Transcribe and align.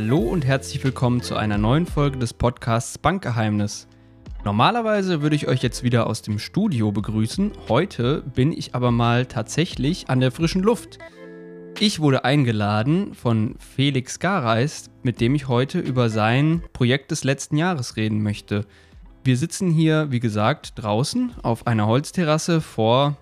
Hallo 0.00 0.18
und 0.18 0.46
herzlich 0.46 0.84
willkommen 0.84 1.22
zu 1.22 1.34
einer 1.34 1.58
neuen 1.58 1.84
Folge 1.84 2.18
des 2.18 2.32
Podcasts 2.32 2.98
Bankgeheimnis. 2.98 3.88
Normalerweise 4.44 5.22
würde 5.22 5.34
ich 5.34 5.48
euch 5.48 5.60
jetzt 5.60 5.82
wieder 5.82 6.06
aus 6.06 6.22
dem 6.22 6.38
Studio 6.38 6.92
begrüßen. 6.92 7.50
Heute 7.68 8.22
bin 8.22 8.52
ich 8.52 8.76
aber 8.76 8.92
mal 8.92 9.26
tatsächlich 9.26 10.08
an 10.08 10.20
der 10.20 10.30
frischen 10.30 10.62
Luft. 10.62 11.00
Ich 11.80 11.98
wurde 11.98 12.24
eingeladen 12.24 13.12
von 13.12 13.56
Felix 13.58 14.20
Gareist, 14.20 14.92
mit 15.02 15.20
dem 15.20 15.34
ich 15.34 15.48
heute 15.48 15.80
über 15.80 16.10
sein 16.10 16.62
Projekt 16.72 17.10
des 17.10 17.24
letzten 17.24 17.56
Jahres 17.56 17.96
reden 17.96 18.22
möchte. 18.22 18.66
Wir 19.24 19.36
sitzen 19.36 19.68
hier, 19.68 20.12
wie 20.12 20.20
gesagt, 20.20 20.74
draußen 20.76 21.32
auf 21.42 21.66
einer 21.66 21.88
Holzterrasse 21.88 22.60
vor 22.60 23.16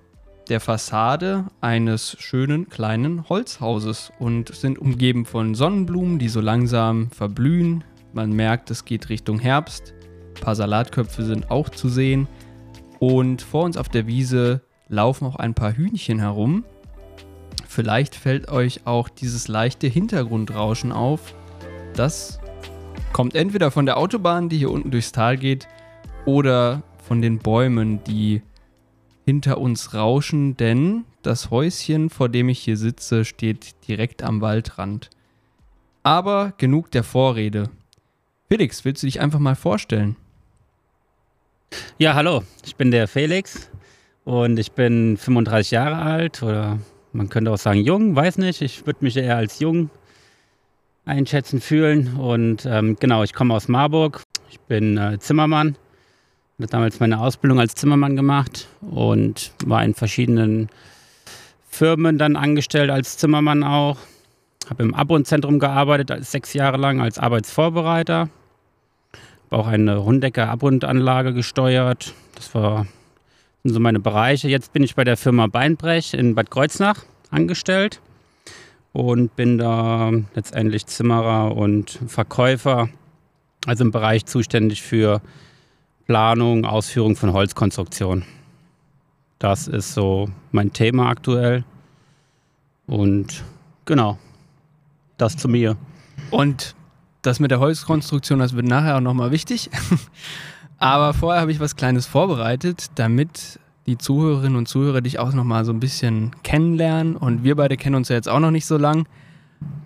der 0.48 0.60
Fassade 0.60 1.46
eines 1.60 2.16
schönen 2.20 2.68
kleinen 2.68 3.28
Holzhauses 3.28 4.12
und 4.18 4.54
sind 4.54 4.78
umgeben 4.78 5.24
von 5.24 5.54
Sonnenblumen, 5.54 6.18
die 6.18 6.28
so 6.28 6.40
langsam 6.40 7.10
verblühen. 7.10 7.84
Man 8.12 8.32
merkt, 8.32 8.70
es 8.70 8.84
geht 8.84 9.08
Richtung 9.08 9.38
Herbst. 9.38 9.94
Ein 10.36 10.42
paar 10.42 10.54
Salatköpfe 10.54 11.24
sind 11.24 11.50
auch 11.50 11.68
zu 11.68 11.88
sehen. 11.88 12.28
Und 12.98 13.42
vor 13.42 13.64
uns 13.64 13.76
auf 13.76 13.88
der 13.88 14.06
Wiese 14.06 14.62
laufen 14.88 15.26
auch 15.26 15.36
ein 15.36 15.54
paar 15.54 15.76
Hühnchen 15.76 16.20
herum. 16.20 16.64
Vielleicht 17.66 18.14
fällt 18.14 18.50
euch 18.50 18.86
auch 18.86 19.08
dieses 19.08 19.48
leichte 19.48 19.86
Hintergrundrauschen 19.86 20.92
auf. 20.92 21.34
Das 21.94 22.38
kommt 23.12 23.34
entweder 23.34 23.70
von 23.70 23.86
der 23.86 23.96
Autobahn, 23.96 24.48
die 24.48 24.58
hier 24.58 24.70
unten 24.70 24.90
durchs 24.90 25.12
Tal 25.12 25.36
geht, 25.36 25.66
oder 26.24 26.82
von 27.06 27.22
den 27.22 27.38
Bäumen, 27.38 28.02
die 28.04 28.42
hinter 29.26 29.58
uns 29.58 29.92
rauschen, 29.92 30.56
denn 30.56 31.04
das 31.22 31.50
Häuschen, 31.50 32.10
vor 32.10 32.28
dem 32.28 32.48
ich 32.48 32.60
hier 32.60 32.76
sitze, 32.76 33.24
steht 33.24 33.74
direkt 33.88 34.22
am 34.22 34.40
Waldrand. 34.40 35.10
Aber 36.04 36.52
genug 36.58 36.92
der 36.92 37.02
Vorrede. 37.02 37.68
Felix, 38.48 38.84
willst 38.84 39.02
du 39.02 39.08
dich 39.08 39.20
einfach 39.20 39.40
mal 39.40 39.56
vorstellen? 39.56 40.14
Ja, 41.98 42.14
hallo, 42.14 42.44
ich 42.64 42.76
bin 42.76 42.92
der 42.92 43.08
Felix 43.08 43.68
und 44.24 44.60
ich 44.60 44.70
bin 44.70 45.16
35 45.16 45.72
Jahre 45.72 45.96
alt 45.96 46.44
oder 46.44 46.78
man 47.12 47.28
könnte 47.28 47.50
auch 47.50 47.58
sagen 47.58 47.80
jung, 47.80 48.14
weiß 48.14 48.38
nicht. 48.38 48.62
Ich 48.62 48.86
würde 48.86 49.04
mich 49.04 49.16
eher 49.16 49.36
als 49.36 49.58
jung 49.58 49.90
einschätzen 51.04 51.60
fühlen 51.60 52.16
und 52.16 52.64
ähm, 52.64 52.96
genau, 53.00 53.24
ich 53.24 53.34
komme 53.34 53.54
aus 53.54 53.66
Marburg. 53.66 54.22
Ich 54.50 54.60
bin 54.60 54.96
äh, 54.96 55.18
Zimmermann 55.18 55.76
habe 56.58 56.66
damals 56.68 57.00
meine 57.00 57.20
Ausbildung 57.20 57.60
als 57.60 57.74
Zimmermann 57.74 58.16
gemacht 58.16 58.68
und 58.80 59.52
war 59.64 59.84
in 59.84 59.94
verschiedenen 59.94 60.68
Firmen 61.68 62.18
dann 62.18 62.36
angestellt 62.36 62.90
als 62.90 63.18
Zimmermann 63.18 63.62
auch. 63.62 63.98
Habe 64.70 64.82
im 64.82 64.94
Abronzentrum 64.94 65.58
gearbeitet, 65.58 66.24
sechs 66.24 66.54
Jahre 66.54 66.78
lang 66.78 67.00
als 67.00 67.18
Arbeitsvorbereiter. 67.18 68.30
Habe 69.50 69.62
auch 69.62 69.66
eine 69.66 69.96
Rundecker 69.96 70.48
Abrundanlage 70.48 71.34
gesteuert. 71.34 72.14
Das 72.34 72.54
war 72.54 72.86
sind 73.66 73.74
so 73.74 73.80
meine 73.80 74.00
Bereiche. 74.00 74.48
Jetzt 74.48 74.72
bin 74.72 74.82
ich 74.82 74.94
bei 74.94 75.04
der 75.04 75.16
Firma 75.16 75.48
Beinbrech 75.48 76.14
in 76.14 76.34
Bad 76.34 76.50
Kreuznach 76.50 77.04
angestellt 77.30 78.00
und 78.92 79.34
bin 79.34 79.58
da 79.58 80.12
letztendlich 80.34 80.86
Zimmerer 80.86 81.54
und 81.56 81.98
Verkäufer, 82.06 82.88
also 83.66 83.84
im 83.84 83.90
Bereich 83.90 84.24
zuständig 84.24 84.82
für 84.82 85.20
Planung, 86.06 86.64
Ausführung 86.64 87.16
von 87.16 87.32
Holzkonstruktion. 87.32 88.24
Das 89.38 89.68
ist 89.68 89.94
so 89.94 90.28
mein 90.52 90.72
Thema 90.72 91.08
aktuell. 91.08 91.64
Und 92.86 93.44
genau, 93.84 94.18
das 95.18 95.36
zu 95.36 95.48
mir. 95.48 95.76
Und 96.30 96.74
das 97.22 97.40
mit 97.40 97.50
der 97.50 97.60
Holzkonstruktion, 97.60 98.38
das 98.38 98.54
wird 98.54 98.66
nachher 98.66 98.96
auch 98.96 99.00
nochmal 99.00 99.32
wichtig. 99.32 99.70
Aber 100.78 101.12
vorher 101.14 101.40
habe 101.40 101.50
ich 101.50 101.60
was 101.60 101.76
Kleines 101.76 102.06
vorbereitet, 102.06 102.86
damit 102.94 103.58
die 103.86 103.98
Zuhörerinnen 103.98 104.56
und 104.56 104.68
Zuhörer 104.68 105.00
dich 105.00 105.18
auch 105.18 105.32
nochmal 105.32 105.64
so 105.64 105.72
ein 105.72 105.80
bisschen 105.80 106.36
kennenlernen. 106.42 107.16
Und 107.16 107.44
wir 107.44 107.56
beide 107.56 107.76
kennen 107.76 107.96
uns 107.96 108.08
ja 108.08 108.16
jetzt 108.16 108.28
auch 108.28 108.40
noch 108.40 108.50
nicht 108.50 108.66
so 108.66 108.76
lang. 108.76 109.06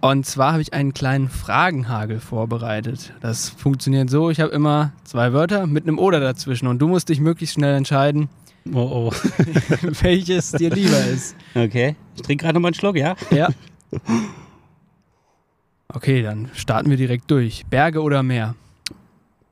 Und 0.01 0.25
zwar 0.25 0.53
habe 0.53 0.63
ich 0.63 0.73
einen 0.73 0.95
kleinen 0.95 1.29
Fragenhagel 1.29 2.21
vorbereitet. 2.21 3.13
Das 3.21 3.51
funktioniert 3.51 4.09
so, 4.09 4.31
ich 4.31 4.41
habe 4.41 4.51
immer 4.53 4.93
zwei 5.05 5.33
Wörter 5.33 5.67
mit 5.67 5.85
einem 5.85 5.99
Oder 5.99 6.21
dazwischen 6.21 6.69
und 6.69 6.79
du 6.79 6.89
musst 6.89 7.11
dich 7.11 7.21
möglichst 7.21 7.55
schnell 7.55 7.75
entscheiden, 7.75 8.29
oh, 8.73 9.11
oh. 9.11 9.13
welches 10.01 10.53
dir 10.53 10.71
lieber 10.71 11.05
ist. 11.07 11.37
Okay, 11.55 11.97
ich 12.17 12.23
trinke 12.23 12.45
gerade 12.45 12.55
nochmal 12.55 12.71
einen 12.71 12.75
Schluck, 12.75 12.97
ja? 12.97 13.15
Ja. 13.31 13.49
Okay, 15.89 16.23
dann 16.23 16.49
starten 16.55 16.89
wir 16.89 16.97
direkt 16.97 17.31
durch. 17.31 17.67
Berge 17.67 18.01
oder 18.01 18.23
Meer? 18.23 18.55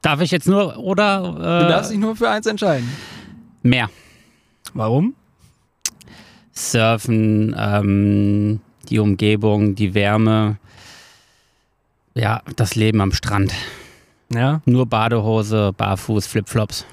Darf 0.02 0.20
ich 0.20 0.30
jetzt 0.30 0.46
nur 0.46 0.78
oder? 0.78 1.18
Äh, 1.20 1.64
du 1.64 1.68
darfst 1.68 1.90
dich 1.90 1.98
nur 1.98 2.16
für 2.16 2.30
eins 2.30 2.46
entscheiden. 2.46 2.88
Meer. 3.62 3.90
Warum? 4.72 5.14
Surfen, 6.52 7.54
ähm, 7.58 8.60
die 8.88 8.99
Umgebung, 8.99 9.75
die 9.75 9.94
Wärme, 9.94 10.59
ja, 12.15 12.43
das 12.56 12.75
Leben 12.75 13.00
am 13.00 13.12
Strand. 13.12 13.53
Ja. 14.32 14.60
Nur 14.65 14.87
Badehose, 14.87 15.72
Barfuß, 15.76 16.26
Flipflops. 16.26 16.84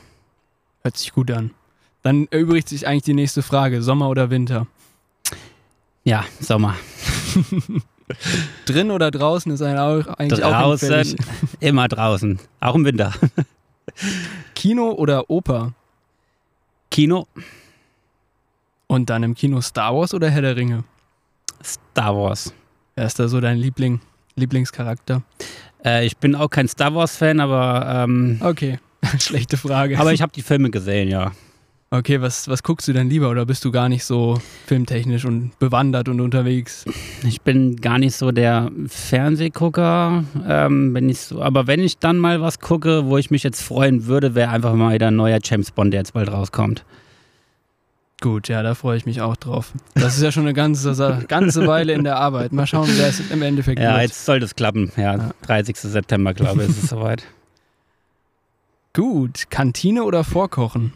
Hört 0.83 0.97
sich 0.97 1.11
gut 1.11 1.31
an. 1.31 1.51
Dann 2.03 2.27
erübrigt 2.29 2.69
sich 2.69 2.87
eigentlich 2.87 3.03
die 3.03 3.13
nächste 3.13 3.41
Frage: 3.41 3.81
Sommer 3.81 4.09
oder 4.09 4.29
Winter? 4.29 4.67
Ja, 6.03 6.23
Sommer. 6.39 6.75
Drin 8.65 8.91
oder 8.91 9.09
draußen 9.09 9.51
ist 9.51 9.63
eigentlich 9.63 10.39
draußen, 10.39 11.15
auch 11.15 11.25
immer 11.59 11.87
draußen, 11.87 12.39
auch 12.59 12.75
im 12.75 12.85
Winter. 12.85 13.11
Kino 14.55 14.91
oder 14.91 15.29
Oper? 15.29 15.73
Kino. 16.91 17.27
Und 18.85 19.09
dann 19.09 19.23
im 19.23 19.33
Kino 19.33 19.59
Star 19.61 19.95
Wars 19.95 20.13
oder 20.13 20.29
Herr 20.29 20.43
der 20.43 20.55
Ringe? 20.55 20.83
Star 21.65 22.15
Wars. 22.15 22.53
Wer 22.95 23.05
ist 23.05 23.19
da 23.19 23.27
so 23.27 23.41
dein 23.41 23.57
Liebling, 23.57 23.99
Lieblingscharakter? 24.35 25.23
Äh, 25.83 26.05
ich 26.05 26.17
bin 26.17 26.35
auch 26.35 26.49
kein 26.49 26.67
Star 26.67 26.93
Wars-Fan, 26.95 27.39
aber. 27.39 28.05
Ähm, 28.05 28.39
okay, 28.41 28.79
schlechte 29.19 29.57
Frage. 29.57 29.99
Aber 29.99 30.13
ich 30.13 30.21
habe 30.21 30.31
die 30.31 30.41
Filme 30.41 30.69
gesehen, 30.69 31.09
ja. 31.09 31.31
Okay, 31.91 32.19
was, 32.19 32.49
was 32.49 32.63
guckst 32.63 32.87
du 32.87 32.93
denn 32.93 33.09
lieber 33.09 33.29
oder 33.29 33.45
bist 33.45 33.63
du 33.63 33.71
gar 33.71 33.87
nicht 33.89 34.03
so 34.03 34.39
filmtechnisch 34.65 35.23
und 35.23 35.57
bewandert 35.59 36.09
und 36.09 36.19
unterwegs? 36.19 36.83
Ich 37.23 37.41
bin 37.41 37.77
gar 37.77 37.99
nicht 37.99 38.15
so 38.15 38.31
der 38.31 38.71
Fernsehgucker. 38.87 40.25
Ähm, 40.47 40.93
wenn 40.93 41.07
ich 41.07 41.19
so, 41.21 41.41
aber 41.41 41.67
wenn 41.67 41.79
ich 41.79 41.99
dann 41.99 42.17
mal 42.17 42.41
was 42.41 42.59
gucke, 42.59 43.05
wo 43.05 43.17
ich 43.17 43.29
mich 43.29 43.43
jetzt 43.43 43.61
freuen 43.61 44.07
würde, 44.07 44.35
wäre 44.35 44.49
einfach 44.49 44.73
mal 44.73 44.95
wieder 44.95 45.07
ein 45.07 45.15
neuer 45.15 45.39
James 45.41 45.71
Bond, 45.71 45.93
der 45.93 46.01
jetzt 46.01 46.13
bald 46.13 46.29
rauskommt. 46.29 46.83
Gut, 48.21 48.47
ja, 48.47 48.63
da 48.63 48.75
freue 48.75 48.97
ich 48.97 49.05
mich 49.05 49.21
auch 49.21 49.35
drauf. 49.35 49.73
Das 49.93 50.15
ist 50.15 50.23
ja 50.23 50.31
schon 50.31 50.43
eine 50.43 50.53
ganze, 50.53 51.25
ganze 51.27 51.67
Weile 51.67 51.93
in 51.93 52.03
der 52.03 52.17
Arbeit. 52.17 52.53
Mal 52.53 52.65
schauen, 52.65 52.89
wer 52.95 53.09
es 53.09 53.19
im 53.29 53.41
Endeffekt 53.41 53.79
ja, 53.79 53.89
wird. 53.89 53.95
Ja, 53.97 54.01
jetzt 54.03 54.25
soll 54.25 54.39
das 54.39 54.55
klappen. 54.55 54.91
Ja, 54.95 55.17
ja. 55.17 55.31
30. 55.43 55.77
September, 55.77 56.33
glaube 56.33 56.63
ich, 56.63 56.69
ist 56.69 56.83
es 56.83 56.89
soweit. 56.89 57.23
Gut, 58.93 59.49
Kantine 59.49 60.05
oder 60.05 60.23
Vorkochen? 60.23 60.93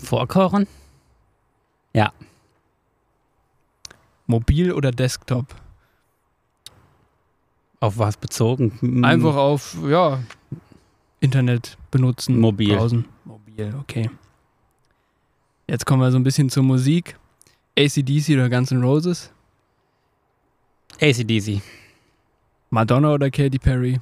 Vorkochen? 0.00 0.68
Ja. 1.92 2.12
Mobil 4.26 4.72
oder 4.72 4.92
Desktop? 4.92 5.46
Auf 7.80 7.98
was 7.98 8.16
bezogen? 8.16 8.78
Hm. 8.78 9.04
Einfach 9.04 9.34
auf, 9.34 9.76
ja, 9.88 10.20
Internet 11.18 11.76
benutzen. 11.90 12.38
Mobil. 12.38 12.76
Browsen. 12.76 13.06
Mobil, 13.24 13.74
okay. 13.80 14.08
Jetzt 15.72 15.86
kommen 15.86 16.02
wir 16.02 16.10
so 16.10 16.18
ein 16.18 16.22
bisschen 16.22 16.50
zur 16.50 16.64
Musik. 16.64 17.16
ACDC 17.78 18.34
oder 18.34 18.50
Guns 18.50 18.72
N' 18.72 18.82
Roses? 18.82 19.30
ACDC. 21.00 21.62
Madonna 22.68 23.14
oder 23.14 23.30
Katy 23.30 23.58
Perry? 23.58 23.98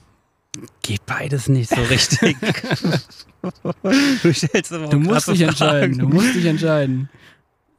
Geht 0.83 1.07
beides 1.07 1.49
nicht 1.49 1.71
so 1.71 1.81
richtig. 1.83 2.37
du, 4.23 4.33
stellst 4.35 4.73
aber 4.73 4.89
du 4.89 4.99
musst 4.99 5.29
dich 5.29 5.39
Fragen. 5.39 5.49
entscheiden. 5.49 5.99
Du 5.99 6.09
musst 6.09 6.35
dich 6.35 6.45
entscheiden. 6.45 7.09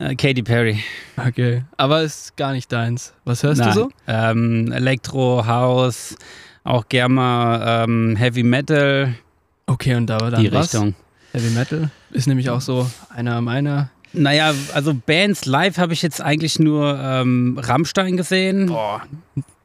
Uh, 0.01 0.15
Katy 0.15 0.41
Perry. 0.41 0.81
Okay, 1.17 1.65
aber 1.75 2.03
ist 2.03 2.37
gar 2.37 2.53
nicht 2.53 2.71
deins. 2.71 3.13
Was 3.25 3.43
hörst 3.43 3.59
Nein. 3.59 3.73
du 3.73 3.75
so? 3.75 3.91
Ähm, 4.07 4.71
Elektro, 4.71 5.45
House, 5.45 6.15
auch 6.63 6.87
gerne 6.87 7.13
mal 7.13 7.83
ähm, 7.83 8.15
Heavy 8.15 8.43
Metal. 8.43 9.15
Okay, 9.65 9.95
und 9.95 10.07
da 10.07 10.17
war 10.21 10.31
dann 10.31 10.41
die 10.41 10.49
was? 10.53 10.73
Richtung. 10.73 10.95
Heavy 11.31 11.49
Metal 11.51 11.89
ist 12.11 12.27
nämlich 12.27 12.49
auch 12.49 12.61
so 12.61 12.89
einer 13.09 13.41
meiner. 13.41 13.89
Naja, 14.13 14.53
also 14.73 14.93
Bands 14.93 15.45
live 15.45 15.77
habe 15.77 15.93
ich 15.93 16.01
jetzt 16.01 16.21
eigentlich 16.21 16.59
nur 16.59 16.99
ähm, 16.99 17.57
Rammstein 17.61 18.17
gesehen. 18.17 18.65
Boah, 18.65 19.01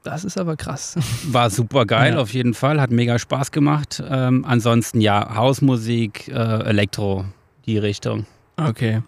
das 0.04 0.24
ist 0.24 0.38
aber 0.38 0.56
krass. 0.56 0.96
War 1.24 1.50
super 1.50 1.84
geil, 1.84 2.14
ja. 2.14 2.20
auf 2.20 2.32
jeden 2.32 2.54
Fall. 2.54 2.80
Hat 2.80 2.92
mega 2.92 3.18
Spaß 3.18 3.50
gemacht. 3.50 4.00
Ähm, 4.08 4.44
ansonsten 4.46 5.00
ja, 5.00 5.34
Hausmusik, 5.34 6.28
äh, 6.28 6.32
Elektro, 6.32 7.24
die 7.66 7.78
Richtung. 7.78 8.26
Okay. 8.56 9.02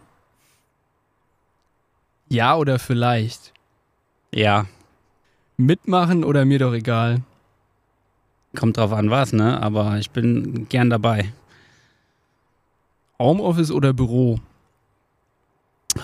Ja 2.29 2.57
oder 2.57 2.81
vielleicht? 2.81 3.53
Ja. 4.35 4.67
Mitmachen 5.57 6.25
oder 6.25 6.45
mir 6.45 6.59
doch 6.59 6.75
egal? 6.75 7.23
Kommt 8.57 8.77
drauf 8.77 8.93
an 8.93 9.11
was, 9.11 9.33
ne? 9.33 9.63
Aber 9.63 9.99
ich 9.99 10.11
bin 10.11 10.69
gern 10.69 10.91
dabei. 10.91 11.33
Homeoffice 13.19 13.71
oder 13.71 13.93
Büro? 13.93 14.39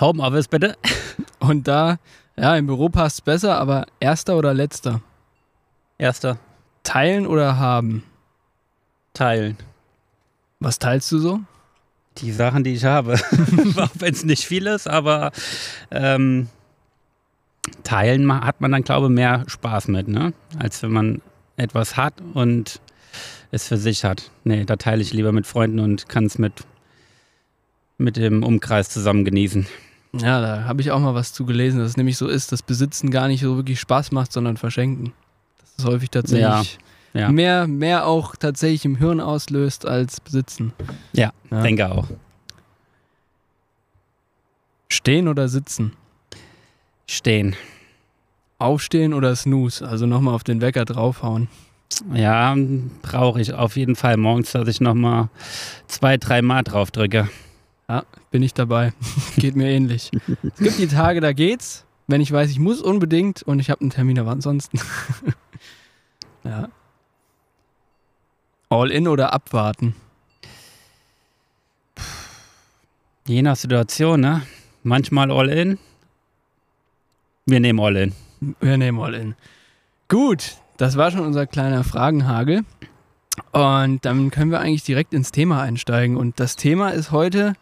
Homeoffice 0.00 0.48
bitte. 0.48 0.76
Und 1.38 1.68
da, 1.68 1.98
ja, 2.36 2.56
im 2.56 2.66
Büro 2.66 2.88
passt 2.88 3.18
es 3.18 3.20
besser, 3.20 3.58
aber 3.58 3.86
erster 4.00 4.36
oder 4.36 4.54
letzter? 4.54 5.00
Erster. 5.98 6.38
Teilen 6.82 7.26
oder 7.26 7.58
haben? 7.58 8.02
Teilen. 9.12 9.56
Was 10.58 10.78
teilst 10.78 11.12
du 11.12 11.18
so? 11.18 11.40
Die 12.18 12.32
Sachen, 12.32 12.64
die 12.64 12.74
ich 12.74 12.84
habe. 12.84 13.14
Auch 13.76 13.90
wenn 13.94 14.12
es 14.12 14.24
nicht 14.24 14.44
viel 14.44 14.66
ist, 14.66 14.88
aber 14.88 15.32
ähm, 15.90 16.48
teilen 17.82 18.32
hat 18.44 18.60
man 18.60 18.72
dann, 18.72 18.82
glaube 18.82 19.06
ich, 19.06 19.12
mehr 19.12 19.44
Spaß 19.46 19.88
mit, 19.88 20.08
ne? 20.08 20.32
Als 20.58 20.82
wenn 20.82 20.92
man 20.92 21.22
etwas 21.56 21.96
hat 21.96 22.14
und 22.34 22.80
es 23.50 23.68
für 23.68 23.76
sich 23.76 24.04
hat. 24.04 24.30
Nee, 24.44 24.64
da 24.64 24.76
teile 24.76 25.02
ich 25.02 25.12
lieber 25.12 25.32
mit 25.32 25.46
Freunden 25.46 25.78
und 25.78 26.08
kann 26.08 26.24
es 26.24 26.38
mit, 26.38 26.64
mit 28.04 28.16
dem 28.16 28.42
Umkreis 28.44 28.88
zusammen 28.90 29.24
genießen. 29.24 29.66
Ja, 30.12 30.40
da 30.40 30.64
habe 30.64 30.80
ich 30.80 30.92
auch 30.92 31.00
mal 31.00 31.14
was 31.14 31.32
zu 31.32 31.44
gelesen, 31.44 31.80
dass 31.80 31.88
es 31.90 31.96
nämlich 31.96 32.16
so 32.16 32.28
ist, 32.28 32.52
dass 32.52 32.62
Besitzen 32.62 33.10
gar 33.10 33.26
nicht 33.26 33.40
so 33.40 33.56
wirklich 33.56 33.80
Spaß 33.80 34.12
macht, 34.12 34.32
sondern 34.32 34.56
Verschenken. 34.56 35.12
Das 35.60 35.78
ist 35.78 35.84
häufig 35.90 36.10
tatsächlich 36.10 36.78
Ja, 37.14 37.20
ja. 37.20 37.32
Mehr, 37.32 37.66
mehr 37.66 38.06
auch 38.06 38.36
tatsächlich 38.36 38.84
im 38.84 38.96
Hirn 38.96 39.20
auslöst 39.20 39.86
als 39.86 40.20
Besitzen. 40.20 40.72
Ja, 41.12 41.32
Ja. 41.50 41.62
denke 41.62 41.90
auch. 41.90 42.06
Stehen 44.88 45.26
oder 45.28 45.48
sitzen? 45.48 45.92
Stehen. 47.08 47.56
Aufstehen 48.58 49.12
oder 49.14 49.34
Snooze? 49.34 49.86
Also 49.86 50.06
nochmal 50.06 50.34
auf 50.34 50.44
den 50.44 50.60
Wecker 50.60 50.84
draufhauen. 50.84 51.48
Ja, 52.12 52.56
brauche 53.02 53.40
ich 53.40 53.52
auf 53.52 53.76
jeden 53.76 53.96
Fall 53.96 54.16
morgens, 54.16 54.52
dass 54.52 54.68
ich 54.68 54.80
nochmal 54.80 55.28
zwei, 55.86 56.16
drei 56.16 56.42
Mal 56.42 56.62
drauf 56.62 56.90
drücke. 56.90 57.28
Ja, 57.88 58.04
bin 58.30 58.42
ich 58.42 58.54
dabei. 58.54 58.92
Geht 59.36 59.56
mir 59.56 59.68
ähnlich. 59.68 60.10
Es 60.42 60.58
gibt 60.58 60.78
die 60.78 60.86
Tage, 60.86 61.20
da 61.20 61.32
geht's, 61.32 61.84
wenn 62.06 62.20
ich 62.20 62.32
weiß, 62.32 62.50
ich 62.50 62.58
muss 62.58 62.80
unbedingt 62.80 63.42
und 63.42 63.60
ich 63.60 63.70
habe 63.70 63.82
einen 63.82 63.90
Termin, 63.90 64.18
aber 64.18 64.30
ansonsten. 64.30 64.78
ja. 66.44 66.68
All 68.70 68.90
in 68.90 69.06
oder 69.06 69.32
abwarten? 69.32 69.94
Je 73.26 73.42
nach 73.42 73.56
Situation, 73.56 74.20
ne? 74.20 74.42
Manchmal 74.82 75.30
all 75.30 75.48
in. 75.48 75.78
Wir 77.46 77.60
nehmen 77.60 77.80
all 77.80 77.96
in. 77.96 78.12
Wir 78.60 78.76
nehmen 78.76 79.00
all 79.00 79.14
in. 79.14 79.34
Gut, 80.08 80.56
das 80.76 80.96
war 80.96 81.10
schon 81.10 81.20
unser 81.20 81.46
kleiner 81.46 81.84
Fragenhagel. 81.84 82.64
Und 83.52 84.04
dann 84.04 84.30
können 84.30 84.50
wir 84.50 84.60
eigentlich 84.60 84.84
direkt 84.84 85.14
ins 85.14 85.32
Thema 85.32 85.62
einsteigen. 85.62 86.16
Und 86.16 86.38
das 86.40 86.56
Thema 86.56 86.90
ist 86.90 87.10
heute 87.10 87.54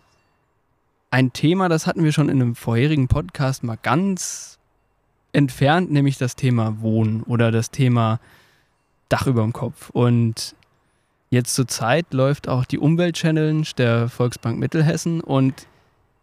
ein 1.13 1.35
Thema, 1.35 1.69
das 1.69 1.87
hatten 1.87 2.05
wir 2.05 2.13
schon 2.13 2.31
in 2.31 2.41
einem 2.41 2.55
vorherigen 2.55 3.07
Podcast 3.07 3.63
mal 3.63 3.77
ganz 3.77 4.59
entfernt, 5.33 5.93
nämlich 5.93 6.17
das 6.17 6.37
Thema 6.37 6.81
Wohnen 6.81 7.23
oder 7.25 7.53
das 7.53 7.71
Thema 7.71 8.19
Dach 9.11 9.27
über 9.27 9.43
dem 9.43 9.53
Kopf. 9.53 9.91
Und 9.91 10.57
jetzt 11.29 11.55
zur 11.55 11.69
Zeit 11.69 12.15
läuft 12.15 12.49
auch 12.49 12.65
die 12.65 12.79
Umwelt-Challenge 12.79 13.67
der 13.77 14.09
Volksbank 14.09 14.59
Mittelhessen. 14.59 15.21
Und 15.21 15.69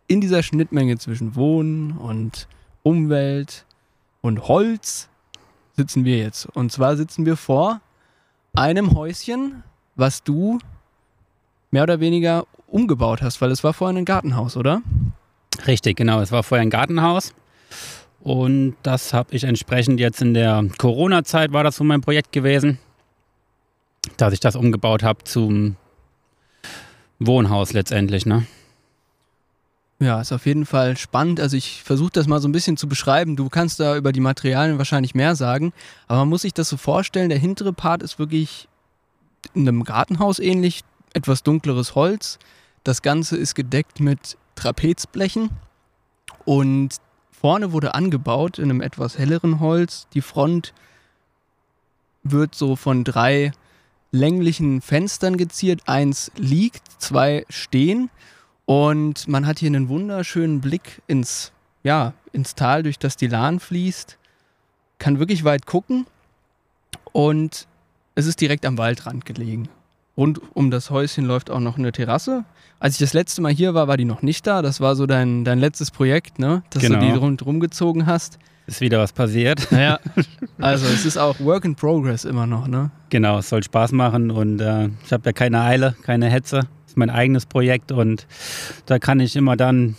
in 0.08 0.22
dieser 0.22 0.42
Schnittmenge 0.42 0.98
zwischen 0.98 1.36
Wohnen 1.36 1.92
und 1.92 2.48
Umwelt 2.82 3.66
und 4.22 4.48
Holz 4.48 5.08
sitzen 5.76 6.04
wir 6.04 6.18
jetzt. 6.18 6.48
Und 6.48 6.72
zwar 6.72 6.98
sitzen 6.98 7.28
wir 7.28 7.38
vor 7.38 7.80
einem 8.56 8.96
Häuschen, 8.96 9.64
was 9.96 10.24
du 10.24 10.58
mehr 11.70 11.84
oder 11.84 12.00
weniger 12.00 12.48
umgebaut 12.72 13.22
hast, 13.22 13.42
weil 13.42 13.52
es 13.52 13.64
war 13.64 13.74
vorher 13.74 13.98
ein 13.98 14.06
Gartenhaus, 14.06 14.58
oder? 14.58 14.82
Richtig, 15.68 15.98
genau. 15.98 16.22
Es 16.22 16.32
war 16.32 16.44
vorher 16.44 16.62
ein 16.62 16.70
Gartenhaus. 16.70 17.34
Und 18.22 18.76
das 18.84 19.14
habe 19.14 19.34
ich 19.34 19.46
entsprechend 19.46 20.00
jetzt 20.00 20.22
in 20.22 20.34
der 20.34 20.66
Corona-Zeit, 20.78 21.54
war 21.54 21.64
das 21.64 21.78
so 21.78 21.84
mein 21.84 22.02
Projekt 22.02 22.32
gewesen, 22.32 22.78
dass 24.18 24.34
ich 24.34 24.40
das 24.40 24.56
umgebaut 24.56 25.04
habe 25.04 25.24
zum 25.24 25.78
Wohnhaus 27.20 27.74
letztendlich. 27.74 28.26
Ne? 28.26 28.46
Ja, 30.00 30.22
ist 30.22 30.32
auf 30.32 30.46
jeden 30.46 30.66
Fall 30.66 30.98
spannend. 30.98 31.40
Also 31.40 31.58
ich 31.58 31.84
versuche 31.84 32.12
das 32.14 32.28
mal 32.28 32.40
so 32.40 32.48
ein 32.48 32.54
bisschen 32.54 32.78
zu 32.78 32.88
beschreiben. 32.88 33.36
Du 33.36 33.50
kannst 33.50 33.80
da 33.80 33.98
über 33.98 34.14
die 34.14 34.22
Materialien 34.22 34.78
wahrscheinlich 34.78 35.14
mehr 35.14 35.36
sagen, 35.36 35.74
aber 36.08 36.20
man 36.20 36.30
muss 36.30 36.44
sich 36.44 36.54
das 36.54 36.70
so 36.70 36.78
vorstellen, 36.78 37.30
der 37.30 37.38
hintere 37.38 37.74
Part 37.74 38.02
ist 38.02 38.20
wirklich 38.20 38.70
in 39.54 39.68
einem 39.68 39.84
Gartenhaus 39.84 40.40
ähnlich, 40.40 40.82
etwas 41.14 41.44
dunkleres 41.44 41.96
Holz. 41.96 42.40
Das 42.84 43.02
Ganze 43.02 43.38
ist 43.38 43.56
gedeckt 43.56 44.00
mit 44.00 44.38
Trapezblechen 44.56 45.50
und 46.46 46.98
vorne 47.32 47.72
wurde 47.72 47.94
angebaut 47.94 48.60
in 48.60 48.66
einem 48.66 48.82
etwas 48.82 49.18
helleren 49.18 49.60
Holz. 49.60 50.08
Die 50.14 50.22
Front 50.22 50.74
wird 52.24 52.56
so 52.56 52.76
von 52.76 53.04
drei 53.04 53.52
länglichen 54.12 54.82
Fenstern 54.82 55.38
geziert. 55.38 55.82
Eins 55.88 56.32
liegt, 56.36 57.02
zwei 57.02 57.46
stehen. 57.50 58.10
Und 58.66 59.28
man 59.28 59.46
hat 59.46 59.60
hier 59.60 59.68
einen 59.68 59.90
wunderschönen 59.90 60.62
Blick 60.62 61.02
ins, 61.08 61.52
ja, 61.84 62.14
ins 62.34 62.56
Tal, 62.56 62.84
durch 62.84 63.00
das 63.00 63.18
die 63.18 63.28
Lahn 63.28 63.60
fließt. 63.60 64.18
Kann 65.00 65.20
wirklich 65.20 65.44
weit 65.44 65.66
gucken. 65.66 66.06
Und 67.12 67.68
es 68.16 68.26
ist 68.26 68.42
direkt 68.42 68.66
am 68.66 68.78
Waldrand 68.78 69.26
gelegen. 69.26 69.70
Rund 70.20 70.42
um 70.54 70.70
das 70.70 70.90
Häuschen 70.90 71.24
läuft 71.26 71.50
auch 71.50 71.62
noch 71.62 71.78
eine 71.78 71.94
Terrasse. 71.94 72.44
Als 72.82 72.96
ich 72.96 73.00
das 73.00 73.14
letzte 73.14 73.42
Mal 73.42 73.54
hier 73.54 73.74
war, 73.74 73.88
war 73.88 73.96
die 73.96 74.04
noch 74.04 74.22
nicht 74.22 74.46
da. 74.46 74.62
Das 74.62 74.82
war 74.82 74.96
so 74.98 75.06
dein, 75.06 75.46
dein 75.46 75.60
letztes 75.60 75.92
Projekt, 75.92 76.40
ne? 76.40 76.62
Dass 76.72 76.84
Genau. 76.84 77.00
du 77.00 77.06
die 77.06 77.12
rundherum 77.14 77.62
gezogen 77.62 78.06
hast. 78.06 78.38
Ist 78.68 78.82
wieder 78.82 79.00
was 79.00 79.14
passiert. 79.14 79.68
Naja, 79.72 79.98
also 80.60 80.86
es 80.88 81.06
ist 81.06 81.18
auch 81.18 81.40
Work 81.40 81.64
in 81.64 81.76
Progress 81.76 82.26
immer 82.26 82.46
noch, 82.48 82.68
ne? 82.68 82.92
Genau, 83.10 83.38
es 83.40 83.48
soll 83.48 83.64
Spaß 83.64 83.94
machen 83.94 84.30
und 84.30 84.60
äh, 84.60 84.90
ich 85.06 85.14
habe 85.14 85.24
ja 85.26 85.32
keine 85.32 85.62
Eile, 85.62 85.96
keine 86.04 86.28
Hetze. 86.30 86.68
ist 86.86 86.98
mein 86.98 87.10
eigenes 87.10 87.46
Projekt 87.46 87.94
und 87.94 88.28
da 88.88 89.00
kann 89.00 89.22
ich 89.22 89.38
immer 89.38 89.56
dann, 89.56 89.96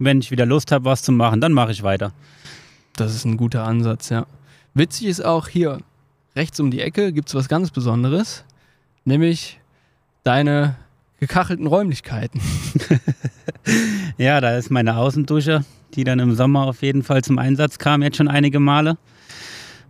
wenn 0.00 0.18
ich 0.18 0.32
wieder 0.32 0.46
Lust 0.46 0.72
habe, 0.72 0.84
was 0.84 1.02
zu 1.02 1.12
machen, 1.12 1.40
dann 1.40 1.52
mache 1.52 1.70
ich 1.70 1.84
weiter. 1.84 2.12
Das 2.96 3.14
ist 3.14 3.24
ein 3.24 3.36
guter 3.36 3.64
Ansatz, 3.64 4.08
ja. 4.08 4.26
Witzig 4.74 5.06
ist 5.06 5.24
auch 5.24 5.46
hier, 5.46 5.78
rechts 6.34 6.58
um 6.58 6.72
die 6.72 6.80
Ecke 6.80 7.12
gibt 7.12 7.28
es 7.28 7.34
was 7.36 7.48
ganz 7.48 7.70
Besonderes, 7.70 8.44
nämlich 9.04 9.59
deine 10.24 10.76
gekachelten 11.18 11.66
Räumlichkeiten. 11.66 12.40
Ja, 14.18 14.40
da 14.40 14.56
ist 14.56 14.70
meine 14.70 14.96
Außendusche, 14.96 15.64
die 15.94 16.04
dann 16.04 16.18
im 16.18 16.34
Sommer 16.34 16.66
auf 16.66 16.82
jeden 16.82 17.02
Fall 17.02 17.22
zum 17.22 17.38
Einsatz 17.38 17.78
kam, 17.78 18.02
jetzt 18.02 18.16
schon 18.16 18.28
einige 18.28 18.60
Male. 18.60 18.98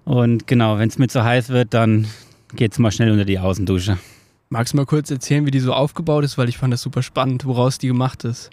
Und 0.05 0.47
genau, 0.47 0.79
wenn 0.79 0.89
es 0.89 0.99
mir 0.99 1.09
zu 1.09 1.25
heiß 1.25 1.49
wird, 1.49 1.75
dann 1.75 2.07
geht 2.55 2.73
es 2.73 2.79
mal 2.79 2.91
schnell 2.91 3.11
unter 3.11 3.25
die 3.25 3.39
Außendusche. 3.39 3.99
Magst 4.49 4.73
du 4.73 4.79
mal 4.79 4.87
kurz 4.87 5.11
erzählen, 5.11 5.47
wie 5.47 5.53
die 5.53 5.61
so 5.61 5.73
aufgebaut 5.73 6.25
ist, 6.25 6.37
weil 6.37 6.49
ich 6.49 6.59
fand 6.59 6.73
das 6.73 6.83
super 6.83 7.03
spannend, 7.03 7.45
woraus 7.45 7.79
die 7.79 7.87
gemacht 7.87 8.25
ist. 8.25 8.51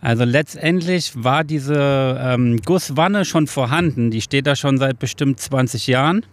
Also 0.00 0.24
letztendlich 0.24 1.12
war 1.22 1.44
diese 1.44 2.18
ähm, 2.20 2.60
Gusswanne 2.64 3.24
schon 3.24 3.46
vorhanden. 3.46 4.10
Die 4.10 4.20
steht 4.20 4.46
da 4.46 4.56
schon 4.56 4.78
seit 4.78 4.98
bestimmt 4.98 5.38
20 5.38 5.86
Jahren. 5.86 6.24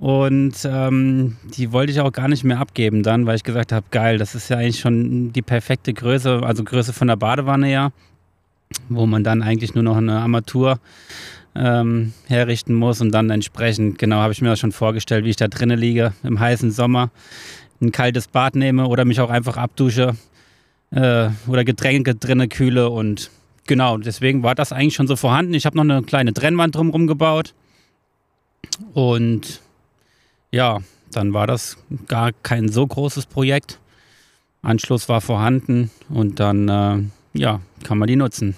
Und 0.00 0.54
ähm, 0.64 1.36
die 1.54 1.72
wollte 1.72 1.92
ich 1.92 2.00
auch 2.00 2.10
gar 2.10 2.26
nicht 2.26 2.42
mehr 2.42 2.58
abgeben 2.58 3.02
dann, 3.02 3.26
weil 3.26 3.36
ich 3.36 3.44
gesagt 3.44 3.70
habe, 3.70 3.84
geil, 3.90 4.16
das 4.16 4.34
ist 4.34 4.48
ja 4.48 4.56
eigentlich 4.56 4.80
schon 4.80 5.30
die 5.34 5.42
perfekte 5.42 5.92
Größe, 5.92 6.40
also 6.42 6.64
Größe 6.64 6.94
von 6.94 7.08
der 7.08 7.16
Badewanne 7.16 7.70
ja, 7.70 7.92
wo 8.88 9.04
man 9.04 9.24
dann 9.24 9.42
eigentlich 9.42 9.74
nur 9.74 9.84
noch 9.84 9.98
eine 9.98 10.18
Armatur 10.20 10.80
ähm, 11.54 12.14
herrichten 12.28 12.72
muss 12.72 13.02
und 13.02 13.12
dann 13.12 13.28
entsprechend, 13.28 13.98
genau, 13.98 14.16
habe 14.16 14.32
ich 14.32 14.40
mir 14.40 14.48
das 14.48 14.58
schon 14.58 14.72
vorgestellt, 14.72 15.26
wie 15.26 15.30
ich 15.30 15.36
da 15.36 15.48
drinnen 15.48 15.78
liege 15.78 16.14
im 16.22 16.40
heißen 16.40 16.70
Sommer, 16.70 17.10
ein 17.82 17.92
kaltes 17.92 18.26
Bad 18.26 18.56
nehme 18.56 18.86
oder 18.86 19.04
mich 19.04 19.20
auch 19.20 19.30
einfach 19.30 19.58
abdusche 19.58 20.16
äh, 20.92 21.28
oder 21.46 21.64
Getränke 21.64 22.14
drinnen 22.14 22.48
kühle 22.48 22.88
und 22.88 23.30
genau, 23.66 23.98
deswegen 23.98 24.42
war 24.42 24.54
das 24.54 24.72
eigentlich 24.72 24.94
schon 24.94 25.08
so 25.08 25.16
vorhanden. 25.16 25.52
Ich 25.52 25.66
habe 25.66 25.76
noch 25.76 25.84
eine 25.84 26.02
kleine 26.02 26.32
Trennwand 26.32 26.74
drumherum 26.74 27.06
gebaut 27.06 27.52
und 28.94 29.60
ja, 30.52 30.78
dann 31.12 31.32
war 31.32 31.46
das 31.46 31.76
gar 32.06 32.32
kein 32.32 32.68
so 32.68 32.86
großes 32.86 33.26
Projekt. 33.26 33.78
Anschluss 34.62 35.08
war 35.08 35.20
vorhanden 35.20 35.90
und 36.08 36.38
dann 36.38 36.68
äh, 36.68 37.38
ja, 37.38 37.60
kann 37.82 37.98
man 37.98 38.08
die 38.08 38.16
nutzen. 38.16 38.54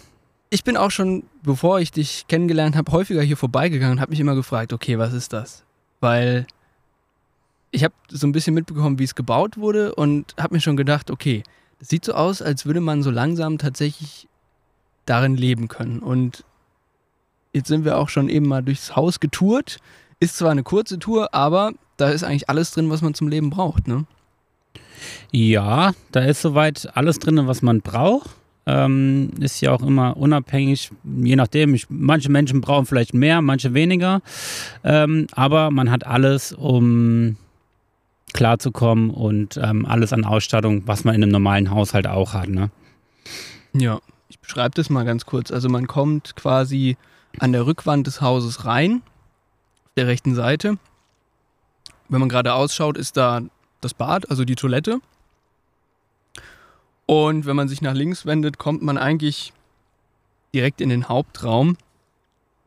Ich 0.51 0.65
bin 0.65 0.77
auch 0.77 0.91
schon, 0.91 1.25
bevor 1.43 1.81
ich 1.81 1.93
dich 1.93 2.27
kennengelernt 2.29 2.77
habe, 2.77 2.93
häufiger 2.93 3.23
hier 3.23 3.37
vorbeigegangen 3.37 3.97
und 3.97 4.01
habe 4.01 4.11
mich 4.11 4.21
immer 4.21 4.35
gefragt, 4.35 4.73
okay, 4.73 4.99
was 4.99 5.13
ist 5.13 5.33
das? 5.33 5.65
Weil 6.01 6.47
ich 7.71 7.85
habe 7.85 7.95
so 8.09 8.27
ein 8.27 8.33
bisschen 8.33 8.55
mitbekommen, 8.55 8.99
wie 8.99 9.05
es 9.05 9.15
gebaut 9.15 9.57
wurde 9.57 9.95
und 9.95 10.35
habe 10.39 10.55
mir 10.55 10.61
schon 10.61 10.77
gedacht, 10.77 11.11
okay, 11.11 11.43
das 11.79 11.89
sieht 11.89 12.05
so 12.05 12.13
aus, 12.13 12.43
als 12.43 12.67
würde 12.67 12.81
man 12.81 13.03
so 13.03 13.11
langsam 13.11 13.59
tatsächlich 13.59 14.29
darin 15.07 15.37
leben 15.37 15.69
können. 15.69 16.01
Und 16.01 16.45
jetzt 17.53 17.69
sind 17.69 17.85
wir 17.85 17.99
auch 17.99 18.09
schon 18.09 18.29
eben 18.29 18.47
mal 18.47 18.63
durchs 18.63 18.95
Haus 18.95 19.21
getourt. 19.21 19.79
Ist 20.23 20.37
zwar 20.37 20.52
eine 20.52 20.62
kurze 20.62 21.00
Tour, 21.00 21.35
aber 21.35 21.73
da 21.97 22.11
ist 22.11 22.23
eigentlich 22.23 22.49
alles 22.49 22.71
drin, 22.71 22.91
was 22.91 23.02
man 23.02 23.12
zum 23.12 23.26
Leben 23.26 23.50
braucht, 23.50 23.88
ne? 23.88 24.05
Ja, 25.33 25.95
da 26.12 26.21
ist 26.21 26.43
soweit 26.43 26.88
alles 26.95 27.19
drin, 27.19 27.45
was 27.49 27.61
man 27.61 27.81
braucht. 27.81 28.31
Ähm, 28.64 29.31
ist 29.41 29.61
ja 29.61 29.73
auch 29.73 29.83
immer 29.83 30.17
unabhängig, 30.17 30.93
je 31.02 31.35
nachdem. 31.35 31.75
Ich, 31.75 31.87
manche 31.88 32.31
Menschen 32.31 32.61
brauchen 32.61 32.87
vielleicht 32.87 33.14
mehr, 33.14 33.43
manche 33.43 33.75
weniger. 33.75 34.23
Ähm, 34.85 35.26
aber 35.33 35.73
man 35.73 35.91
hat 35.91 36.07
alles, 36.07 36.52
um 36.52 37.37
klarzukommen 38.33 39.11
und 39.11 39.57
ähm, 39.61 39.85
alles 39.87 40.12
an 40.12 40.25
Ausstattung, 40.25 40.87
was 40.87 41.02
man 41.02 41.17
in 41.17 41.25
einem 41.25 41.33
normalen 41.33 41.69
Haushalt 41.73 42.07
auch 42.07 42.33
hat. 42.33 42.49
Ne? 42.49 42.71
Ja, 43.73 43.99
ich 44.29 44.38
beschreibe 44.38 44.76
das 44.76 44.88
mal 44.88 45.05
ganz 45.05 45.26
kurz. 45.26 45.50
Also 45.50 45.69
man 45.69 45.88
kommt 45.88 46.37
quasi 46.37 46.97
an 47.41 47.50
der 47.50 47.67
Rückwand 47.67 48.07
des 48.07 48.21
Hauses 48.21 48.67
rein, 48.67 49.02
der 49.97 50.07
rechten 50.07 50.35
Seite. 50.35 50.79
Wenn 52.09 52.21
man 52.21 52.29
gerade 52.29 52.55
ausschaut, 52.55 52.97
ist 52.97 53.17
da 53.17 53.43
das 53.81 53.95
Bad, 53.95 54.31
also 54.31 54.45
die 54.45 54.55
Toilette. 54.55 55.01
Und 57.07 57.47
wenn 57.47 57.57
man 57.57 57.69
sich 57.69 57.83
nach 57.83 57.95
links 57.95 58.27
wendet, 58.27 58.59
kommt 58.59 58.83
man 58.83 58.97
eigentlich 58.97 59.53
direkt 60.55 60.81
in 60.81 60.89
den 60.89 61.09
Hauptraum. 61.09 61.77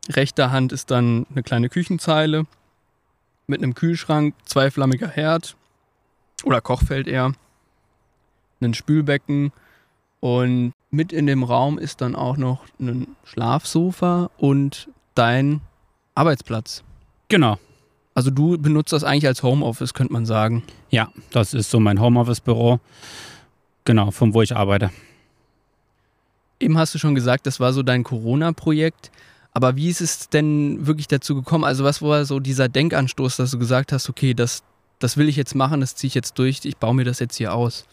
Rechter 0.09 0.51
Hand 0.51 0.71
ist 0.71 0.91
dann 0.91 1.25
eine 1.31 1.43
kleine 1.43 1.69
Küchenzeile 1.69 2.45
mit 3.47 3.61
einem 3.61 3.75
Kühlschrank, 3.75 4.35
zweiflammiger 4.45 5.07
Herd 5.07 5.55
oder 6.43 6.61
Kochfeld 6.61 7.07
eher, 7.07 7.33
ein 8.61 8.73
Spülbecken 8.73 9.51
und 10.19 10.73
mit 10.89 11.13
in 11.13 11.27
dem 11.27 11.43
Raum 11.43 11.77
ist 11.77 12.01
dann 12.01 12.15
auch 12.15 12.37
noch 12.37 12.65
ein 12.79 13.15
Schlafsofa 13.25 14.29
und 14.37 14.89
dein 15.13 15.61
Arbeitsplatz. 16.15 16.83
Genau. 17.27 17.57
Also 18.13 18.31
du 18.31 18.57
benutzt 18.57 18.93
das 18.93 19.03
eigentlich 19.03 19.27
als 19.27 19.43
Homeoffice, 19.43 19.93
könnte 19.93 20.13
man 20.13 20.25
sagen. 20.25 20.63
Ja, 20.89 21.11
das 21.31 21.53
ist 21.53 21.69
so 21.69 21.79
mein 21.79 21.99
Homeoffice-Büro. 21.99 22.79
Genau, 23.83 24.11
von 24.11 24.33
wo 24.33 24.41
ich 24.41 24.55
arbeite. 24.55 24.91
Eben 26.59 26.77
hast 26.77 26.95
du 26.95 26.99
schon 26.99 27.15
gesagt, 27.15 27.45
das 27.45 27.59
war 27.59 27.73
so 27.73 27.83
dein 27.83 28.03
Corona-Projekt. 28.03 29.11
Aber 29.51 29.75
wie 29.75 29.89
ist 29.89 30.01
es 30.01 30.29
denn 30.29 30.85
wirklich 30.87 31.07
dazu 31.07 31.35
gekommen? 31.35 31.63
Also 31.63 31.83
was 31.83 32.01
war 32.01 32.25
so 32.25 32.39
dieser 32.39 32.67
Denkanstoß, 32.69 33.37
dass 33.37 33.51
du 33.51 33.59
gesagt 33.59 33.91
hast, 33.91 34.09
okay, 34.09 34.33
das, 34.33 34.63
das 34.99 35.17
will 35.17 35.29
ich 35.29 35.35
jetzt 35.35 35.55
machen, 35.55 35.81
das 35.81 35.95
ziehe 35.95 36.07
ich 36.09 36.15
jetzt 36.15 36.39
durch, 36.39 36.59
ich 36.63 36.77
baue 36.77 36.93
mir 36.93 37.05
das 37.05 37.19
jetzt 37.19 37.35
hier 37.35 37.53
aus? 37.53 37.85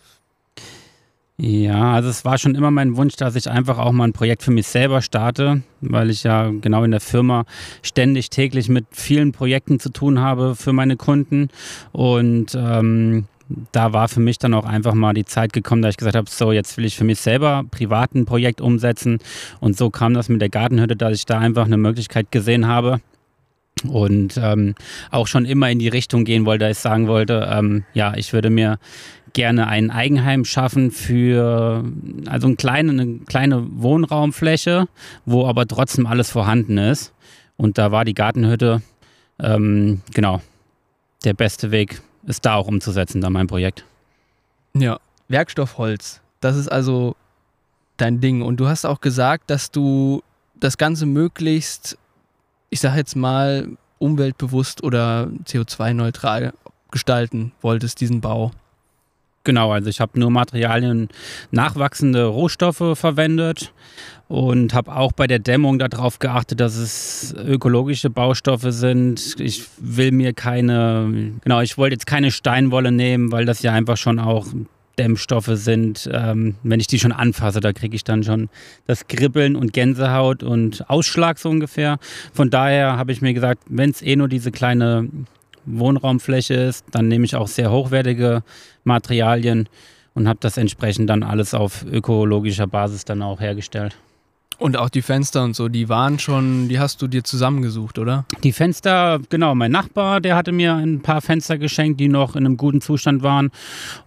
Ja, 1.44 1.94
also 1.94 2.08
es 2.08 2.24
war 2.24 2.38
schon 2.38 2.54
immer 2.54 2.70
mein 2.70 2.96
Wunsch, 2.96 3.16
dass 3.16 3.34
ich 3.34 3.50
einfach 3.50 3.76
auch 3.76 3.90
mal 3.90 4.04
ein 4.04 4.12
Projekt 4.12 4.44
für 4.44 4.52
mich 4.52 4.68
selber 4.68 5.02
starte, 5.02 5.62
weil 5.80 6.08
ich 6.08 6.22
ja 6.22 6.52
genau 6.60 6.84
in 6.84 6.92
der 6.92 7.00
Firma 7.00 7.46
ständig 7.82 8.30
täglich 8.30 8.68
mit 8.68 8.86
vielen 8.92 9.32
Projekten 9.32 9.80
zu 9.80 9.88
tun 9.88 10.20
habe 10.20 10.54
für 10.54 10.72
meine 10.72 10.96
Kunden. 10.96 11.48
Und 11.90 12.54
ähm, 12.54 13.24
da 13.72 13.92
war 13.92 14.06
für 14.06 14.20
mich 14.20 14.38
dann 14.38 14.54
auch 14.54 14.64
einfach 14.64 14.94
mal 14.94 15.14
die 15.14 15.24
Zeit 15.24 15.52
gekommen, 15.52 15.82
da 15.82 15.88
ich 15.88 15.96
gesagt 15.96 16.14
habe, 16.14 16.30
so 16.30 16.52
jetzt 16.52 16.76
will 16.76 16.84
ich 16.84 16.94
für 16.94 17.02
mich 17.02 17.18
selber 17.18 17.64
privat 17.72 18.14
ein 18.14 18.24
Projekt 18.24 18.60
umsetzen. 18.60 19.18
Und 19.58 19.76
so 19.76 19.90
kam 19.90 20.14
das 20.14 20.28
mit 20.28 20.40
der 20.40 20.48
Gartenhütte, 20.48 20.94
dass 20.94 21.12
ich 21.14 21.26
da 21.26 21.40
einfach 21.40 21.66
eine 21.66 21.76
Möglichkeit 21.76 22.30
gesehen 22.30 22.68
habe, 22.68 23.00
und 23.84 24.36
ähm, 24.36 24.74
auch 25.10 25.26
schon 25.26 25.44
immer 25.44 25.70
in 25.70 25.78
die 25.78 25.88
Richtung 25.88 26.24
gehen 26.24 26.46
wollte, 26.46 26.66
dass 26.66 26.78
ich 26.78 26.82
sagen 26.82 27.06
wollte, 27.06 27.48
ähm, 27.50 27.84
ja, 27.94 28.14
ich 28.16 28.32
würde 28.32 28.50
mir 28.50 28.78
gerne 29.32 29.66
ein 29.66 29.90
Eigenheim 29.90 30.44
schaffen 30.44 30.90
für 30.90 31.84
also 32.26 32.46
eine 32.46 32.56
kleine, 32.56 32.92
eine 32.92 33.18
kleine 33.26 33.66
Wohnraumfläche, 33.82 34.88
wo 35.24 35.46
aber 35.46 35.66
trotzdem 35.66 36.06
alles 36.06 36.30
vorhanden 36.30 36.78
ist. 36.78 37.12
Und 37.56 37.78
da 37.78 37.92
war 37.92 38.04
die 38.04 38.14
Gartenhütte 38.14 38.82
ähm, 39.40 40.02
genau 40.12 40.42
der 41.24 41.34
beste 41.34 41.70
Weg, 41.70 42.02
es 42.26 42.40
da 42.40 42.54
auch 42.54 42.66
umzusetzen, 42.66 43.20
da 43.20 43.30
mein 43.30 43.46
Projekt. 43.46 43.84
Ja, 44.74 44.98
Werkstoffholz, 45.28 46.20
das 46.40 46.56
ist 46.56 46.68
also 46.68 47.16
dein 47.96 48.20
Ding. 48.20 48.42
Und 48.42 48.58
du 48.58 48.68
hast 48.68 48.84
auch 48.84 49.00
gesagt, 49.00 49.50
dass 49.50 49.70
du 49.70 50.22
das 50.56 50.78
Ganze 50.78 51.06
möglichst, 51.06 51.98
ich 52.72 52.80
sage 52.80 52.96
jetzt 52.96 53.16
mal, 53.16 53.68
umweltbewusst 53.98 54.82
oder 54.82 55.28
CO2-neutral 55.44 56.54
gestalten 56.90 57.52
wolltest, 57.60 58.00
diesen 58.00 58.22
Bau. 58.22 58.50
Genau, 59.44 59.72
also 59.72 59.90
ich 59.90 60.00
habe 60.00 60.18
nur 60.18 60.30
Materialien, 60.30 61.08
nachwachsende 61.50 62.24
Rohstoffe 62.24 62.98
verwendet 62.98 63.74
und 64.28 64.72
habe 64.72 64.96
auch 64.96 65.12
bei 65.12 65.26
der 65.26 65.38
Dämmung 65.38 65.78
darauf 65.78 66.18
geachtet, 66.18 66.60
dass 66.60 66.76
es 66.76 67.34
ökologische 67.36 68.08
Baustoffe 68.08 68.72
sind. 68.72 69.38
Ich 69.38 69.66
will 69.78 70.10
mir 70.10 70.32
keine, 70.32 71.32
genau, 71.42 71.60
ich 71.60 71.76
wollte 71.76 71.94
jetzt 71.94 72.06
keine 72.06 72.30
Steinwolle 72.30 72.90
nehmen, 72.90 73.32
weil 73.32 73.44
das 73.44 73.60
ja 73.60 73.72
einfach 73.72 73.98
schon 73.98 74.18
auch 74.18 74.46
Dämmstoffe 74.98 75.50
sind. 75.52 76.08
Ähm, 76.12 76.56
wenn 76.62 76.80
ich 76.80 76.86
die 76.86 76.98
schon 76.98 77.12
anfasse, 77.12 77.60
da 77.60 77.72
kriege 77.72 77.96
ich 77.96 78.04
dann 78.04 78.22
schon 78.22 78.48
das 78.86 79.06
Kribbeln 79.08 79.56
und 79.56 79.72
Gänsehaut 79.72 80.42
und 80.42 80.88
Ausschlag 80.90 81.38
so 81.38 81.48
ungefähr. 81.48 81.98
Von 82.32 82.50
daher 82.50 82.96
habe 82.96 83.12
ich 83.12 83.22
mir 83.22 83.34
gesagt, 83.34 83.62
wenn 83.68 83.90
es 83.90 84.02
eh 84.02 84.16
nur 84.16 84.28
diese 84.28 84.50
kleine 84.50 85.08
Wohnraumfläche 85.64 86.54
ist, 86.54 86.84
dann 86.90 87.08
nehme 87.08 87.24
ich 87.24 87.36
auch 87.36 87.48
sehr 87.48 87.70
hochwertige 87.70 88.42
Materialien 88.84 89.68
und 90.14 90.28
habe 90.28 90.38
das 90.40 90.56
entsprechend 90.56 91.08
dann 91.08 91.22
alles 91.22 91.54
auf 91.54 91.84
ökologischer 91.84 92.66
Basis 92.66 93.04
dann 93.04 93.22
auch 93.22 93.40
hergestellt. 93.40 93.96
Und 94.58 94.76
auch 94.76 94.88
die 94.88 95.02
Fenster 95.02 95.42
und 95.42 95.56
so, 95.56 95.68
die 95.68 95.88
waren 95.88 96.18
schon, 96.18 96.68
die 96.68 96.78
hast 96.78 97.02
du 97.02 97.08
dir 97.08 97.24
zusammengesucht, 97.24 97.98
oder? 97.98 98.24
Die 98.42 98.52
Fenster, 98.52 99.20
genau, 99.28 99.54
mein 99.54 99.72
Nachbar, 99.72 100.20
der 100.20 100.36
hatte 100.36 100.52
mir 100.52 100.74
ein 100.74 101.00
paar 101.00 101.20
Fenster 101.20 101.58
geschenkt, 101.58 102.00
die 102.00 102.08
noch 102.08 102.36
in 102.36 102.46
einem 102.46 102.56
guten 102.56 102.80
Zustand 102.80 103.22
waren. 103.22 103.50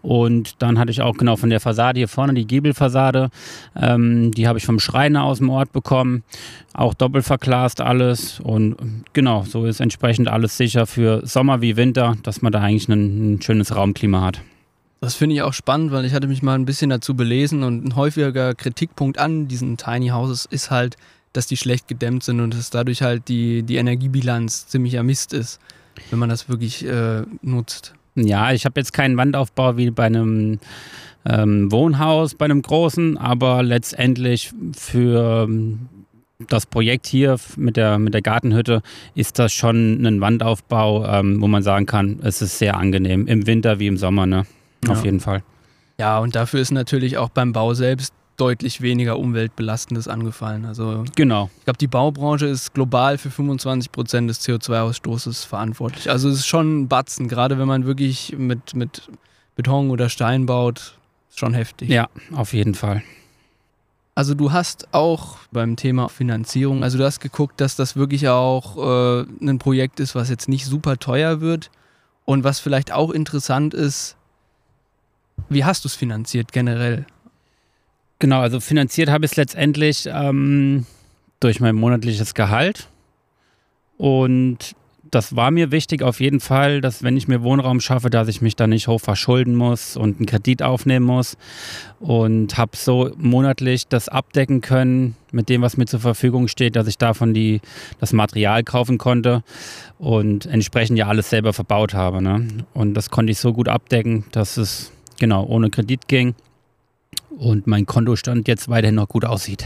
Und 0.01 0.61
dann 0.61 0.79
hatte 0.79 0.91
ich 0.91 1.01
auch 1.01 1.17
genau 1.17 1.35
von 1.35 1.49
der 1.49 1.59
Fassade 1.59 1.99
hier 1.99 2.07
vorne, 2.07 2.33
die 2.33 2.47
Giebelfassade, 2.47 3.29
ähm, 3.75 4.31
die 4.31 4.47
habe 4.47 4.59
ich 4.59 4.65
vom 4.65 4.79
Schreiner 4.79 5.23
aus 5.23 5.39
dem 5.39 5.49
Ort 5.49 5.71
bekommen. 5.73 6.23
Auch 6.73 6.93
doppelt 6.93 7.25
verglast 7.25 7.81
alles. 7.81 8.39
Und 8.39 8.75
genau, 9.13 9.43
so 9.43 9.65
ist 9.65 9.79
entsprechend 9.79 10.27
alles 10.27 10.57
sicher 10.57 10.85
für 10.85 11.25
Sommer 11.25 11.61
wie 11.61 11.77
Winter, 11.77 12.15
dass 12.23 12.41
man 12.41 12.51
da 12.51 12.61
eigentlich 12.61 12.87
ein, 12.87 13.35
ein 13.35 13.41
schönes 13.41 13.75
Raumklima 13.75 14.21
hat. 14.21 14.41
Das 15.05 15.13
finde 15.13 15.35
ich 15.35 15.43
auch 15.43 15.53
spannend, 15.53 15.91
weil 15.91 16.03
ich 16.03 16.15
hatte 16.15 16.25
mich 16.25 16.41
mal 16.41 16.55
ein 16.55 16.65
bisschen 16.65 16.89
dazu 16.89 17.13
belesen 17.13 17.61
und 17.61 17.85
ein 17.85 17.95
häufiger 17.95 18.55
Kritikpunkt 18.55 19.19
an 19.19 19.47
diesen 19.47 19.77
Tiny 19.77 20.07
Houses 20.07 20.47
ist 20.47 20.71
halt, 20.71 20.97
dass 21.31 21.45
die 21.45 21.57
schlecht 21.57 21.87
gedämmt 21.87 22.23
sind 22.23 22.39
und 22.39 22.55
dass 22.55 22.71
dadurch 22.71 23.03
halt 23.03 23.27
die, 23.27 23.61
die 23.61 23.75
Energiebilanz 23.75 24.65
ziemlicher 24.65 25.03
Mist 25.03 25.31
ist, 25.31 25.59
wenn 26.09 26.17
man 26.17 26.29
das 26.29 26.49
wirklich 26.49 26.83
äh, 26.87 27.21
nutzt. 27.43 27.93
Ja, 28.15 28.51
ich 28.51 28.65
habe 28.65 28.79
jetzt 28.79 28.93
keinen 28.93 29.15
Wandaufbau 29.15 29.77
wie 29.77 29.91
bei 29.91 30.05
einem 30.05 30.57
ähm, 31.23 31.71
Wohnhaus, 31.71 32.33
bei 32.33 32.45
einem 32.45 32.63
großen, 32.63 33.15
aber 33.19 33.61
letztendlich 33.61 34.53
für 34.75 35.45
ähm, 35.47 35.87
das 36.47 36.65
Projekt 36.65 37.05
hier 37.05 37.37
mit 37.57 37.77
der, 37.77 37.99
mit 37.99 38.15
der 38.15 38.23
Gartenhütte 38.23 38.81
ist 39.13 39.37
das 39.37 39.53
schon 39.53 40.03
ein 40.03 40.19
Wandaufbau, 40.19 41.05
ähm, 41.05 41.43
wo 41.43 41.47
man 41.47 41.61
sagen 41.61 41.85
kann, 41.85 42.21
es 42.23 42.41
ist 42.41 42.57
sehr 42.57 42.75
angenehm, 42.75 43.27
im 43.27 43.45
Winter 43.45 43.77
wie 43.77 43.85
im 43.85 43.97
Sommer. 43.97 44.25
Ne? 44.25 44.47
Ja. 44.83 44.91
Auf 44.91 45.03
jeden 45.05 45.19
Fall. 45.19 45.43
Ja, 45.97 46.19
und 46.19 46.35
dafür 46.35 46.59
ist 46.59 46.71
natürlich 46.71 47.17
auch 47.17 47.29
beim 47.29 47.53
Bau 47.53 47.73
selbst 47.73 48.13
deutlich 48.37 48.81
weniger 48.81 49.17
Umweltbelastendes 49.17 50.07
angefallen. 50.07 50.65
Also 50.65 51.05
genau. 51.15 51.49
Ich 51.59 51.65
glaube, 51.65 51.77
die 51.77 51.87
Baubranche 51.87 52.47
ist 52.47 52.73
global 52.73 53.17
für 53.17 53.31
25 53.31 53.91
Prozent 53.91 54.29
des 54.29 54.41
CO2-Ausstoßes 54.41 55.45
verantwortlich. 55.45 56.09
Also 56.09 56.29
es 56.29 56.39
ist 56.39 56.47
schon 56.47 56.81
ein 56.81 56.87
Batzen, 56.87 57.27
gerade 57.27 57.57
wenn 57.57 57.67
man 57.67 57.85
wirklich 57.85 58.35
mit, 58.37 58.75
mit 58.75 59.09
Beton 59.55 59.89
oder 59.89 60.09
Stein 60.09 60.45
baut, 60.45 60.97
ist 61.29 61.39
schon 61.39 61.53
heftig. 61.53 61.89
Ja, 61.89 62.09
auf 62.33 62.53
jeden 62.53 62.75
Fall. 62.75 63.03
Also 64.15 64.33
du 64.33 64.53
hast 64.53 64.93
auch 64.93 65.37
beim 65.51 65.75
Thema 65.75 66.07
Finanzierung, 66.07 66.83
also 66.83 66.97
du 66.97 67.03
hast 67.03 67.19
geguckt, 67.19 67.59
dass 67.59 67.75
das 67.75 67.97
wirklich 67.97 68.29
auch 68.29 68.77
äh, 68.77 69.25
ein 69.41 69.59
Projekt 69.59 69.99
ist, 69.99 70.15
was 70.15 70.29
jetzt 70.29 70.47
nicht 70.47 70.65
super 70.65 70.97
teuer 70.97 71.41
wird 71.41 71.69
und 72.23 72.45
was 72.45 72.61
vielleicht 72.61 72.93
auch 72.93 73.11
interessant 73.11 73.73
ist, 73.73 74.15
wie 75.49 75.63
hast 75.63 75.83
du 75.83 75.87
es 75.87 75.95
finanziert 75.95 76.51
generell? 76.51 77.05
Genau, 78.19 78.39
also 78.39 78.59
finanziert 78.59 79.09
habe 79.09 79.25
ich 79.25 79.31
es 79.31 79.37
letztendlich 79.37 80.07
ähm, 80.07 80.85
durch 81.39 81.59
mein 81.59 81.75
monatliches 81.75 82.33
Gehalt. 82.33 82.89
Und 83.97 84.75
das 85.11 85.35
war 85.35 85.51
mir 85.51 85.71
wichtig 85.71 86.01
auf 86.01 86.19
jeden 86.19 86.39
Fall, 86.39 86.81
dass 86.81 87.03
wenn 87.03 87.15
ich 87.15 87.27
mir 87.27 87.43
Wohnraum 87.43 87.79
schaffe, 87.79 88.09
dass 88.09 88.27
ich 88.27 88.41
mich 88.41 88.55
da 88.55 88.67
nicht 88.67 88.87
hoch 88.87 88.99
verschulden 88.99 89.55
muss 89.55 89.95
und 89.95 90.17
einen 90.17 90.25
Kredit 90.25 90.63
aufnehmen 90.63 91.05
muss. 91.05 91.37
Und 91.99 92.57
habe 92.57 92.75
so 92.75 93.11
monatlich 93.17 93.87
das 93.87 94.09
abdecken 94.09 94.61
können 94.61 95.15
mit 95.31 95.49
dem, 95.49 95.61
was 95.61 95.77
mir 95.77 95.85
zur 95.85 95.99
Verfügung 95.99 96.47
steht, 96.47 96.75
dass 96.75 96.87
ich 96.87 96.97
davon 96.97 97.33
die, 97.33 97.61
das 97.99 98.13
Material 98.13 98.63
kaufen 98.63 98.97
konnte 98.97 99.43
und 99.97 100.45
entsprechend 100.45 100.97
ja 100.97 101.07
alles 101.07 101.29
selber 101.29 101.53
verbaut 101.53 101.93
habe. 101.93 102.21
Ne? 102.21 102.47
Und 102.73 102.93
das 102.93 103.09
konnte 103.09 103.31
ich 103.31 103.39
so 103.39 103.53
gut 103.53 103.69
abdecken, 103.69 104.25
dass 104.31 104.57
es 104.57 104.91
genau 105.19 105.45
ohne 105.45 105.69
Kredit 105.69 106.07
ging 106.07 106.35
und 107.37 107.67
mein 107.67 107.85
Kontostand 107.85 108.47
jetzt 108.47 108.69
weiterhin 108.69 108.95
noch 108.95 109.07
gut 109.07 109.25
aussieht. 109.25 109.65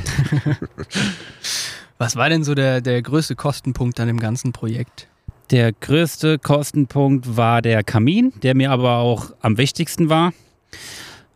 Was 1.97 2.15
war 2.15 2.29
denn 2.29 2.43
so 2.43 2.55
der, 2.55 2.81
der 2.81 3.01
größte 3.01 3.35
Kostenpunkt 3.35 3.99
an 3.99 4.07
dem 4.07 4.19
ganzen 4.19 4.53
Projekt? 4.53 5.07
Der 5.51 5.73
größte 5.73 6.39
Kostenpunkt 6.39 7.35
war 7.35 7.61
der 7.61 7.83
Kamin, 7.83 8.31
der 8.43 8.55
mir 8.55 8.71
aber 8.71 8.97
auch 8.97 9.31
am 9.41 9.57
wichtigsten 9.57 10.07
war. 10.09 10.31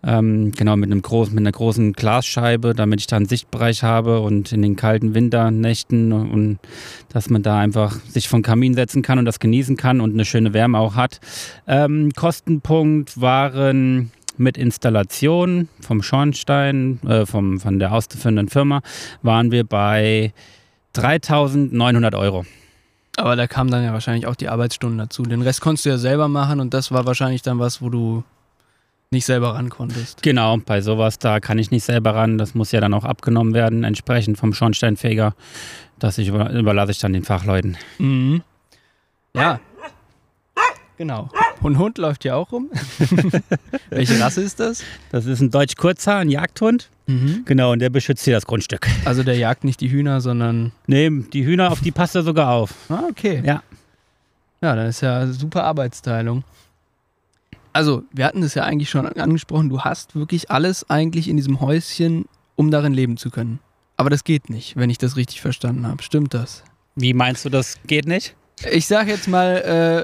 Ähm, 0.05 0.51
genau, 0.51 0.75
mit, 0.75 0.91
einem 0.91 1.01
großen, 1.01 1.33
mit 1.33 1.41
einer 1.41 1.51
großen 1.51 1.93
Glasscheibe, 1.93 2.73
damit 2.73 2.99
ich 2.99 3.07
da 3.07 3.15
einen 3.15 3.27
Sichtbereich 3.27 3.83
habe 3.83 4.19
und 4.19 4.51
in 4.51 4.61
den 4.61 4.75
kalten 4.75 5.15
Winternächten 5.15 6.11
und 6.11 6.59
dass 7.09 7.29
man 7.29 7.41
da 7.41 7.59
einfach 7.59 7.93
sich 8.09 8.27
vom 8.27 8.41
Kamin 8.41 8.73
setzen 8.73 9.01
kann 9.01 9.17
und 9.17 9.25
das 9.25 9.39
genießen 9.39 9.77
kann 9.77 10.01
und 10.01 10.13
eine 10.13 10.25
schöne 10.25 10.53
Wärme 10.53 10.77
auch 10.77 10.95
hat. 10.95 11.21
Ähm, 11.67 12.11
Kostenpunkt 12.15 13.21
waren 13.21 14.11
mit 14.37 14.57
Installation 14.57 15.69
vom 15.79 16.03
Schornstein, 16.03 16.99
äh, 17.07 17.25
vom, 17.25 17.59
von 17.59 17.79
der 17.79 17.93
auszuführenden 17.93 18.49
Firma, 18.49 18.81
waren 19.21 19.51
wir 19.51 19.63
bei 19.63 20.33
3900 20.93 22.15
Euro. 22.15 22.45
Aber 23.15 23.35
da 23.35 23.47
kamen 23.47 23.69
dann 23.69 23.83
ja 23.83 23.93
wahrscheinlich 23.93 24.25
auch 24.25 24.35
die 24.35 24.49
Arbeitsstunden 24.49 24.97
dazu. 24.97 25.23
Den 25.23 25.43
Rest 25.43 25.61
konntest 25.61 25.85
du 25.85 25.89
ja 25.89 25.97
selber 25.97 26.27
machen 26.27 26.59
und 26.59 26.73
das 26.73 26.91
war 26.91 27.05
wahrscheinlich 27.05 27.43
dann 27.43 27.59
was, 27.59 27.81
wo 27.81 27.89
du 27.89 28.23
nicht 29.13 29.25
selber 29.25 29.55
ran 29.55 29.69
konntest. 29.69 30.21
Genau, 30.21 30.57
bei 30.57 30.81
sowas, 30.81 31.19
da 31.19 31.39
kann 31.39 31.57
ich 31.57 31.71
nicht 31.71 31.85
selber 31.85 32.13
ran. 32.15 32.37
Das 32.37 32.53
muss 32.53 32.71
ja 32.73 32.81
dann 32.81 32.93
auch 32.93 33.05
abgenommen 33.05 33.53
werden, 33.53 33.85
entsprechend 33.85 34.37
vom 34.37 34.53
Schornsteinfeger. 34.53 35.33
Das 35.99 36.17
ich 36.17 36.27
über, 36.27 36.51
überlasse 36.51 36.91
ich 36.91 36.99
dann 36.99 37.13
den 37.13 37.23
Fachleuten. 37.23 37.77
Mhm. 37.97 38.43
Ja. 39.33 39.59
Genau. 40.97 41.29
Und 41.61 41.77
Hund 41.77 41.97
läuft 41.97 42.23
hier 42.23 42.35
auch 42.35 42.51
rum. 42.51 42.69
Welche 43.89 44.19
Rasse 44.19 44.41
ist 44.41 44.59
das? 44.59 44.83
Das 45.11 45.25
ist 45.25 45.39
ein 45.41 45.49
Deutsch 45.49 45.75
Kurzhaar, 45.75 46.19
ein 46.19 46.29
Jagdhund. 46.29 46.89
Mhm. 47.07 47.43
Genau, 47.45 47.71
und 47.71 47.79
der 47.79 47.89
beschützt 47.89 48.23
hier 48.25 48.33
das 48.33 48.45
Grundstück. 48.45 48.87
Also 49.05 49.23
der 49.23 49.35
jagt 49.35 49.63
nicht 49.63 49.81
die 49.81 49.89
Hühner, 49.89 50.21
sondern. 50.21 50.71
Nee, 50.87 51.09
die 51.09 51.45
Hühner, 51.45 51.71
auf 51.71 51.81
die 51.81 51.91
passt 51.91 52.15
er 52.15 52.23
sogar 52.23 52.51
auf. 52.51 52.73
Ah, 52.89 53.03
okay. 53.09 53.41
Ja. 53.45 53.63
Ja, 54.61 54.75
dann 54.75 54.87
ist 54.87 55.01
ja 55.01 55.27
super 55.27 55.63
Arbeitsteilung. 55.63 56.43
Also, 57.73 58.03
wir 58.11 58.25
hatten 58.25 58.43
es 58.43 58.53
ja 58.53 58.63
eigentlich 58.63 58.89
schon 58.89 59.05
angesprochen, 59.07 59.69
du 59.69 59.81
hast 59.81 60.15
wirklich 60.15 60.51
alles 60.51 60.89
eigentlich 60.89 61.27
in 61.27 61.37
diesem 61.37 61.59
Häuschen, 61.59 62.25
um 62.55 62.69
darin 62.71 62.93
leben 62.93 63.17
zu 63.17 63.29
können. 63.31 63.59
Aber 63.97 64.09
das 64.09 64.23
geht 64.23 64.49
nicht, 64.49 64.75
wenn 64.75 64.89
ich 64.89 64.97
das 64.99 65.15
richtig 65.17 65.41
verstanden 65.41 65.87
habe. 65.87 66.01
Stimmt 66.03 66.33
das? 66.33 66.63
Wie 66.95 67.13
meinst 67.13 67.45
du, 67.45 67.49
das 67.49 67.77
geht 67.87 68.07
nicht? 68.07 68.35
Ich 68.71 68.85
sage 68.85 69.09
jetzt 69.11 69.27
mal 69.27 69.57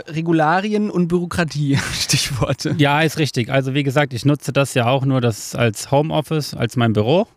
äh, 0.08 0.12
Regularien 0.12 0.90
und 0.90 1.08
Bürokratie, 1.08 1.78
Stichworte. 1.94 2.74
Ja, 2.80 3.02
ist 3.02 3.18
richtig. 3.20 3.50
Also 3.52 3.74
wie 3.76 3.84
gesagt, 3.84 4.14
ich 4.14 4.26
nutze 4.26 4.52
das 4.52 4.74
ja 4.74 4.88
auch 4.88 5.06
nur 5.06 5.22
das 5.22 5.54
als 5.56 5.92
Homeoffice, 5.92 6.56
als 6.56 6.76
mein 6.76 6.94
Büro. 6.94 7.28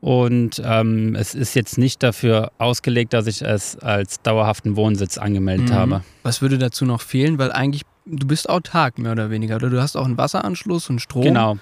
Und 0.00 0.62
ähm, 0.64 1.14
es 1.14 1.34
ist 1.34 1.54
jetzt 1.54 1.76
nicht 1.76 2.02
dafür 2.02 2.52
ausgelegt, 2.58 3.12
dass 3.12 3.26
ich 3.26 3.42
es 3.42 3.76
als 3.78 4.22
dauerhaften 4.22 4.76
Wohnsitz 4.76 5.18
angemeldet 5.18 5.70
Mhm. 5.70 5.74
habe. 5.74 6.02
Was 6.22 6.40
würde 6.40 6.56
dazu 6.58 6.86
noch 6.86 7.02
fehlen? 7.02 7.38
Weil 7.38 7.52
eigentlich, 7.52 7.82
du 8.06 8.26
bist 8.26 8.48
autark 8.48 8.98
mehr 8.98 9.12
oder 9.12 9.30
weniger. 9.30 9.56
Oder 9.56 9.70
du 9.70 9.80
hast 9.80 9.96
auch 9.96 10.04
einen 10.04 10.18
Wasseranschluss 10.18 10.90
und 10.90 11.00
Strom. 11.00 11.22
Genau. 11.22 11.58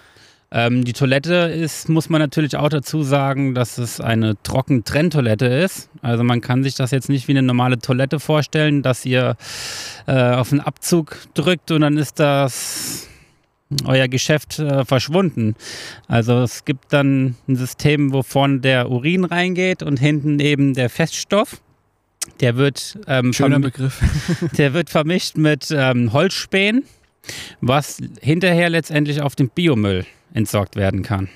Ähm, 0.51 0.85
die 0.85 0.95
Toilette 0.95 1.35
ist, 1.35 1.91
muss 1.91 2.09
man 2.09 2.23
natürlich 2.23 2.57
auch 2.57 2.71
dazu 2.71 3.03
sagen, 3.03 3.55
dass 3.55 3.77
es 3.77 4.01
eine 4.01 4.35
Trockentrenntoilette 4.43 5.45
ist. 5.45 5.91
Also 6.01 6.25
man 6.25 6.41
kann 6.41 6.63
sich 6.63 6.75
das 6.75 6.91
jetzt 6.91 7.11
nicht 7.11 7.29
wie 7.29 7.33
eine 7.33 7.43
normale 7.43 7.79
Toilette 7.79 8.19
vorstellen, 8.19 8.83
dass 8.83 9.05
ihr 9.05 9.37
äh, 10.07 10.33
auf 10.33 10.49
den 10.49 10.61
Abzug 10.61 11.19
drückt 11.35 11.71
und 11.71 11.83
dann 11.83 11.99
ist 11.99 12.19
das 12.19 13.09
euer 13.85 14.09
Geschäft 14.09 14.59
äh, 14.59 14.87
verschwunden. 14.87 15.55
Also 16.07 16.41
es 16.41 16.65
gibt 16.65 16.95
dann 16.95 17.37
ein 17.47 17.57
System, 17.57 18.15
wo 18.15 18.23
vorne 18.23 18.61
der 18.61 18.91
Urin 18.91 19.25
reingeht 19.25 19.83
und 19.83 19.99
hinten 19.99 20.41
eben 20.41 20.73
der 20.73 20.89
Feststoff. 20.89 21.61
Der 22.41 22.57
wird, 22.57 22.99
ähm, 23.07 23.33
Schöner 23.33 23.61
Begriff. 23.61 24.01
der 24.57 24.75
wird 24.75 24.91
vermischt 24.91 25.37
mit 25.37 25.69
ähm, 25.71 26.13
Holzspänen, 26.13 26.85
was 27.61 27.99
hinterher 28.21 28.71
letztendlich 28.71 29.21
auf 29.21 29.35
den 29.35 29.49
Biomüll 29.49 30.07
entsorgt 30.35 30.77
werden 30.77 31.03
kann. 31.03 31.29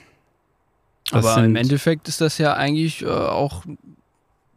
Das 1.11 1.27
Aber 1.27 1.45
im 1.45 1.57
Endeffekt 1.57 2.09
ist 2.09 2.21
das 2.21 2.39
ja 2.39 2.55
eigentlich 2.55 3.03
äh, 3.03 3.07
auch 3.07 3.65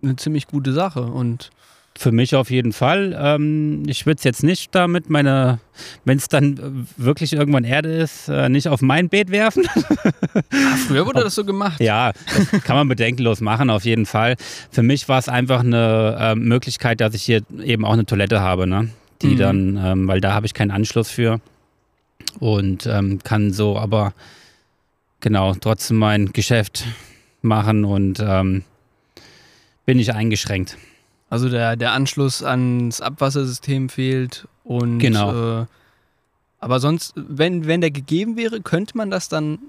eine 0.02 0.15
ziemlich 0.15 0.48
gute 0.48 0.74
Sache. 0.74 1.02
Und 1.02 1.50
Für 1.97 2.12
mich 2.12 2.36
auf 2.36 2.51
jeden 2.51 2.73
Fall. 2.73 3.17
Ähm, 3.17 3.84
ich 3.88 4.05
würde 4.05 4.17
es 4.17 4.25
jetzt 4.25 4.43
nicht 4.43 4.75
damit 4.75 5.10
meine, 5.10 5.60
wenn 6.03 6.17
es 6.17 6.27
dann 6.27 6.88
wirklich 6.97 7.31
irgendwann 7.31 7.63
Erde 7.63 7.89
ist, 7.93 8.27
äh, 8.27 8.49
nicht 8.49 8.67
auf 8.67 8.81
mein 8.81 9.08
Beet 9.08 9.31
werfen. 9.31 9.63
ah, 9.73 10.75
früher 10.88 11.05
wurde 11.05 11.23
das 11.23 11.36
so 11.36 11.45
gemacht. 11.45 11.79
ja, 11.79 12.12
das 12.51 12.63
kann 12.63 12.75
man 12.75 12.89
bedenkenlos 12.89 13.39
machen, 13.39 13.69
auf 13.69 13.86
jeden 13.86 14.05
Fall. 14.05 14.36
Für 14.71 14.84
mich 14.84 15.08
war 15.08 15.19
es 15.19 15.29
einfach 15.29 15.62
eine 15.62 16.17
äh, 16.19 16.36
Möglichkeit, 16.36 16.99
dass 16.99 17.13
ich 17.13 17.23
hier 17.23 17.43
eben 17.63 17.86
auch 17.86 17.93
eine 17.93 18.05
Toilette 18.05 18.41
habe, 18.41 18.67
ne? 18.67 18.89
Die 19.21 19.27
Mhm. 19.27 19.38
dann, 19.38 19.79
ähm, 19.81 20.08
weil 20.10 20.19
da 20.19 20.34
habe 20.34 20.45
ich 20.45 20.53
keinen 20.53 20.71
Anschluss 20.71 21.10
für 21.10 21.39
und 22.39 22.86
ähm, 22.88 23.19
kann 23.23 23.53
so 23.53 23.79
aber 23.79 24.13
genau 25.21 25.53
trotzdem 25.55 25.95
mein 25.97 26.34
Geschäft 26.34 26.84
machen 27.41 27.86
und 27.86 28.19
ähm, 28.19 28.63
bin 29.86 29.95
nicht 29.95 30.13
eingeschränkt. 30.13 30.77
Also 31.36 31.50
der, 31.50 31.76
der 31.76 31.91
Anschluss 31.91 32.41
ans 32.41 33.02
Abwassersystem 33.02 33.89
fehlt 33.89 34.48
und 34.63 35.00
Genau. 35.00 35.63
äh, 35.63 35.65
aber 36.60 36.80
sonst, 36.80 37.12
wenn, 37.17 37.67
wenn 37.67 37.82
der 37.82 37.91
gegeben 37.91 38.38
wäre, 38.38 38.62
könnte 38.62 38.95
man 38.95 39.12
das 39.12 39.28
dann 39.28 39.60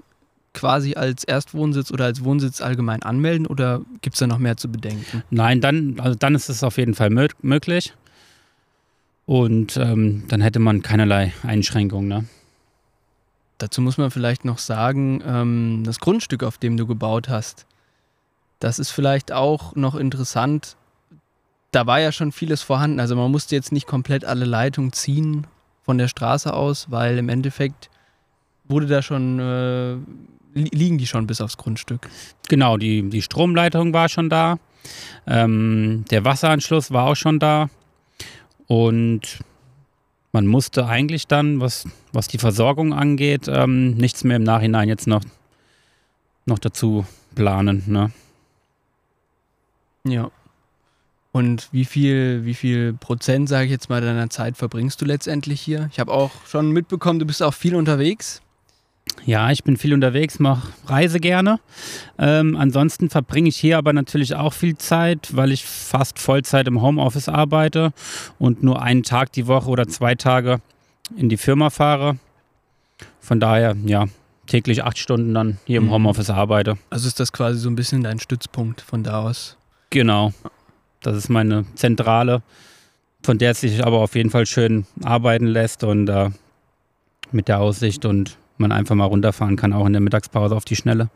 quasi 0.53 0.95
als 0.95 1.25
Erstwohnsitz 1.25 1.91
oder 1.91 2.05
als 2.05 2.23
Wohnsitz 2.23 2.61
allgemein 2.61 3.03
anmelden 3.03 3.45
oder 3.47 3.81
gibt 4.01 4.15
es 4.15 4.19
da 4.21 4.27
noch 4.27 4.37
mehr 4.37 4.55
zu 4.55 4.71
bedenken? 4.71 5.23
Nein, 5.29 5.59
dann, 5.59 5.99
also 5.99 6.15
dann 6.17 6.35
ist 6.35 6.47
es 6.47 6.63
auf 6.63 6.77
jeden 6.77 6.95
Fall 6.95 7.09
mö 7.09 7.27
möglich. 7.41 7.93
Und 9.25 9.75
ähm, 9.75 10.23
dann 10.29 10.39
hätte 10.39 10.59
man 10.59 10.81
keinerlei 10.81 11.33
Einschränkungen. 11.43 12.07
Ne? 12.07 12.23
Dazu 13.57 13.81
muss 13.81 13.97
man 13.97 14.09
vielleicht 14.09 14.45
noch 14.45 14.57
sagen, 14.57 15.21
ähm, 15.27 15.83
das 15.85 15.99
Grundstück, 15.99 16.43
auf 16.43 16.57
dem 16.57 16.77
du 16.77 16.87
gebaut 16.87 17.27
hast, 17.27 17.65
das 18.59 18.79
ist 18.79 18.91
vielleicht 18.91 19.33
auch 19.33 19.75
noch 19.75 19.95
interessant. 19.95 20.77
Da 21.71 21.85
war 21.85 21.99
ja 21.99 22.11
schon 22.11 22.31
vieles 22.31 22.61
vorhanden. 22.61 22.99
Also 22.99 23.15
man 23.15 23.31
musste 23.31 23.55
jetzt 23.55 23.71
nicht 23.71 23.87
komplett 23.87 24.25
alle 24.25 24.45
Leitungen 24.45 24.93
ziehen 24.93 25.47
von 25.83 25.97
der 25.97 26.07
Straße 26.07 26.53
aus, 26.53 26.89
weil 26.89 27.17
im 27.17 27.29
Endeffekt 27.29 27.89
wurde 28.65 28.87
da 28.87 29.01
schon, 29.01 29.39
äh, 29.39 29.93
li 30.53 30.69
liegen 30.71 30.97
die 30.97 31.07
schon 31.07 31.27
bis 31.27 31.41
aufs 31.41 31.57
Grundstück. 31.57 32.09
Genau, 32.49 32.77
die, 32.77 33.09
die 33.09 33.21
Stromleitung 33.21 33.93
war 33.93 34.09
schon 34.09 34.29
da. 34.29 34.57
Ähm, 35.25 36.05
der 36.11 36.25
Wasseranschluss 36.25 36.91
war 36.91 37.05
auch 37.05 37.15
schon 37.15 37.39
da. 37.39 37.69
Und 38.67 39.39
man 40.31 40.45
musste 40.45 40.87
eigentlich 40.87 41.27
dann, 41.27 41.61
was, 41.61 41.87
was 42.11 42.27
die 42.27 42.37
Versorgung 42.37 42.93
angeht, 42.93 43.47
ähm, 43.47 43.91
nichts 43.95 44.23
mehr 44.23 44.37
im 44.37 44.43
Nachhinein 44.43 44.89
jetzt 44.89 45.07
noch, 45.07 45.23
noch 46.45 46.59
dazu 46.59 47.05
planen. 47.33 47.83
Ne? 47.87 48.11
Ja. 50.03 50.31
Und 51.37 51.67
wie 51.71 51.85
viel, 51.85 52.45
wie 52.45 52.55
viel 52.55 52.93
Prozent, 52.93 53.47
sage 53.47 53.65
ich 53.65 53.71
jetzt 53.71 53.89
mal, 53.91 54.01
deiner 54.01 54.27
Zeit 54.31 54.57
verbringst 54.57 54.99
du 54.99 55.05
letztendlich 55.05 55.61
hier? 55.61 55.87
Ich 55.91 55.99
habe 55.99 56.11
auch 56.11 56.31
schon 56.47 56.71
mitbekommen, 56.71 57.19
du 57.19 57.27
bist 57.27 57.43
auch 57.43 57.53
viel 57.53 57.75
unterwegs. 57.75 58.41
Ja, 59.23 59.51
ich 59.51 59.63
bin 59.63 59.77
viel 59.77 59.93
unterwegs, 59.93 60.39
mache 60.39 60.69
Reise 60.87 61.19
gerne. 61.19 61.59
Ähm, 62.17 62.55
ansonsten 62.55 63.11
verbringe 63.11 63.49
ich 63.49 63.57
hier 63.57 63.77
aber 63.77 63.93
natürlich 63.93 64.33
auch 64.33 64.51
viel 64.51 64.79
Zeit, 64.79 65.29
weil 65.35 65.51
ich 65.51 65.63
fast 65.63 66.17
Vollzeit 66.17 66.67
im 66.67 66.81
Homeoffice 66.81 67.29
arbeite 67.29 67.93
und 68.39 68.63
nur 68.63 68.81
einen 68.81 69.03
Tag 69.03 69.31
die 69.33 69.45
Woche 69.45 69.69
oder 69.69 69.87
zwei 69.87 70.15
Tage 70.15 70.59
in 71.15 71.29
die 71.29 71.37
Firma 71.37 71.69
fahre. 71.69 72.17
Von 73.21 73.39
daher, 73.39 73.75
ja, 73.85 74.05
täglich 74.47 74.83
acht 74.83 74.97
Stunden 74.97 75.35
dann 75.35 75.59
hier 75.65 75.77
im 75.77 75.85
Mhm. 75.85 75.91
Homeoffice 75.91 76.31
arbeite. 76.31 76.79
Also 76.89 77.07
ist 77.07 77.19
das 77.19 77.31
quasi 77.31 77.59
so 77.59 77.69
ein 77.69 77.75
bisschen 77.75 78.01
dein 78.01 78.19
Stützpunkt 78.19 78.81
von 78.81 79.03
da 79.03 79.21
aus. 79.21 79.55
Genau. 79.91 80.33
Das 81.01 81.15
ist 81.15 81.29
meine 81.29 81.65
Zentrale, 81.75 82.41
von 83.23 83.37
der 83.37 83.51
es 83.51 83.61
sich 83.61 83.85
aber 83.85 83.99
auf 83.99 84.15
jeden 84.15 84.29
Fall 84.29 84.45
schön 84.45 84.85
arbeiten 85.03 85.47
lässt 85.47 85.83
und 85.83 86.09
äh, 86.09 86.29
mit 87.31 87.47
der 87.47 87.59
Aussicht 87.59 88.05
und 88.05 88.37
man 88.57 88.71
einfach 88.71 88.95
mal 88.95 89.05
runterfahren 89.05 89.55
kann, 89.55 89.73
auch 89.73 89.85
in 89.85 89.93
der 89.93 90.01
Mittagspause 90.01 90.55
auf 90.55 90.65
die 90.65 90.75
Schnelle. 90.75 91.09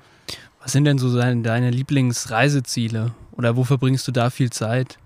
Was 0.62 0.74
sind 0.74 0.86
denn 0.86 1.00
so 1.00 1.15
deine, 1.17 1.72
Lieblingsreiseziele? 1.72 3.13
Oder 3.32 3.56
wo 3.56 3.63
verbringst 3.63 4.08
du 4.08 4.12
da 4.12 4.30
viel 4.30 4.52
Zeit? 4.52 5.00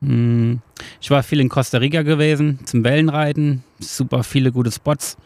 Mm, 0.00 0.54
Ich 1.00 1.10
war 1.10 1.22
viel 1.22 1.40
in 1.40 1.48
Costa 1.48 1.78
Rica 1.78 2.02
gewesen 2.02 2.58
zum 2.64 2.82
Wellenreiten. 2.82 3.62
Super 3.78 4.24
viele 4.24 4.50
gute 4.50 4.72
Spots, 4.72 5.16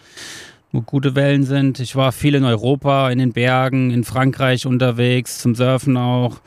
wo 0.72 0.82
gute 0.82 1.14
Wellen 1.14 1.44
sind. 1.44 1.80
Ich 1.80 1.96
war 1.96 2.12
viel 2.12 2.34
in 2.34 2.44
Europa, 2.44 3.10
in 3.10 3.18
den 3.18 3.32
Bergen, 3.32 3.90
in 3.90 4.04
Frankreich 4.04 4.66
unterwegs, 4.66 5.38
zum 5.38 5.54
Surfen 5.54 5.96
auch. 5.96 6.40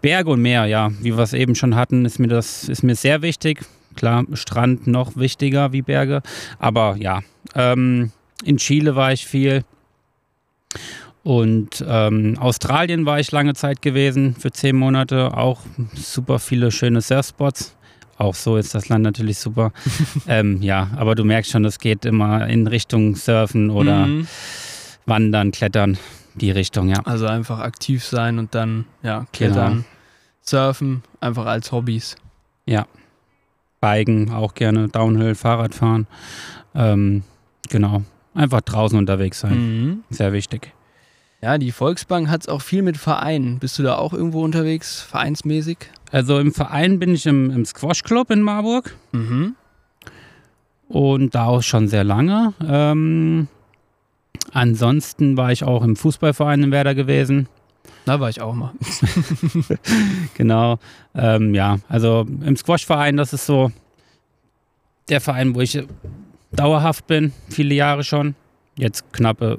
Berge 0.00 0.30
und 0.30 0.42
Meer, 0.42 0.66
ja, 0.66 0.90
wie 1.00 1.16
wir 1.16 1.22
es 1.22 1.32
eben 1.32 1.54
schon 1.54 1.74
hatten, 1.74 2.04
ist 2.04 2.18
mir 2.18 2.28
das 2.28 2.68
ist 2.68 2.82
mir 2.82 2.94
sehr 2.94 3.22
wichtig. 3.22 3.64
Klar, 3.94 4.24
Strand 4.34 4.86
noch 4.86 5.16
wichtiger 5.16 5.72
wie 5.72 5.82
Berge. 5.82 6.22
Aber 6.58 6.96
ja, 6.98 7.20
ähm, 7.54 8.12
in 8.44 8.56
Chile 8.56 8.96
war 8.96 9.12
ich 9.12 9.26
viel. 9.26 9.64
Und 11.22 11.84
ähm, 11.86 12.36
Australien 12.38 13.06
war 13.06 13.20
ich 13.20 13.30
lange 13.30 13.54
Zeit 13.54 13.80
gewesen, 13.80 14.34
für 14.34 14.50
zehn 14.50 14.76
Monate. 14.76 15.36
Auch 15.36 15.60
super 15.94 16.38
viele 16.38 16.70
schöne 16.70 17.00
Surfspots. 17.00 17.76
Auch 18.18 18.34
so 18.34 18.56
ist 18.56 18.74
das 18.74 18.88
Land 18.88 19.02
natürlich 19.04 19.38
super. 19.38 19.72
ähm, 20.28 20.62
ja, 20.62 20.90
aber 20.96 21.14
du 21.14 21.24
merkst 21.24 21.50
schon, 21.50 21.64
es 21.64 21.78
geht 21.78 22.04
immer 22.04 22.46
in 22.48 22.66
Richtung 22.66 23.16
Surfen 23.16 23.70
oder 23.70 24.06
Mhm. 24.06 24.26
Wandern, 25.06 25.50
Klettern, 25.50 25.98
die 26.34 26.50
Richtung, 26.52 26.88
ja. 26.88 27.00
Also 27.04 27.26
einfach 27.26 27.58
aktiv 27.58 28.04
sein 28.04 28.38
und 28.38 28.54
dann, 28.54 28.84
ja, 29.02 29.26
klettern, 29.32 29.72
Genau. 29.72 29.84
surfen, 30.42 31.02
einfach 31.20 31.46
als 31.46 31.72
Hobbys. 31.72 32.16
Biken 33.80 34.30
auch 34.32 34.54
gerne, 34.54 34.88
Downhill, 34.88 35.34
Fahrradfahren. 35.34 36.06
Ähm, 36.74 37.24
genau, 37.68 38.02
einfach 38.34 38.60
draußen 38.60 38.96
unterwegs 38.96 39.40
sein, 39.40 39.56
Mhm. 39.88 40.04
sehr 40.08 40.32
wichtig. 40.32 40.72
Ja, 41.42 41.58
die 41.58 41.72
Volksbank 41.72 42.28
hat 42.28 42.42
es 42.42 42.48
auch 42.48 42.62
viel 42.62 42.82
mit 42.82 42.96
Vereinen. 42.96 43.58
Bist 43.58 43.76
du 43.78 43.82
da 43.82 43.96
auch 43.96 44.12
irgendwo 44.12 44.44
unterwegs, 44.44 45.00
vereinsmäßig? 45.02 45.78
Also 46.12 46.38
im 46.38 46.52
Verein 46.52 46.98
bin 46.98 47.14
ich 47.14 47.26
im, 47.26 47.50
im 47.50 47.64
Squash 47.64 48.02
Club 48.02 48.30
in 48.30 48.42
Marburg 48.42 48.94
Mhm. 49.12 49.56
und 50.88 51.34
da 51.34 51.46
auch 51.46 51.62
schon 51.62 51.88
sehr 51.88 52.04
lange. 52.04 52.52
Ähm, 52.66 53.48
ansonsten 54.52 55.36
war 55.36 55.50
ich 55.52 55.64
auch 55.64 55.82
im 55.82 55.96
Fußballverein 55.96 56.62
in 56.62 56.70
Werder 56.70 56.94
gewesen. 56.94 57.48
Da 58.04 58.20
war 58.20 58.28
ich 58.28 58.40
auch 58.40 58.54
mal. 58.54 58.72
Genau. 60.34 60.78
Ähm, 61.14 61.54
ja, 61.54 61.78
also 61.88 62.26
im 62.44 62.56
Squash-Verein, 62.56 63.16
das 63.16 63.32
ist 63.32 63.46
so 63.46 63.70
der 65.08 65.20
Verein, 65.20 65.54
wo 65.54 65.60
ich 65.60 65.82
dauerhaft 66.52 67.06
bin, 67.06 67.32
viele 67.48 67.74
Jahre 67.74 68.04
schon. 68.04 68.34
Jetzt 68.76 69.12
knappe 69.12 69.58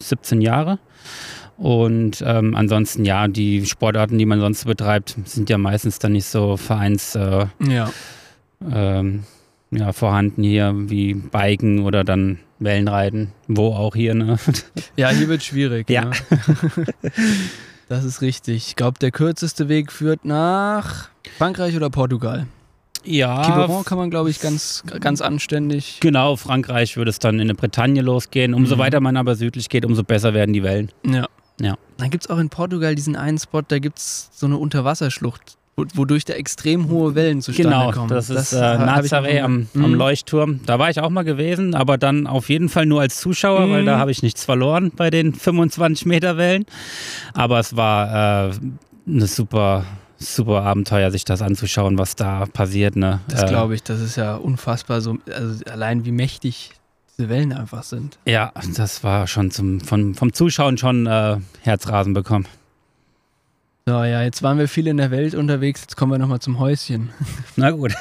17 0.00 0.40
Jahre. 0.40 0.78
Und 1.60 2.24
ähm, 2.26 2.54
ansonsten, 2.56 3.04
ja, 3.04 3.28
die 3.28 3.66
Sportarten, 3.66 4.16
die 4.16 4.24
man 4.24 4.40
sonst 4.40 4.64
betreibt, 4.64 5.14
sind 5.26 5.50
ja 5.50 5.58
meistens 5.58 5.98
dann 5.98 6.12
nicht 6.12 6.24
so 6.24 6.56
Vereins 6.56 7.14
äh, 7.14 7.46
Ja. 7.68 7.90
ähm, 8.72 9.24
ja, 9.70 9.92
vorhanden 9.92 10.42
hier, 10.42 10.72
wie 10.74 11.12
Biken 11.12 11.80
oder 11.84 12.02
dann 12.02 12.38
Wellenreiten, 12.60 13.32
wo 13.46 13.68
auch 13.74 13.94
hier, 13.94 14.14
ne? 14.14 14.38
Ja, 14.96 15.10
hier 15.10 15.28
wird 15.28 15.42
schwierig. 15.42 15.90
Ja. 15.90 16.06
Ne? 16.06 16.12
Das 17.88 18.04
ist 18.04 18.22
richtig. 18.22 18.68
Ich 18.68 18.76
glaube, 18.76 19.00
der 19.00 19.10
kürzeste 19.10 19.68
Weg 19.68 19.90
führt 19.90 20.24
nach 20.24 21.08
Frankreich 21.38 21.74
oder 21.74 21.90
Portugal. 21.90 22.46
Ja, 23.04 23.42
Quiberon 23.42 23.84
kann 23.84 23.98
man, 23.98 24.10
glaube 24.10 24.30
ich, 24.30 24.40
ganz, 24.40 24.84
ganz 25.00 25.20
anständig. 25.20 25.98
Genau, 26.00 26.36
Frankreich 26.36 26.96
würde 26.96 27.10
es 27.10 27.18
dann 27.18 27.40
in 27.40 27.48
der 27.48 27.54
Bretagne 27.54 28.00
losgehen. 28.00 28.54
Umso 28.54 28.76
Mhm. 28.76 28.78
weiter 28.78 29.00
man 29.00 29.16
aber 29.16 29.34
südlich 29.34 29.68
geht, 29.68 29.84
umso 29.84 30.04
besser 30.04 30.34
werden 30.34 30.52
die 30.52 30.62
Wellen. 30.62 30.92
Ja. 31.04 31.26
Ja. 31.60 31.76
Dann 31.98 32.10
gibt 32.10 32.24
es 32.24 32.30
auch 32.30 32.38
in 32.38 32.48
Portugal 32.48 32.94
diesen 32.94 33.16
einen 33.16 33.38
Spot, 33.38 33.62
da 33.66 33.78
gibt 33.78 33.98
es 33.98 34.30
so 34.32 34.46
eine 34.46 34.56
Unterwasserschlucht, 34.56 35.56
wo- 35.76 35.84
wodurch 35.94 36.24
da 36.24 36.34
extrem 36.34 36.88
hohe 36.88 37.14
Wellen 37.14 37.42
zustande 37.42 37.70
Genau, 37.70 37.90
kommen. 37.92 38.08
das 38.08 38.30
ist 38.30 38.52
äh, 38.52 38.58
hab 38.60 39.04
ich 39.04 39.10
Nazaré 39.12 39.40
am, 39.42 39.68
am 39.74 39.90
Mhm. 39.92 39.94
Leuchtturm. 39.94 40.60
Da 40.66 40.78
war 40.78 40.90
ich 40.90 41.00
auch 41.00 41.10
mal 41.10 41.22
gewesen, 41.24 41.74
aber 41.74 41.98
dann 41.98 42.26
auf 42.26 42.48
jeden 42.48 42.68
Fall 42.68 42.86
nur 42.86 43.00
als 43.00 43.18
Zuschauer, 43.20 43.70
weil 43.70 43.82
Mhm. 43.82 43.86
da 43.86 43.98
habe 43.98 44.10
ich 44.10 44.22
nichts 44.22 44.44
verloren 44.44 44.90
bei 44.96 45.10
den 45.10 45.34
25 45.34 46.06
Meter 46.06 46.36
Wellen. 46.36 46.64
Aber 47.34 47.58
es 47.60 47.76
war 47.76 48.48
äh, 48.48 48.52
eine 49.06 49.26
super, 49.26 49.84
super 50.18 50.62
Abenteuer, 50.62 51.10
sich 51.10 51.24
das 51.24 51.40
anzuschauen, 51.42 51.98
was 51.98 52.14
da 52.16 52.46
passiert. 52.46 52.96
Ne? 52.96 53.20
Das 53.28 53.42
Äh, 53.44 53.46
glaube 53.48 53.74
ich, 53.74 53.82
das 53.82 54.00
ist 54.00 54.16
ja 54.16 54.36
unfassbar, 54.36 55.00
so, 55.00 55.18
also 55.34 55.64
allein 55.70 56.04
wie 56.04 56.12
mächtig 56.12 56.72
diese 57.20 57.28
Wellen 57.28 57.52
einfach 57.52 57.82
sind. 57.82 58.18
Ja, 58.24 58.52
das 58.76 59.04
war 59.04 59.26
schon 59.26 59.50
zum, 59.50 59.80
von, 59.80 60.14
vom 60.14 60.32
Zuschauen 60.32 60.78
schon 60.78 61.06
äh, 61.06 61.36
Herzrasen 61.60 62.14
bekommen. 62.14 62.46
So, 63.86 64.04
ja, 64.04 64.22
jetzt 64.22 64.42
waren 64.42 64.56
wir 64.56 64.68
viel 64.68 64.86
in 64.86 64.96
der 64.96 65.10
Welt 65.10 65.34
unterwegs, 65.34 65.82
jetzt 65.82 65.96
kommen 65.96 66.12
wir 66.12 66.18
nochmal 66.18 66.40
zum 66.40 66.58
Häuschen. 66.58 67.10
Na 67.56 67.72
gut. 67.72 67.92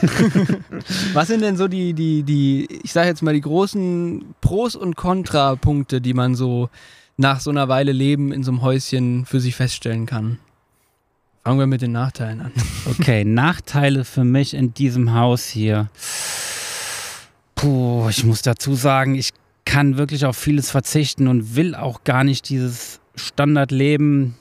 Was 1.14 1.28
sind 1.28 1.42
denn 1.42 1.58
so 1.58 1.68
die, 1.68 1.94
die, 1.94 2.24
die, 2.24 2.68
ich 2.84 2.94
sage 2.94 3.10
jetzt 3.10 3.22
mal, 3.22 3.34
die 3.34 3.42
großen 3.42 4.36
Pros 4.40 4.76
und 4.76 4.96
Kontrapunkte, 4.96 6.00
die 6.00 6.14
man 6.14 6.36
so 6.36 6.70
nach 7.18 7.42
so 7.42 7.50
einer 7.50 7.68
Weile 7.68 7.92
Leben 7.92 8.32
in 8.32 8.44
so 8.44 8.52
einem 8.52 8.62
Häuschen 8.62 9.26
für 9.26 9.42
sich 9.42 9.56
feststellen 9.56 10.06
kann? 10.06 10.38
Fangen 11.44 11.60
wir 11.60 11.68
mit 11.68 11.82
den 11.82 11.94
Nachteilen 11.94 12.42
an. 12.42 12.52
Okay, 12.86 13.26
Nachteile 13.26 14.06
für 14.06 14.24
mich 14.24 14.54
in 14.54 14.74
diesem 14.74 15.14
Haus 15.14 15.48
hier. 15.48 15.90
Puh, 17.60 18.08
ich 18.10 18.24
muss 18.24 18.42
dazu 18.42 18.74
sagen, 18.74 19.16
ich 19.16 19.32
kann 19.66 19.98
wirklich 19.98 20.24
auf 20.26 20.38
vieles 20.38 20.72
verzichten 20.72 21.28
und 21.28 21.58
will 21.58 21.76
auch 21.76 22.06
gar 22.06 22.24
nicht 22.24 22.48
dieses 22.48 23.02
Standardleben 23.16 24.36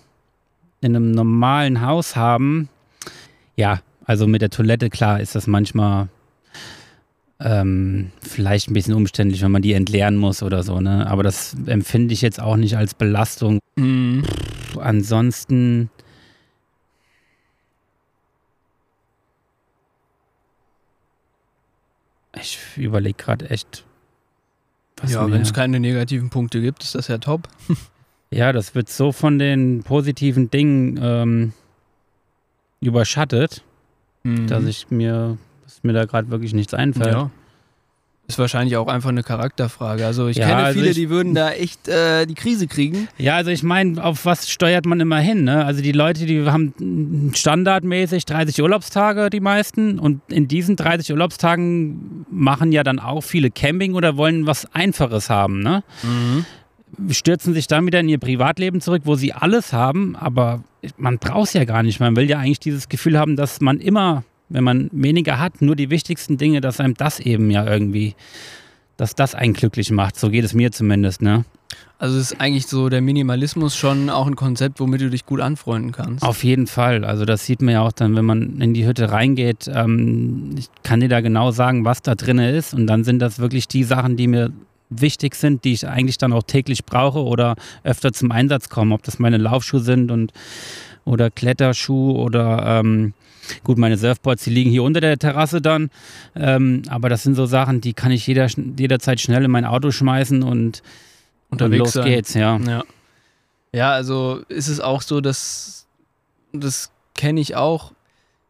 in 0.80 0.94
einem 0.94 1.10
normalen 1.10 1.80
Haus 1.80 2.14
haben. 2.14 2.68
Ja, 3.56 3.80
also 4.04 4.28
mit 4.28 4.40
der 4.40 4.50
Toilette, 4.50 4.88
klar, 4.88 5.20
ist 5.20 5.34
das 5.34 5.48
manchmal 5.48 6.06
ähm, 7.40 8.12
vielleicht 8.22 8.70
ein 8.70 8.74
bisschen 8.74 8.94
umständlich, 8.94 9.42
wenn 9.42 9.50
man 9.50 9.62
die 9.62 9.72
entleeren 9.72 10.16
muss 10.16 10.40
oder 10.40 10.62
so, 10.62 10.80
ne? 10.80 11.10
Aber 11.10 11.24
das 11.24 11.56
empfinde 11.66 12.14
ich 12.14 12.22
jetzt 12.22 12.40
auch 12.40 12.56
nicht 12.56 12.76
als 12.76 12.94
Belastung. 12.94 13.58
Mhm. 13.74 14.22
Ansonsten. 14.78 15.90
Ich 22.40 22.58
überlege 22.76 23.16
gerade 23.22 23.50
echt. 23.50 23.84
was 24.96 25.12
Ja, 25.12 25.30
wenn 25.30 25.42
es 25.42 25.52
keine 25.52 25.80
negativen 25.80 26.30
Punkte 26.30 26.60
gibt, 26.60 26.82
ist 26.82 26.94
das 26.94 27.08
ja 27.08 27.18
top. 27.18 27.48
ja, 28.30 28.52
das 28.52 28.74
wird 28.74 28.88
so 28.88 29.12
von 29.12 29.38
den 29.38 29.82
positiven 29.82 30.50
Dingen 30.50 30.98
ähm, 31.02 31.52
überschattet, 32.80 33.62
Mhm. 34.24 34.48
dass 34.48 34.64
ich 34.64 34.90
mir, 34.90 35.38
dass 35.64 35.82
mir 35.84 35.92
da 35.92 36.04
gerade 36.04 36.28
wirklich 36.30 36.52
nichts 36.52 36.74
einfällt. 36.74 37.12
Ja. 37.14 37.30
Ist 38.28 38.38
wahrscheinlich 38.38 38.76
auch 38.76 38.88
einfach 38.88 39.08
eine 39.08 39.22
Charakterfrage. 39.22 40.04
Also 40.04 40.26
ich 40.28 40.36
Ja, 40.36 40.46
kenne 40.48 40.62
also 40.62 40.78
viele, 40.78 40.90
ich- 40.90 40.96
die 40.96 41.08
würden 41.08 41.34
da 41.34 41.50
echt 41.52 41.88
äh, 41.88 42.26
die 42.26 42.34
Krise 42.34 42.66
kriegen. 42.66 43.08
Ja, 43.16 43.36
also 43.36 43.50
ich 43.50 43.62
meine, 43.62 44.04
auf 44.04 44.26
was 44.26 44.50
steuert 44.50 44.84
man 44.84 45.00
immer 45.00 45.18
hin? 45.18 45.44
Ne? 45.44 45.64
Also 45.64 45.80
die 45.80 45.92
Leute, 45.92 46.26
die 46.26 46.44
haben 46.44 47.32
standardmäßig 47.34 48.26
30 48.26 48.60
Urlaubstage, 48.62 49.30
die 49.30 49.40
meisten. 49.40 49.98
Und 49.98 50.20
in 50.30 50.46
diesen 50.46 50.76
30 50.76 51.10
Urlaubstagen 51.10 52.26
machen 52.30 52.70
ja 52.70 52.82
dann 52.84 52.98
auch 52.98 53.22
viele 53.22 53.50
Camping 53.50 53.94
oder 53.94 54.18
wollen 54.18 54.46
was 54.46 54.66
Einfaches 54.74 55.30
haben. 55.30 55.60
Ne? 55.60 55.82
Stürzen 57.10 57.54
sich 57.54 57.66
dann 57.66 57.86
wieder 57.86 58.00
in 58.00 58.08
ihr 58.10 58.18
Privatleben 58.18 58.80
zurück, 58.82 59.02
wo 59.06 59.14
sie 59.14 59.32
alles 59.32 59.72
haben, 59.72 60.16
aber 60.16 60.62
man 60.96 61.18
braucht 61.18 61.48
es 61.48 61.52
ja 61.54 61.64
gar 61.64 61.82
nicht. 61.82 61.98
Man 62.00 62.14
will 62.16 62.28
ja 62.28 62.38
eigentlich 62.38 62.60
dieses 62.60 62.88
Gefühl 62.90 63.18
haben, 63.18 63.36
dass 63.36 63.60
man 63.60 63.78
immer, 63.80 64.24
wenn 64.48 64.64
man 64.64 64.88
weniger 64.92 65.38
hat, 65.38 65.60
nur 65.62 65.76
die 65.76 65.90
wichtigsten 65.90 66.36
Dinge, 66.36 66.60
dass 66.60 66.80
einem 66.80 66.94
das 66.94 67.20
eben 67.20 67.50
ja 67.50 67.66
irgendwie, 67.66 68.14
dass 68.96 69.14
das 69.14 69.34
einen 69.34 69.52
glücklich 69.52 69.90
macht. 69.90 70.16
So 70.16 70.30
geht 70.30 70.44
es 70.44 70.54
mir 70.54 70.72
zumindest, 70.72 71.22
ne? 71.22 71.44
Also 72.00 72.16
ist 72.16 72.40
eigentlich 72.40 72.68
so 72.68 72.88
der 72.88 73.00
Minimalismus 73.00 73.74
schon 73.74 74.08
auch 74.08 74.28
ein 74.28 74.36
Konzept, 74.36 74.78
womit 74.78 75.00
du 75.00 75.10
dich 75.10 75.26
gut 75.26 75.40
anfreunden 75.40 75.90
kannst. 75.90 76.22
Auf 76.22 76.44
jeden 76.44 76.68
Fall. 76.68 77.04
Also 77.04 77.24
das 77.24 77.44
sieht 77.44 77.60
man 77.60 77.74
ja 77.74 77.82
auch 77.82 77.90
dann, 77.90 78.14
wenn 78.14 78.24
man 78.24 78.60
in 78.60 78.72
die 78.72 78.86
Hütte 78.86 79.10
reingeht. 79.10 79.68
Ähm, 79.72 80.54
ich 80.56 80.68
kann 80.84 81.00
dir 81.00 81.08
da 81.08 81.20
genau 81.20 81.50
sagen, 81.50 81.84
was 81.84 82.00
da 82.00 82.14
drin 82.14 82.38
ist. 82.38 82.72
Und 82.72 82.86
dann 82.86 83.02
sind 83.02 83.18
das 83.18 83.40
wirklich 83.40 83.66
die 83.66 83.82
Sachen, 83.82 84.16
die 84.16 84.28
mir 84.28 84.52
wichtig 84.90 85.34
sind, 85.34 85.64
die 85.64 85.72
ich 85.72 85.88
eigentlich 85.88 86.18
dann 86.18 86.32
auch 86.32 86.44
täglich 86.44 86.84
brauche 86.84 87.18
oder 87.18 87.56
öfter 87.82 88.12
zum 88.12 88.30
Einsatz 88.30 88.68
kommen. 88.68 88.92
Ob 88.92 89.02
das 89.02 89.18
meine 89.18 89.36
Laufschuhe 89.36 89.80
sind 89.80 90.12
und 90.12 90.32
oder 91.04 91.30
Kletterschuh 91.30 92.12
oder 92.12 92.80
ähm, 92.80 93.12
gut, 93.64 93.78
meine 93.78 93.96
Surfboards, 93.96 94.44
die 94.44 94.50
liegen 94.50 94.70
hier 94.70 94.82
unter 94.82 95.00
der 95.00 95.18
Terrasse 95.18 95.60
dann. 95.60 95.90
Ähm, 96.34 96.82
aber 96.88 97.08
das 97.08 97.22
sind 97.22 97.34
so 97.34 97.46
Sachen, 97.46 97.80
die 97.80 97.92
kann 97.92 98.10
ich 98.10 98.26
jeder, 98.26 98.46
jederzeit 98.78 99.20
schnell 99.20 99.44
in 99.44 99.50
mein 99.50 99.64
Auto 99.64 99.90
schmeißen 99.90 100.42
und, 100.42 100.50
und 100.50 100.82
Unterwegs 101.50 101.78
los 101.78 101.92
sein. 101.92 102.04
geht's, 102.06 102.34
ja. 102.34 102.58
Ja. 102.58 102.84
Ja, 103.72 103.92
also 103.92 104.42
ist 104.48 104.68
es 104.68 104.80
auch 104.80 105.02
so, 105.02 105.20
dass 105.20 105.86
das 106.52 106.90
kenne 107.14 107.40
ich 107.40 107.56
auch. 107.56 107.92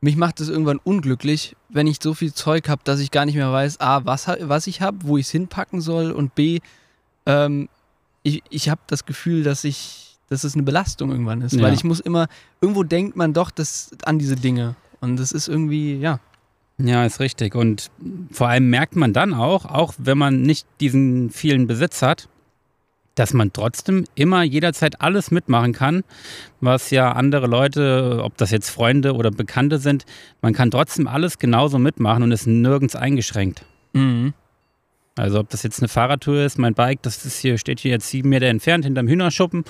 Mich 0.01 0.17
macht 0.17 0.41
es 0.41 0.49
irgendwann 0.49 0.79
unglücklich, 0.79 1.57
wenn 1.69 1.89
ich 1.89 1.99
so 2.01 2.15
viel 2.15 2.33
Zeug 2.33 2.69
habe, 2.69 2.83
dass 2.85 3.01
ich 3.01 3.11
gar 3.11 3.27
nicht 3.27 3.35
mehr 3.35 3.53
weiß, 3.53 3.81
A, 3.81 4.05
was, 4.05 4.29
was 4.29 4.69
ich 4.69 4.81
habe, 4.81 4.99
wo 5.03 5.19
ich 5.19 5.27
es 5.27 5.33
hinpacken 5.33 5.81
soll 5.81 6.13
und 6.13 6.37
B, 6.37 6.61
ähm, 7.27 7.69
ich, 8.23 8.43
ich 8.51 8.69
habe 8.69 8.81
das 8.87 9.07
Gefühl, 9.07 9.43
dass 9.43 9.65
ich, 9.65 10.17
dass 10.29 10.45
es 10.45 10.55
eine 10.55 10.63
Belastung 10.63 11.11
irgendwann 11.11 11.43
ist. 11.43 11.55
Ja. 11.55 11.63
Weil 11.63 11.75
ich 11.75 11.83
muss 11.83 11.99
immer, 11.99 12.29
irgendwo 12.61 12.85
denkt 12.85 13.17
man 13.17 13.33
doch 13.33 13.51
das, 13.51 13.91
an 14.05 14.21
diese 14.21 14.37
Dinge. 14.37 14.77
Und 15.01 15.19
das 15.19 15.33
ist 15.33 15.49
irgendwie, 15.49 15.99
ja. 15.99 16.21
Ja, 16.79 17.05
ist 17.05 17.21
richtig. 17.21 17.55
Und 17.55 17.91
vor 18.31 18.49
allem 18.49 18.71
merkt 18.71 18.95
man 18.95 19.13
dann 19.13 19.35
auch, 19.35 19.65
auch 19.65 19.95
wenn 19.99 20.19
man 20.19 20.43
nicht 20.43 20.67
diesen 20.81 21.31
vielen 21.31 21.67
Besitz 21.67 22.03
hat, 22.03 22.29
dass 23.17 23.35
man 23.35 23.53
trotzdem 23.53 24.05
immer 24.15 24.43
jederzeit 24.45 25.01
alles 25.01 25.33
mitmachen 25.33 25.73
kann, 25.73 26.05
was 26.61 26.91
ja 26.91 27.13
andere 27.13 27.49
Leute, 27.49 28.21
ob 28.23 28.37
das 28.37 28.53
jetzt 28.53 28.71
Freunde 28.71 29.15
oder 29.15 29.33
Bekannte 29.33 29.79
sind, 29.79 30.05
man 30.41 30.53
kann 30.53 30.71
trotzdem 30.71 31.09
alles 31.09 31.39
genauso 31.39 31.79
mitmachen 31.79 32.23
und 32.23 32.31
ist 32.31 32.47
nirgends 32.47 32.95
eingeschränkt. 32.95 33.65
Mhm. 33.93 34.35
Also 35.19 35.41
ob 35.41 35.49
das 35.51 35.63
jetzt 35.65 35.81
eine 35.81 35.89
Fahrradtour 35.89 36.43
ist, 36.43 36.59
mein 36.59 36.75
Bike, 36.75 37.03
das 37.03 37.25
ist 37.25 37.39
hier, 37.41 37.59
steht 37.59 37.81
hier 37.81 37.91
jetzt 37.91 38.09
sieben 38.09 38.29
Meter 38.29 38.47
entfernt 38.47 38.85
hinterm 38.85 39.09
Hühnerschuppen. 39.09 39.65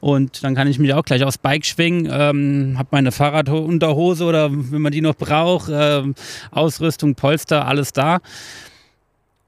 Und 0.00 0.44
dann 0.44 0.54
kann 0.54 0.68
ich 0.68 0.78
mich 0.78 0.94
auch 0.94 1.02
gleich 1.04 1.24
aufs 1.24 1.38
Bike 1.38 1.66
schwingen, 1.66 2.08
ähm, 2.10 2.74
habe 2.78 2.88
meine 2.92 3.10
Fahrradunterhose 3.12 4.24
oder 4.24 4.50
wenn 4.52 4.80
man 4.82 4.92
die 4.92 5.00
noch 5.00 5.14
braucht, 5.16 5.68
äh, 5.68 6.02
Ausrüstung, 6.50 7.14
Polster, 7.16 7.66
alles 7.66 7.92
da. 7.92 8.18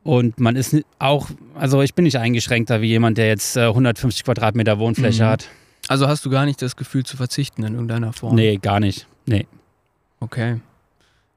Und 0.02 0.40
man 0.40 0.56
ist 0.56 0.74
auch, 0.98 1.28
also 1.54 1.82
ich 1.82 1.94
bin 1.94 2.04
nicht 2.04 2.18
eingeschränkter 2.18 2.80
wie 2.80 2.86
jemand, 2.88 3.18
der 3.18 3.28
jetzt 3.28 3.56
äh, 3.56 3.66
150 3.66 4.24
Quadratmeter 4.24 4.78
Wohnfläche 4.78 5.24
Mhm. 5.24 5.28
hat. 5.28 5.48
Also 5.88 6.08
hast 6.08 6.24
du 6.24 6.30
gar 6.30 6.44
nicht 6.46 6.60
das 6.62 6.76
Gefühl 6.76 7.04
zu 7.04 7.16
verzichten 7.16 7.62
in 7.62 7.74
irgendeiner 7.74 8.12
Form? 8.12 8.34
Nee, 8.34 8.56
gar 8.56 8.80
nicht. 8.80 9.06
Nee. 9.26 9.46
Okay. 10.20 10.60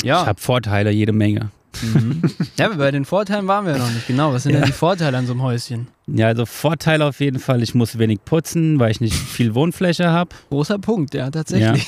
Ich 0.01 0.07
Ja. 0.07 0.25
habe 0.25 0.39
Vorteile 0.41 0.89
jede 0.91 1.11
Menge. 1.11 1.51
Mhm. 1.81 2.21
ja, 2.57 2.65
aber 2.65 2.75
bei 2.75 2.91
den 2.91 3.05
Vorteilen 3.05 3.47
waren 3.47 3.65
wir 3.65 3.73
ja 3.73 3.77
noch 3.79 3.91
nicht. 3.91 4.07
Genau, 4.07 4.33
was 4.33 4.43
sind 4.43 4.53
Ja. 4.53 4.59
denn 4.59 4.67
die 4.67 4.73
Vorteile 4.73 5.17
an 5.17 5.25
so 5.25 5.33
einem 5.33 5.41
Häuschen? 5.41 5.87
Ja, 6.07 6.27
also 6.27 6.45
Vorteile 6.45 7.05
auf 7.05 7.19
jeden 7.19 7.39
Fall. 7.39 7.61
Ich 7.63 7.73
muss 7.75 7.97
wenig 7.97 8.19
putzen, 8.25 8.79
weil 8.79 8.91
ich 8.91 9.01
nicht 9.01 9.15
viel 9.15 9.55
Wohnfläche 9.55 10.09
habe. 10.09 10.29
Großer 10.49 10.79
Punkt, 10.79 11.13
ja, 11.13 11.29
tatsächlich. 11.31 11.87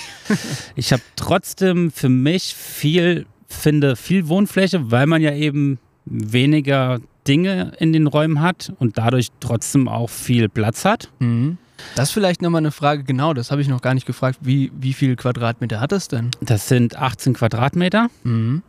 Ich 0.75 0.91
habe 0.93 1.01
trotzdem 1.15 1.91
für 1.91 2.09
mich 2.09 2.55
viel, 2.55 3.25
finde 3.47 3.95
viel 3.95 4.27
Wohnfläche, 4.27 4.91
weil 4.91 5.05
man 5.07 5.21
ja 5.21 5.33
eben 5.33 5.79
weniger 6.05 6.99
Dinge 7.27 7.71
in 7.79 7.93
den 7.93 8.07
Räumen 8.07 8.41
hat 8.41 8.73
und 8.79 8.97
dadurch 8.97 9.27
trotzdem 9.39 9.87
auch 9.87 10.09
viel 10.09 10.49
Platz 10.49 10.83
hat. 10.85 11.09
Mhm. 11.19 11.57
Das 11.95 12.09
ist 12.09 12.13
vielleicht 12.13 12.41
nochmal 12.41 12.59
eine 12.59 12.71
Frage, 12.71 13.03
genau, 13.03 13.33
das 13.33 13.51
habe 13.51 13.61
ich 13.61 13.67
noch 13.67 13.81
gar 13.81 13.93
nicht 13.93 14.05
gefragt. 14.05 14.39
Wie, 14.41 14.71
wie 14.79 14.93
viel 14.93 15.15
Quadratmeter 15.15 15.79
hat 15.81 15.91
das 15.91 16.07
denn? 16.07 16.31
Das 16.41 16.67
sind 16.67 16.95
18 16.97 17.33
Quadratmeter 17.33 18.07
Mhm. 18.23 18.61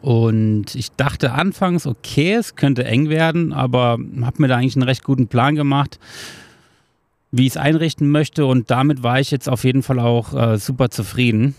Und 0.00 0.74
ich 0.74 0.90
dachte 0.92 1.32
anfangs, 1.32 1.86
okay, 1.86 2.34
es 2.34 2.56
könnte 2.56 2.84
eng 2.84 3.08
werden, 3.08 3.52
aber 3.52 3.98
habe 4.22 4.42
mir 4.42 4.48
da 4.48 4.56
eigentlich 4.56 4.76
einen 4.76 4.88
recht 4.88 5.04
guten 5.04 5.28
Plan 5.28 5.54
gemacht, 5.54 5.98
wie 7.30 7.42
ich 7.42 7.52
es 7.52 7.56
einrichten 7.56 8.10
möchte 8.10 8.46
und 8.46 8.70
damit 8.70 9.02
war 9.02 9.20
ich 9.20 9.30
jetzt 9.30 9.48
auf 9.48 9.64
jeden 9.64 9.82
Fall 9.82 9.98
auch 9.98 10.34
äh, 10.34 10.58
super 10.58 10.90
zufrieden. 10.90 11.54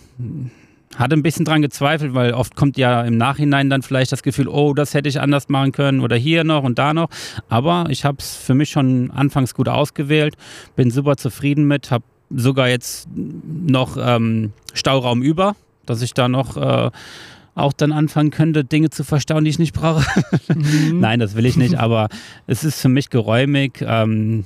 Hatte 0.95 1.15
ein 1.15 1.23
bisschen 1.23 1.45
dran 1.45 1.61
gezweifelt, 1.61 2.15
weil 2.15 2.33
oft 2.33 2.55
kommt 2.55 2.75
ja 2.75 3.03
im 3.03 3.15
Nachhinein 3.17 3.69
dann 3.69 3.83
vielleicht 3.83 4.11
das 4.11 4.23
Gefühl, 4.23 4.47
oh, 4.47 4.73
das 4.73 4.95
hätte 4.95 5.07
ich 5.07 5.21
anders 5.21 5.47
machen 5.47 5.71
können 5.71 6.01
oder 6.01 6.15
hier 6.15 6.43
noch 6.43 6.63
und 6.63 6.79
da 6.79 6.93
noch. 6.93 7.09
Aber 7.47 7.85
ich 7.89 8.05
habe 8.05 8.17
es 8.19 8.35
für 8.35 8.55
mich 8.55 8.71
schon 8.71 9.11
anfangs 9.11 9.53
gut 9.53 9.69
ausgewählt, 9.69 10.35
bin 10.75 10.89
super 10.89 11.15
zufrieden 11.15 11.65
mit, 11.65 11.91
habe 11.91 12.03
sogar 12.31 12.67
jetzt 12.67 13.07
noch 13.13 13.97
ähm, 13.99 14.51
Stauraum 14.73 15.21
über, 15.21 15.55
dass 15.85 16.01
ich 16.01 16.13
da 16.13 16.27
noch 16.27 16.57
äh, 16.57 16.89
auch 17.59 17.73
dann 17.73 17.91
anfangen 17.91 18.31
könnte, 18.31 18.63
Dinge 18.63 18.89
zu 18.89 19.03
verstauen, 19.03 19.43
die 19.43 19.49
ich 19.49 19.59
nicht 19.59 19.73
brauche. 19.73 20.05
Mhm. 20.53 20.99
Nein, 20.99 21.19
das 21.19 21.35
will 21.35 21.45
ich 21.45 21.57
nicht, 21.57 21.75
aber 21.75 22.09
es 22.47 22.63
ist 22.63 22.81
für 22.81 22.89
mich 22.89 23.09
geräumig. 23.09 23.83
Ähm, 23.85 24.45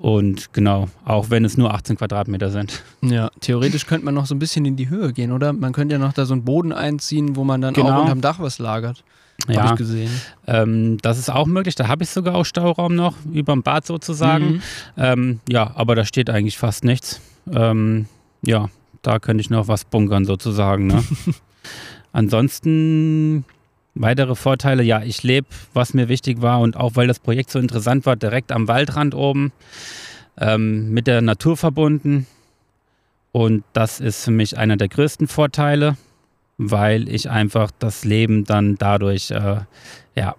und 0.00 0.52
genau, 0.52 0.88
auch 1.04 1.30
wenn 1.30 1.44
es 1.44 1.56
nur 1.56 1.72
18 1.72 1.96
Quadratmeter 1.96 2.50
sind. 2.50 2.82
Ja, 3.00 3.30
theoretisch 3.40 3.86
könnte 3.86 4.04
man 4.04 4.14
noch 4.14 4.26
so 4.26 4.34
ein 4.34 4.38
bisschen 4.38 4.64
in 4.66 4.76
die 4.76 4.90
Höhe 4.90 5.12
gehen, 5.12 5.32
oder? 5.32 5.52
Man 5.54 5.72
könnte 5.72 5.94
ja 5.94 5.98
noch 5.98 6.12
da 6.12 6.26
so 6.26 6.34
einen 6.34 6.44
Boden 6.44 6.72
einziehen, 6.72 7.36
wo 7.36 7.44
man 7.44 7.60
dann 7.62 7.72
Genau. 7.74 7.90
auch 7.98 8.02
unterm 8.02 8.20
Dach 8.20 8.38
was 8.38 8.58
lagert. 8.58 9.02
Habe 9.44 9.52
Ja, 9.54 9.70
ich 9.72 9.76
gesehen. 9.76 10.10
ähm, 10.46 10.98
das 11.02 11.18
ist 11.18 11.30
auch 11.30 11.46
möglich. 11.46 11.74
Da 11.74 11.88
habe 11.88 12.04
ich 12.04 12.10
sogar 12.10 12.34
auch 12.36 12.44
Stauraum 12.44 12.94
noch, 12.94 13.14
über 13.32 13.52
dem 13.54 13.62
Bad 13.62 13.86
sozusagen. 13.86 14.44
Mhm. 14.46 14.62
Ähm, 14.96 15.40
ja, 15.48 15.72
aber 15.74 15.94
da 15.96 16.04
steht 16.04 16.28
eigentlich 16.30 16.56
fast 16.58 16.84
nichts. 16.84 17.20
Ähm, 17.52 18.06
ja, 18.42 18.68
da 19.02 19.18
könnte 19.18 19.40
ich 19.40 19.50
noch 19.50 19.66
was 19.68 19.84
bunkern 19.86 20.24
sozusagen. 20.24 20.86
Ne? 20.88 21.02
Ansonsten 22.14 23.44
weitere 23.96 24.36
Vorteile, 24.36 24.84
ja, 24.84 25.02
ich 25.02 25.24
lebe, 25.24 25.48
was 25.72 25.94
mir 25.94 26.08
wichtig 26.08 26.40
war 26.40 26.60
und 26.60 26.76
auch 26.76 26.94
weil 26.94 27.08
das 27.08 27.18
Projekt 27.18 27.50
so 27.50 27.58
interessant 27.58 28.06
war, 28.06 28.14
direkt 28.14 28.52
am 28.52 28.68
Waldrand 28.68 29.16
oben, 29.16 29.52
ähm, 30.38 30.92
mit 30.92 31.08
der 31.08 31.22
Natur 31.22 31.56
verbunden. 31.56 32.28
Und 33.32 33.64
das 33.72 33.98
ist 33.98 34.24
für 34.24 34.30
mich 34.30 34.56
einer 34.56 34.76
der 34.76 34.86
größten 34.86 35.26
Vorteile, 35.26 35.96
weil 36.56 37.08
ich 37.08 37.30
einfach 37.30 37.72
das 37.80 38.04
Leben 38.04 38.44
dann 38.44 38.76
dadurch, 38.76 39.32
äh, 39.32 39.62
ja, 40.14 40.36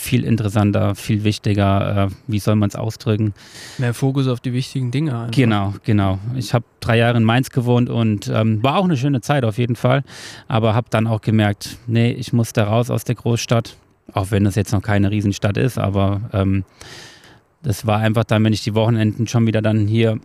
viel 0.00 0.24
interessanter, 0.24 0.94
viel 0.94 1.24
wichtiger, 1.24 2.06
äh, 2.06 2.14
wie 2.26 2.38
soll 2.38 2.56
man 2.56 2.70
es 2.70 2.74
ausdrücken, 2.74 3.34
Mehr 3.78 3.92
Fokus 3.92 4.28
auf 4.28 4.40
die 4.40 4.52
wichtigen 4.54 4.90
Dinge. 4.90 5.12
einfach. 5.12 5.30
Genau, 5.30 5.74
genau. 5.84 6.18
Ich 6.34 6.54
habe 6.54 6.64
drei 6.80 6.96
Jahre 6.96 7.18
in 7.18 7.24
Mainz 7.24 7.50
gewohnt 7.50 7.90
und 7.90 8.28
ähm, 8.32 8.62
war 8.62 8.78
auch 8.78 8.84
eine 8.84 8.96
schöne 8.96 9.20
Zeit 9.20 9.44
auf 9.44 9.58
jeden 9.58 9.76
Fall. 9.76 10.02
Aber 10.48 10.74
habe 10.74 10.86
dann 10.90 11.06
auch 11.06 11.20
gemerkt, 11.20 11.76
nee, 11.86 12.10
ich 12.12 12.32
muss 12.32 12.52
da 12.52 12.64
raus 12.64 12.90
aus 12.90 13.04
der 13.04 13.14
Großstadt. 13.14 13.76
Auch 14.12 14.30
wenn 14.30 14.44
das 14.44 14.54
jetzt 14.54 14.72
noch 14.72 14.82
keine 14.82 15.10
Riesenstadt 15.10 15.56
ist, 15.56 15.78
aber 15.78 16.22
ähm, 16.32 16.64
das 17.62 17.86
war 17.86 17.98
einfach 17.98 18.24
dann, 18.24 18.42
wenn 18.42 18.52
ich 18.52 18.64
die 18.64 18.74
Wochenenden 18.74 19.28
schon 19.28 19.46
wieder 19.46 19.62
dann 19.62 19.86
hier 19.86 20.18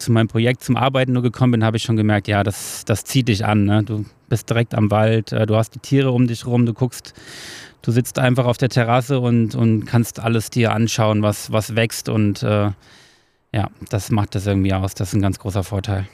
zu 0.00 0.12
meinem 0.12 0.28
Projekt 0.28 0.64
zum 0.64 0.76
Arbeiten 0.76 1.12
nur 1.12 1.22
gekommen 1.22 1.52
bin, 1.52 1.64
habe 1.64 1.76
ich 1.76 1.82
schon 1.82 1.96
gemerkt, 1.96 2.28
ja, 2.28 2.42
das, 2.42 2.84
das 2.84 3.04
zieht 3.04 3.28
dich 3.28 3.44
an. 3.44 3.64
Ne? 3.64 3.82
Du 3.84 4.04
bist 4.28 4.48
direkt 4.48 4.74
am 4.74 4.90
Wald, 4.90 5.32
äh, 5.32 5.46
du 5.46 5.56
hast 5.56 5.74
die 5.74 5.78
Tiere 5.78 6.10
um 6.10 6.26
dich 6.26 6.46
rum, 6.46 6.66
du 6.66 6.74
guckst, 6.74 7.14
du 7.82 7.92
sitzt 7.92 8.18
einfach 8.18 8.46
auf 8.46 8.58
der 8.58 8.68
Terrasse 8.68 9.20
und, 9.20 9.54
und 9.54 9.84
kannst 9.84 10.20
alles 10.20 10.50
dir 10.50 10.72
anschauen, 10.72 11.22
was, 11.22 11.52
was 11.52 11.76
wächst 11.76 12.08
und 12.08 12.42
äh, 12.42 12.70
ja, 13.52 13.68
das 13.88 14.10
macht 14.10 14.34
das 14.34 14.46
irgendwie 14.46 14.74
aus. 14.74 14.94
Das 14.94 15.08
ist 15.08 15.14
ein 15.14 15.22
ganz 15.22 15.38
großer 15.38 15.64
Vorteil. 15.64 16.06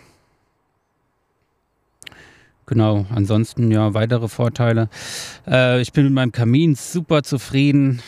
Genau, 2.66 3.06
ansonsten 3.14 3.70
ja, 3.70 3.94
weitere 3.94 4.26
Vorteile. 4.26 4.88
Äh, 5.46 5.80
ich 5.80 5.92
bin 5.92 6.04
mit 6.04 6.14
meinem 6.14 6.32
Kamin 6.32 6.74
super 6.74 7.22
zufrieden, 7.22 8.02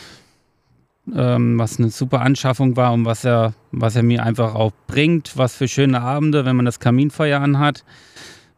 ähm, 1.15 1.57
was 1.59 1.79
eine 1.79 1.89
super 1.89 2.21
Anschaffung 2.21 2.75
war 2.75 2.93
und 2.93 3.05
was 3.05 3.25
er, 3.25 3.53
was 3.71 3.95
er 3.95 4.03
mir 4.03 4.23
einfach 4.23 4.55
auch 4.55 4.71
bringt. 4.87 5.37
Was 5.37 5.55
für 5.55 5.67
schöne 5.67 6.01
Abende, 6.01 6.45
wenn 6.45 6.55
man 6.55 6.65
das 6.65 6.79
Kaminfeuer 6.79 7.39
anhat, 7.39 7.83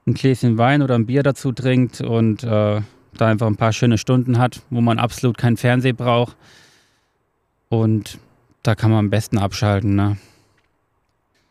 ein 0.07 0.13
Gläschen 0.13 0.57
Wein 0.57 0.81
oder 0.81 0.95
ein 0.95 1.05
Bier 1.05 1.23
dazu 1.23 1.51
trinkt 1.51 2.01
und 2.01 2.43
äh, 2.43 2.81
da 3.13 3.27
einfach 3.27 3.47
ein 3.47 3.57
paar 3.57 3.73
schöne 3.73 3.97
Stunden 3.97 4.37
hat, 4.37 4.61
wo 4.69 4.81
man 4.81 4.99
absolut 4.99 5.37
keinen 5.37 5.57
Fernseher 5.57 5.93
braucht. 5.93 6.35
Und 7.69 8.19
da 8.63 8.75
kann 8.75 8.91
man 8.91 8.99
am 8.99 9.09
besten 9.09 9.37
abschalten. 9.37 9.95
Ne? 9.95 10.17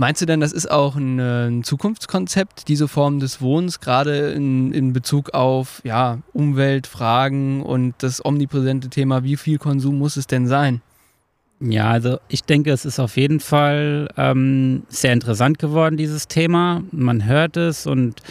Meinst 0.00 0.22
du 0.22 0.26
denn, 0.26 0.40
das 0.40 0.52
ist 0.52 0.70
auch 0.70 0.96
ein, 0.96 1.18
äh, 1.18 1.48
ein 1.48 1.62
Zukunftskonzept, 1.62 2.68
diese 2.68 2.88
Form 2.88 3.20
des 3.20 3.42
Wohnens, 3.42 3.80
gerade 3.80 4.30
in, 4.30 4.72
in 4.72 4.94
Bezug 4.94 5.34
auf 5.34 5.82
ja, 5.84 6.20
Umweltfragen 6.32 7.62
und 7.62 7.94
das 7.98 8.24
omnipräsente 8.24 8.88
Thema, 8.88 9.24
wie 9.24 9.36
viel 9.36 9.58
Konsum 9.58 9.98
muss 9.98 10.16
es 10.16 10.26
denn 10.26 10.46
sein? 10.46 10.80
Ja, 11.62 11.90
also 11.90 12.18
ich 12.28 12.42
denke, 12.44 12.72
es 12.72 12.86
ist 12.86 12.98
auf 12.98 13.18
jeden 13.18 13.38
Fall 13.38 14.08
ähm, 14.16 14.84
sehr 14.88 15.12
interessant 15.12 15.58
geworden, 15.58 15.98
dieses 15.98 16.26
Thema. 16.26 16.82
Man 16.90 17.26
hört 17.26 17.58
es 17.58 17.86
und 17.86 18.22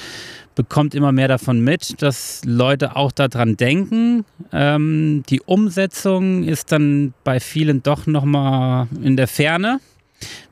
bekommt 0.56 0.96
immer 0.96 1.12
mehr 1.12 1.28
davon 1.28 1.62
mit, 1.62 2.02
dass 2.02 2.42
Leute 2.44 2.96
auch 2.96 3.12
daran 3.12 3.56
denken. 3.56 4.26
Ähm, 4.52 5.24
die 5.30 5.42
Umsetzung 5.42 6.44
ist 6.44 6.72
dann 6.72 7.14
bei 7.24 7.40
vielen 7.40 7.84
doch 7.84 8.08
nochmal 8.08 8.88
in 9.04 9.16
der 9.16 9.28
Ferne, 9.28 9.80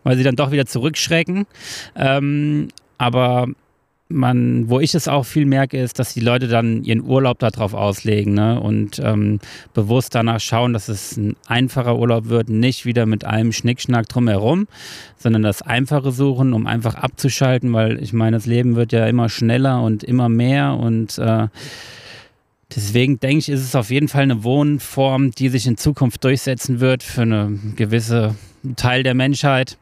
weil 0.04 0.16
sie 0.16 0.24
dann 0.24 0.36
doch 0.36 0.52
wieder 0.52 0.68
zurückschrecken. 0.68 1.48
Ähm, 1.96 2.68
aber 3.00 3.48
man, 4.10 4.70
wo 4.70 4.80
ich 4.80 4.96
es 4.96 5.08
auch 5.08 5.26
viel 5.26 5.46
merke, 5.46 5.80
ist, 5.80 6.00
dass 6.00 6.14
die 6.14 6.22
Leute 6.22 6.48
dann 6.48 6.84
ihren 6.84 7.04
Urlaub 7.04 7.40
darauf 7.40 7.74
auslegen 7.74 8.34
ne? 8.34 8.60
und 8.60 9.00
ähm, 9.00 9.40
bewusst 9.74 10.16
danach 10.16 10.40
schauen, 10.40 10.74
dass 10.74 10.88
es 10.88 11.18
ein 11.18 11.36
einfacher 11.48 11.98
Urlaub 11.98 12.30
wird, 12.30 12.50
nicht 12.50 12.86
wieder 12.86 13.06
mit 13.06 13.26
allem 13.26 13.52
Schnickschnack 13.52 14.08
drumherum, 14.08 14.68
sondern 15.18 15.44
das 15.44 15.62
Einfache 15.62 16.12
suchen, 16.12 16.54
um 16.54 16.68
einfach 16.68 16.96
abzuschalten, 16.96 17.74
weil 17.74 18.02
ich 18.02 18.14
meine, 18.14 18.38
das 18.38 18.46
Leben 18.46 18.76
wird 18.76 18.92
ja 18.92 19.06
immer 19.08 19.30
schneller 19.30 19.82
und 19.82 20.04
immer 20.04 20.30
mehr 20.30 20.76
und 20.76 21.18
äh, 21.18 21.48
deswegen 22.74 23.20
denke 23.20 23.40
ich, 23.40 23.50
ist 23.50 23.64
es 23.64 23.76
auf 23.76 23.90
jeden 23.90 24.08
Fall 24.08 24.24
eine 24.24 24.44
Wohnform, 24.44 25.32
die 25.32 25.50
sich 25.50 25.68
in 25.68 25.78
Zukunft 25.78 26.24
durchsetzen 26.24 26.80
wird 26.80 27.04
für 27.04 27.24
eine 27.24 27.60
gewisse 27.76 28.36
Teil 28.76 29.04
der 29.04 29.14
Menschheit 29.14 29.78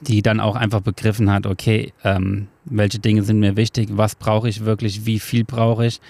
die 0.00 0.22
dann 0.22 0.40
auch 0.40 0.56
einfach 0.56 0.80
begriffen 0.80 1.30
hat, 1.30 1.46
okay, 1.46 1.92
ähm, 2.04 2.48
welche 2.64 2.98
Dinge 2.98 3.22
sind 3.22 3.40
mir 3.40 3.56
wichtig, 3.56 3.90
was 3.92 4.14
brauche 4.14 4.48
ich 4.48 4.64
wirklich, 4.64 5.06
wie 5.06 5.18
viel 5.18 5.44
brauche 5.44 5.86
ich. 5.86 6.00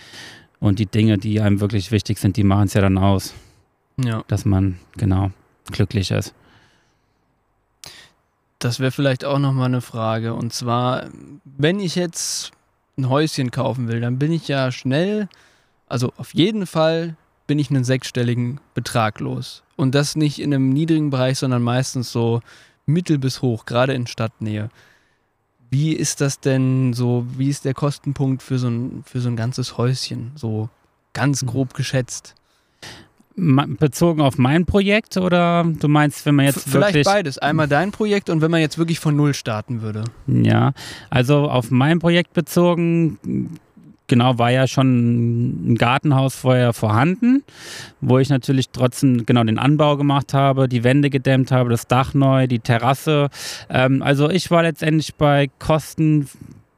Und 0.61 0.79
die 0.79 0.87
Dinge, 0.87 1.19
die 1.19 1.40
einem 1.40 1.61
wirklich 1.61 1.90
wichtig 1.90 2.19
sind, 2.19 2.37
die 2.37 2.45
machen 2.45 2.64
es 2.64 2.75
ja 2.75 2.81
dann 2.81 2.97
aus, 2.99 3.35
Ja, 4.03 4.25
dass 4.29 4.45
man 4.45 4.79
genau 4.97 5.31
glücklich 5.71 6.11
ist. 6.11 6.35
das 8.59 8.81
wäre 8.81 8.90
vielleicht 8.93 9.25
auch 9.25 9.38
nochmal 9.38 9.67
eine 9.67 9.81
Frage. 9.83 10.33
Und 10.35 10.53
zwar, 10.53 11.09
wenn 11.45 11.81
ich 11.81 11.97
jetzt 11.97 12.53
ein 12.97 13.09
Häuschen 13.11 13.51
kaufen 13.51 13.88
will, 13.88 14.01
dann 14.01 14.19
bin 14.19 14.33
ich 14.33 14.49
ja 14.49 14.73
schnell, 14.73 15.29
also 15.87 16.12
auf 16.17 16.33
jeden 16.35 16.67
Fall 16.67 17.17
bin 17.47 17.59
ich 17.59 17.69
einen 17.71 17.85
sechsstelligen 17.85 18.61
Betrag 18.73 19.21
los. 19.21 19.62
Und 19.77 19.95
das 19.95 20.17
nicht 20.17 20.38
in 20.40 20.55
einem 20.55 20.71
niedrigen 20.71 21.11
Bereich, 21.11 21.38
sondern 21.38 21.62
meistens 21.62 22.11
so 22.11 22.40
mittel 22.87 23.19
bis 23.19 23.43
hoch, 23.43 23.67
gerade 23.67 23.93
in 23.93 24.07
Stadtnähe. 24.07 24.71
Wie 25.75 25.93
ist 25.93 26.21
das 26.21 26.39
denn 26.39 26.93
so, 26.93 27.27
wie 27.37 27.49
ist 27.49 27.65
der 27.65 27.75
Kostenpunkt 27.75 28.45
für 28.45 28.61
so 28.61 28.69
ein, 28.69 29.03
für 29.05 29.19
so 29.19 29.29
ein 29.29 29.35
ganzes 29.35 29.77
Häuschen? 29.77 30.31
So 30.37 30.69
ganz 31.15 31.45
grob 31.45 31.75
geschätzt. 31.75 32.37
Bezogen 33.35 34.21
auf 34.21 34.39
mein 34.39 34.67
Projekt 34.67 35.17
oder 35.17 35.65
du 35.65 35.89
meinst, 35.89 36.25
wenn 36.27 36.37
man 36.37 36.45
jetzt 36.45 36.69
Vielleicht 36.69 36.95
wirklich... 36.95 37.05
beides. 37.07 37.39
Einmal 37.39 37.67
dein 37.67 37.91
Projekt 37.91 38.31
und 38.31 38.41
wenn 38.41 38.53
man 38.53 38.61
jetzt 38.61 38.79
wirklich 38.79 39.01
von 39.01 39.17
Null 39.17 39.35
starten 39.35 39.83
würde. 39.83 40.05
Ja, 40.29 40.75
also 41.11 41.51
auf 41.51 41.73
mein 41.73 41.99
Projekt 41.99 42.35
bezogen, 42.35 43.59
genau, 44.07 44.38
war 44.38 44.51
ja 44.51 44.67
schon 44.67 45.73
ein 45.73 45.75
Gartenhaus 45.77 46.37
vorher 46.37 46.73
vorhanden, 46.73 47.43
wo 48.01 48.19
ich 48.19 48.29
natürlich 48.29 48.71
trotzdem 48.71 49.27
genau 49.27 49.45
den 49.45 49.59
Anbau 49.59 49.97
gemacht 49.97 50.35
habe, 50.35 50.69
die 50.69 50.85
Wände 50.85 51.11
gedämmt 51.11 51.51
habe, 51.51 51.71
das 51.71 51.87
Dach 51.87 52.14
neu, 52.14 52.47
die 52.47 52.61
Terrasse. 52.61 53.29
Ähm, 53.69 54.03
also 54.03 54.31
ich 54.31 54.51
war 54.51 54.62
letztendlich 54.62 55.14
bei 55.14 55.51
Kosten 55.59 56.29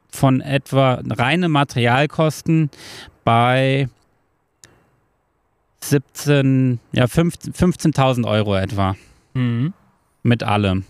von 0.09 0.41
etwa 0.41 1.01
reine 1.09 1.49
Materialkosten 1.49 2.69
bei 3.23 3.89
17, 5.81 6.79
ja 6.91 7.05
15.000 7.05 8.25
Euro 8.25 8.55
etwa. 8.55 8.95
Mhm. 9.33 9.73
Mit 10.23 10.43
allem. 10.43 10.83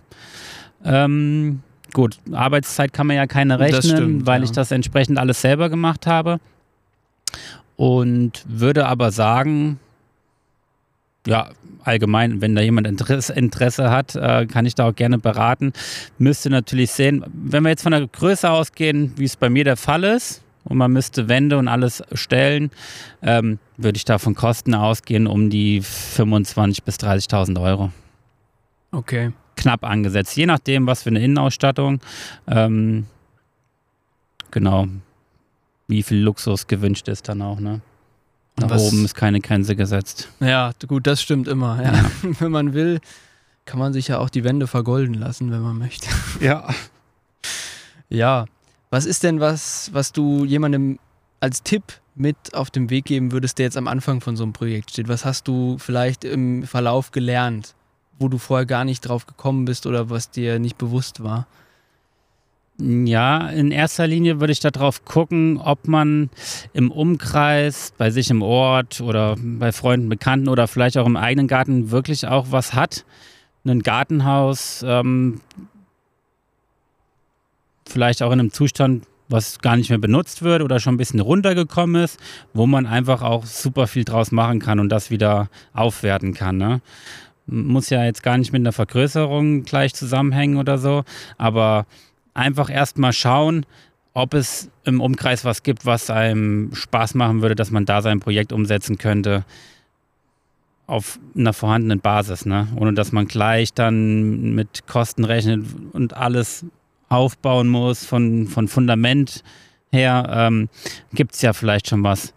Ähm, 0.83 1.61
gut, 1.93 2.17
Arbeitszeit 2.31 2.93
kann 2.93 3.07
man 3.07 3.15
ja 3.15 3.27
keine 3.27 3.59
rechnen, 3.59 3.81
stimmt, 3.81 4.25
weil 4.25 4.41
ja. 4.41 4.45
ich 4.45 4.51
das 4.51 4.71
entsprechend 4.71 5.17
alles 5.17 5.41
selber 5.41 5.69
gemacht 5.69 6.07
habe. 6.07 6.39
Und 7.75 8.43
würde 8.47 8.87
aber 8.87 9.11
sagen, 9.11 9.79
ja, 11.27 11.49
allgemein, 11.83 12.41
wenn 12.41 12.55
da 12.55 12.61
jemand 12.61 12.87
Interesse, 12.87 13.33
Interesse 13.33 13.91
hat, 13.91 14.15
äh, 14.15 14.45
kann 14.45 14.65
ich 14.65 14.75
da 14.75 14.89
auch 14.89 14.95
gerne 14.95 15.19
beraten. 15.19 15.73
Müsste 16.17 16.49
natürlich 16.49 16.91
sehen, 16.91 17.23
wenn 17.31 17.63
wir 17.63 17.69
jetzt 17.69 17.83
von 17.83 17.91
der 17.91 18.07
Größe 18.07 18.49
ausgehen, 18.49 19.13
wie 19.17 19.25
es 19.25 19.35
bei 19.35 19.49
mir 19.49 19.63
der 19.63 19.77
Fall 19.77 20.03
ist, 20.03 20.41
und 20.63 20.77
man 20.77 20.91
müsste 20.91 21.29
Wände 21.29 21.57
und 21.57 21.67
alles 21.67 22.03
stellen, 22.11 22.71
ähm, 23.21 23.59
würde 23.77 23.95
ich 23.95 24.05
da 24.05 24.17
von 24.17 24.35
Kosten 24.35 24.73
ausgehen 24.75 25.27
um 25.27 25.49
die 25.49 25.81
25.000 25.81 26.83
bis 26.83 26.95
30.000 26.97 27.61
Euro. 27.61 27.91
Okay. 28.91 29.31
Knapp 29.57 29.83
angesetzt, 29.83 30.35
je 30.37 30.45
nachdem, 30.45 30.87
was 30.87 31.03
für 31.03 31.09
eine 31.09 31.19
Innenausstattung. 31.23 31.99
Ähm, 32.47 33.05
genau, 34.51 34.87
wie 35.87 36.03
viel 36.03 36.19
Luxus 36.19 36.67
gewünscht 36.67 37.07
ist 37.07 37.27
dann 37.27 37.41
auch. 37.41 37.59
Ne? 37.59 37.81
Nach 38.59 38.69
Was- 38.69 38.81
oben 38.83 39.03
ist 39.05 39.15
keine 39.15 39.39
Grenze 39.41 39.75
gesetzt. 39.75 40.29
Ja, 40.39 40.71
gut, 40.87 41.05
das 41.07 41.21
stimmt 41.21 41.47
immer. 41.47 41.81
Ja. 41.83 42.05
wenn 42.39 42.51
man 42.51 42.73
will, 42.73 42.99
kann 43.65 43.79
man 43.79 43.91
sich 43.93 44.07
ja 44.07 44.19
auch 44.19 44.29
die 44.29 44.43
Wände 44.43 44.67
vergolden 44.67 45.13
lassen, 45.15 45.51
wenn 45.51 45.61
man 45.61 45.77
möchte. 45.77 46.07
Ja. 46.39 46.67
Ja. 48.09 48.45
Was 48.89 49.05
ist 49.05 49.23
denn 49.23 49.39
was, 49.41 49.89
was 49.93 50.13
du 50.13 50.45
jemandem 50.45 50.97
als 51.41 51.61
Tipp 51.63 51.83
mit 52.15 52.37
auf 52.53 52.71
den 52.71 52.89
Weg 52.89 53.05
geben 53.05 53.31
würdest, 53.33 53.57
der 53.57 53.65
jetzt 53.65 53.75
am 53.77 53.87
Anfang 53.87 54.21
von 54.21 54.37
so 54.37 54.43
einem 54.43 54.53
Projekt 54.53 54.91
steht? 54.91 55.07
Was 55.09 55.25
hast 55.25 55.47
du 55.47 55.77
vielleicht 55.77 56.23
im 56.23 56.63
Verlauf 56.63 57.11
gelernt, 57.11 57.75
wo 58.19 58.27
du 58.27 58.37
vorher 58.37 58.65
gar 58.65 58.85
nicht 58.85 59.01
drauf 59.01 59.25
gekommen 59.25 59.65
bist 59.65 59.85
oder 59.85 60.09
was 60.09 60.31
dir 60.31 60.59
nicht 60.59 60.77
bewusst 60.77 61.23
war? 61.23 61.47
Ja, 62.79 63.49
in 63.49 63.71
erster 63.71 64.05
Linie 64.05 64.39
würde 64.39 64.53
ich 64.53 64.59
darauf 64.59 65.03
gucken, 65.03 65.57
ob 65.57 65.87
man 65.87 66.29
im 66.73 66.91
Umkreis, 66.91 67.91
bei 67.97 68.11
sich 68.11 68.29
im 68.29 68.43
Ort 68.43 69.01
oder 69.01 69.35
bei 69.39 69.71
Freunden, 69.71 70.09
Bekannten 70.09 70.47
oder 70.47 70.67
vielleicht 70.67 70.95
auch 70.97 71.07
im 71.07 71.17
eigenen 71.17 71.47
Garten 71.47 71.89
wirklich 71.89 72.27
auch 72.27 72.47
was 72.51 72.75
hat. 72.75 73.03
Ein 73.65 73.81
Gartenhaus, 73.81 74.85
ähm, 74.87 75.41
vielleicht 77.87 78.21
auch 78.21 78.31
in 78.31 78.39
einem 78.39 78.51
Zustand, 78.51 79.05
was 79.27 79.59
gar 79.59 79.75
nicht 79.75 79.89
mehr 79.89 79.97
benutzt 79.97 80.43
wird 80.43 80.61
oder 80.61 80.79
schon 80.79 80.93
ein 80.93 80.97
bisschen 80.97 81.19
runtergekommen 81.19 82.03
ist, 82.03 82.19
wo 82.53 82.67
man 82.67 82.85
einfach 82.85 83.23
auch 83.23 83.45
super 83.45 83.87
viel 83.87 84.03
draus 84.03 84.31
machen 84.31 84.59
kann 84.59 84.79
und 84.79 84.89
das 84.89 85.09
wieder 85.09 85.49
aufwerten 85.73 86.35
kann. 86.35 86.57
Ne? 86.57 86.81
Muss 87.47 87.89
ja 87.89 88.03
jetzt 88.03 88.23
gar 88.23 88.37
nicht 88.37 88.51
mit 88.51 88.61
einer 88.61 88.73
Vergrößerung 88.73 89.63
gleich 89.63 89.93
zusammenhängen 89.93 90.57
oder 90.57 90.77
so, 90.77 91.03
aber 91.37 91.85
einfach 92.33 92.69
erstmal 92.69 93.13
schauen, 93.13 93.65
ob 94.13 94.33
es 94.33 94.69
im 94.83 94.99
Umkreis 94.99 95.45
was 95.45 95.63
gibt, 95.63 95.85
was 95.85 96.09
einem 96.09 96.73
Spaß 96.73 97.13
machen 97.15 97.41
würde, 97.41 97.55
dass 97.55 97.71
man 97.71 97.85
da 97.85 98.01
sein 98.01 98.19
Projekt 98.19 98.51
umsetzen 98.51 98.97
könnte 98.97 99.45
auf 100.87 101.19
einer 101.35 101.53
vorhandenen 101.53 101.99
Basis, 101.99 102.45
ne? 102.45 102.67
ohne 102.75 102.93
dass 102.93 103.11
man 103.11 103.27
gleich 103.27 103.73
dann 103.73 104.55
mit 104.55 104.87
Kosten 104.87 105.25
rechnet 105.25 105.65
und 105.93 106.15
alles 106.15 106.65
aufbauen 107.09 107.67
muss 107.67 108.05
von, 108.05 108.47
von 108.47 108.67
Fundament 108.67 109.43
her, 109.91 110.27
ähm, 110.31 110.69
gibt 111.13 111.35
es 111.35 111.41
ja 111.41 111.53
vielleicht 111.53 111.87
schon 111.89 112.03
was, 112.03 112.33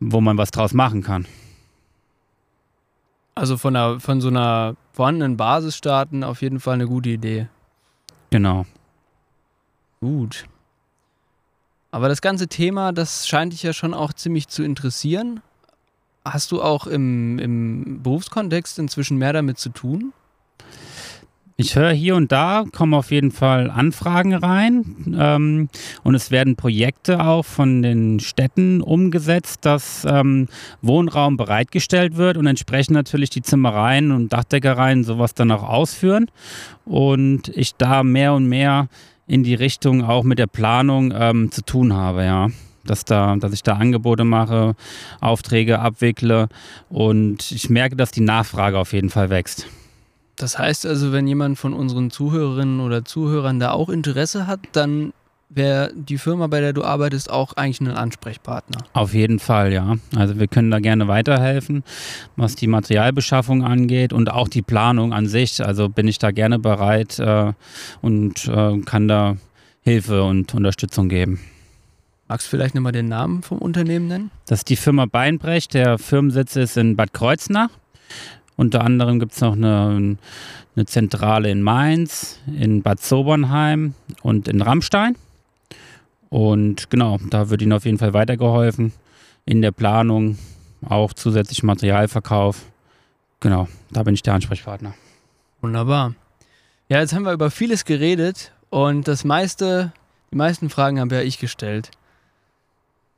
wo 0.00 0.20
man 0.20 0.36
was 0.36 0.50
draus 0.50 0.74
machen 0.74 1.02
kann. 1.02 1.26
Also 3.34 3.56
von, 3.56 3.74
einer, 3.74 4.00
von 4.00 4.20
so 4.20 4.28
einer 4.28 4.76
vorhandenen 4.92 5.36
Basis 5.36 5.76
starten, 5.76 6.22
auf 6.22 6.42
jeden 6.42 6.60
Fall 6.60 6.74
eine 6.74 6.86
gute 6.86 7.08
Idee. 7.10 7.48
Genau. 8.30 8.66
Gut. 10.00 10.46
Aber 11.90 12.08
das 12.08 12.22
ganze 12.22 12.48
Thema, 12.48 12.92
das 12.92 13.28
scheint 13.28 13.52
dich 13.52 13.62
ja 13.62 13.72
schon 13.72 13.94
auch 13.94 14.12
ziemlich 14.12 14.48
zu 14.48 14.62
interessieren. 14.62 15.40
Hast 16.24 16.52
du 16.52 16.62
auch 16.62 16.86
im, 16.86 17.38
im 17.38 18.02
Berufskontext 18.02 18.78
inzwischen 18.78 19.18
mehr 19.18 19.32
damit 19.32 19.58
zu 19.58 19.70
tun? 19.70 20.12
Ich 21.62 21.76
höre 21.76 21.92
hier 21.92 22.16
und 22.16 22.32
da, 22.32 22.64
kommen 22.72 22.92
auf 22.92 23.12
jeden 23.12 23.30
Fall 23.30 23.70
Anfragen 23.70 24.34
rein 24.34 25.14
ähm, 25.16 25.68
und 26.02 26.14
es 26.16 26.32
werden 26.32 26.56
Projekte 26.56 27.24
auch 27.24 27.44
von 27.44 27.82
den 27.82 28.18
Städten 28.18 28.80
umgesetzt, 28.80 29.64
dass 29.64 30.04
ähm, 30.04 30.48
Wohnraum 30.80 31.36
bereitgestellt 31.36 32.16
wird 32.16 32.36
und 32.36 32.48
entsprechend 32.48 32.94
natürlich 32.94 33.30
die 33.30 33.42
Zimmereien 33.42 34.10
und 34.10 34.32
Dachdeckereien 34.32 35.04
sowas 35.04 35.34
dann 35.34 35.52
auch 35.52 35.62
ausführen 35.62 36.26
und 36.84 37.48
ich 37.50 37.76
da 37.76 38.02
mehr 38.02 38.34
und 38.34 38.48
mehr 38.48 38.88
in 39.28 39.44
die 39.44 39.54
Richtung 39.54 40.02
auch 40.02 40.24
mit 40.24 40.40
der 40.40 40.48
Planung 40.48 41.14
ähm, 41.16 41.52
zu 41.52 41.62
tun 41.62 41.92
habe, 41.92 42.24
ja. 42.24 42.48
Dass, 42.84 43.04
da, 43.04 43.36
dass 43.36 43.52
ich 43.52 43.62
da 43.62 43.74
Angebote 43.74 44.24
mache, 44.24 44.74
Aufträge 45.20 45.78
abwickle 45.78 46.48
und 46.88 47.52
ich 47.52 47.70
merke, 47.70 47.94
dass 47.94 48.10
die 48.10 48.20
Nachfrage 48.20 48.76
auf 48.76 48.92
jeden 48.92 49.10
Fall 49.10 49.30
wächst. 49.30 49.68
Das 50.42 50.58
heißt 50.58 50.86
also, 50.86 51.12
wenn 51.12 51.28
jemand 51.28 51.56
von 51.56 51.72
unseren 51.72 52.10
Zuhörerinnen 52.10 52.80
oder 52.80 53.04
Zuhörern 53.04 53.60
da 53.60 53.70
auch 53.70 53.88
Interesse 53.88 54.48
hat, 54.48 54.58
dann 54.72 55.12
wäre 55.48 55.92
die 55.94 56.18
Firma, 56.18 56.48
bei 56.48 56.60
der 56.60 56.72
du 56.72 56.82
arbeitest, 56.82 57.30
auch 57.30 57.52
eigentlich 57.52 57.80
ein 57.80 57.88
Ansprechpartner. 57.96 58.78
Auf 58.92 59.14
jeden 59.14 59.38
Fall, 59.38 59.72
ja. 59.72 59.96
Also 60.16 60.40
wir 60.40 60.48
können 60.48 60.70
da 60.72 60.80
gerne 60.80 61.06
weiterhelfen, 61.06 61.84
was 62.34 62.56
die 62.56 62.66
Materialbeschaffung 62.66 63.62
angeht 63.62 64.12
und 64.12 64.32
auch 64.32 64.48
die 64.48 64.62
Planung 64.62 65.12
an 65.12 65.28
sich. 65.28 65.64
Also 65.64 65.88
bin 65.88 66.08
ich 66.08 66.18
da 66.18 66.32
gerne 66.32 66.58
bereit 66.58 67.20
äh, 67.20 67.52
und 68.00 68.48
äh, 68.48 68.78
kann 68.80 69.06
da 69.06 69.36
Hilfe 69.82 70.24
und 70.24 70.54
Unterstützung 70.54 71.08
geben. 71.08 71.38
Magst 72.26 72.48
du 72.48 72.50
vielleicht 72.50 72.74
nochmal 72.74 72.92
den 72.92 73.08
Namen 73.08 73.42
vom 73.42 73.58
Unternehmen 73.58 74.08
nennen? 74.08 74.30
Das 74.46 74.60
ist 74.60 74.70
die 74.70 74.76
Firma 74.76 75.06
Beinbrecht. 75.06 75.74
Der 75.74 75.98
Firmensitz 75.98 76.56
ist 76.56 76.76
in 76.76 76.96
Bad 76.96 77.12
Kreuznach. 77.12 77.70
Unter 78.56 78.82
anderem 78.82 79.18
gibt 79.18 79.32
es 79.32 79.40
noch 79.40 79.54
eine, 79.54 80.16
eine 80.76 80.86
Zentrale 80.86 81.50
in 81.50 81.62
Mainz, 81.62 82.38
in 82.46 82.82
Bad 82.82 83.00
Sobernheim 83.00 83.94
und 84.22 84.48
in 84.48 84.62
Rammstein. 84.62 85.16
Und 86.28 86.90
genau, 86.90 87.18
da 87.30 87.50
wird 87.50 87.62
Ihnen 87.62 87.72
auf 87.72 87.84
jeden 87.84 87.98
Fall 87.98 88.14
weitergeholfen 88.14 88.92
in 89.44 89.62
der 89.62 89.72
Planung, 89.72 90.38
auch 90.88 91.12
zusätzlich 91.12 91.62
Materialverkauf. 91.62 92.62
Genau, 93.40 93.68
da 93.90 94.02
bin 94.02 94.14
ich 94.14 94.22
der 94.22 94.34
Ansprechpartner. 94.34 94.94
Wunderbar. 95.60 96.14
Ja, 96.88 97.00
jetzt 97.00 97.12
haben 97.14 97.24
wir 97.24 97.32
über 97.32 97.50
vieles 97.50 97.84
geredet 97.84 98.52
und 98.70 99.08
das 99.08 99.24
meiste, 99.24 99.92
die 100.30 100.36
meisten 100.36 100.70
Fragen 100.70 101.00
habe 101.00 101.16
ja 101.16 101.22
ich 101.22 101.38
gestellt. 101.38 101.90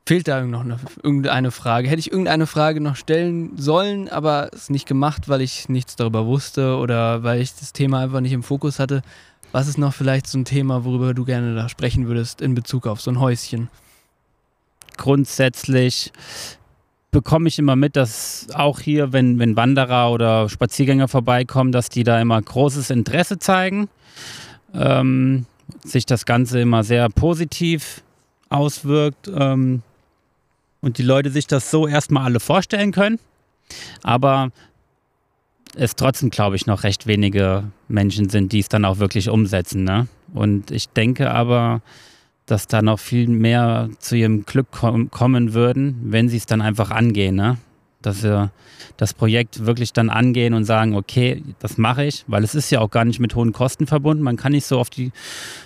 Fehlt 0.06 0.28
da 0.28 0.42
noch 0.42 0.60
eine, 0.60 0.76
irgendeine 1.02 1.50
Frage? 1.50 1.88
Hätte 1.88 2.00
ich 2.00 2.12
irgendeine 2.12 2.46
Frage 2.46 2.80
noch 2.80 2.96
stellen 2.96 3.56
sollen, 3.56 4.10
aber 4.10 4.50
es 4.52 4.68
nicht 4.68 4.86
gemacht, 4.86 5.30
weil 5.30 5.40
ich 5.40 5.70
nichts 5.70 5.96
darüber 5.96 6.26
wusste 6.26 6.76
oder 6.76 7.22
weil 7.22 7.40
ich 7.40 7.54
das 7.54 7.72
Thema 7.72 8.00
einfach 8.00 8.20
nicht 8.20 8.32
im 8.32 8.42
Fokus 8.42 8.78
hatte. 8.78 9.00
Was 9.52 9.66
ist 9.66 9.78
noch 9.78 9.94
vielleicht 9.94 10.26
so 10.26 10.36
ein 10.36 10.44
Thema, 10.44 10.84
worüber 10.84 11.14
du 11.14 11.24
gerne 11.24 11.54
da 11.54 11.70
sprechen 11.70 12.06
würdest 12.06 12.42
in 12.42 12.54
Bezug 12.54 12.86
auf 12.86 13.00
so 13.00 13.10
ein 13.10 13.18
Häuschen? 13.18 13.70
Grundsätzlich 14.98 16.12
bekomme 17.10 17.48
ich 17.48 17.58
immer 17.58 17.76
mit, 17.76 17.96
dass 17.96 18.48
auch 18.52 18.80
hier, 18.80 19.14
wenn, 19.14 19.38
wenn 19.38 19.56
Wanderer 19.56 20.10
oder 20.10 20.50
Spaziergänger 20.50 21.08
vorbeikommen, 21.08 21.72
dass 21.72 21.88
die 21.88 22.04
da 22.04 22.20
immer 22.20 22.42
großes 22.42 22.90
Interesse 22.90 23.38
zeigen. 23.38 23.88
Ähm, 24.74 25.46
sich 25.82 26.04
das 26.04 26.26
Ganze 26.26 26.60
immer 26.60 26.84
sehr 26.84 27.08
positiv 27.08 28.02
auswirkt 28.50 29.30
ähm, 29.34 29.82
und 30.84 30.98
die 30.98 31.02
Leute 31.02 31.30
sich 31.30 31.46
das 31.46 31.70
so 31.70 31.88
erstmal 31.88 32.24
alle 32.24 32.40
vorstellen 32.40 32.92
können. 32.92 33.18
Aber 34.02 34.50
es 35.74 35.96
trotzdem, 35.96 36.30
glaube 36.30 36.56
ich, 36.56 36.66
noch 36.66 36.84
recht 36.84 37.06
wenige 37.06 37.64
Menschen 37.88 38.28
sind, 38.28 38.52
die 38.52 38.60
es 38.60 38.68
dann 38.68 38.84
auch 38.84 38.98
wirklich 38.98 39.28
umsetzen. 39.28 39.84
Ne? 39.84 40.06
Und 40.32 40.70
ich 40.70 40.88
denke 40.90 41.30
aber, 41.30 41.80
dass 42.46 42.66
da 42.66 42.82
noch 42.82 42.98
viel 42.98 43.28
mehr 43.28 43.88
zu 43.98 44.16
ihrem 44.16 44.44
Glück 44.44 44.70
kom 44.70 45.10
kommen 45.10 45.54
würden, 45.54 45.98
wenn 46.04 46.28
sie 46.28 46.36
es 46.36 46.46
dann 46.46 46.60
einfach 46.60 46.90
angehen. 46.90 47.34
Ne? 47.34 47.56
dass 48.04 48.20
sie 48.20 48.50
das 48.98 49.14
Projekt 49.14 49.64
wirklich 49.64 49.94
dann 49.94 50.10
angehen 50.10 50.52
und 50.52 50.64
sagen, 50.64 50.94
okay, 50.94 51.42
das 51.58 51.78
mache 51.78 52.04
ich, 52.04 52.24
weil 52.26 52.44
es 52.44 52.54
ist 52.54 52.70
ja 52.70 52.80
auch 52.80 52.90
gar 52.90 53.06
nicht 53.06 53.18
mit 53.18 53.34
hohen 53.34 53.52
Kosten 53.52 53.86
verbunden. 53.86 54.22
Man 54.22 54.36
kann 54.36 54.52
nicht 54.52 54.66
so 54.66 54.78
auf 54.78 54.90
die, 54.90 55.10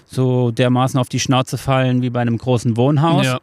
so 0.07 0.53
dermaßen 0.53 1.01
auf 1.01 1.09
die 1.09 1.19
Schnauze 1.19 1.59
fallen 1.59 2.01
wie 2.01 2.11
bei 2.11 2.21
einem 2.21 2.39
großen 2.39 2.77
Wohnhaus. 2.77 3.27
Ja. 3.27 3.41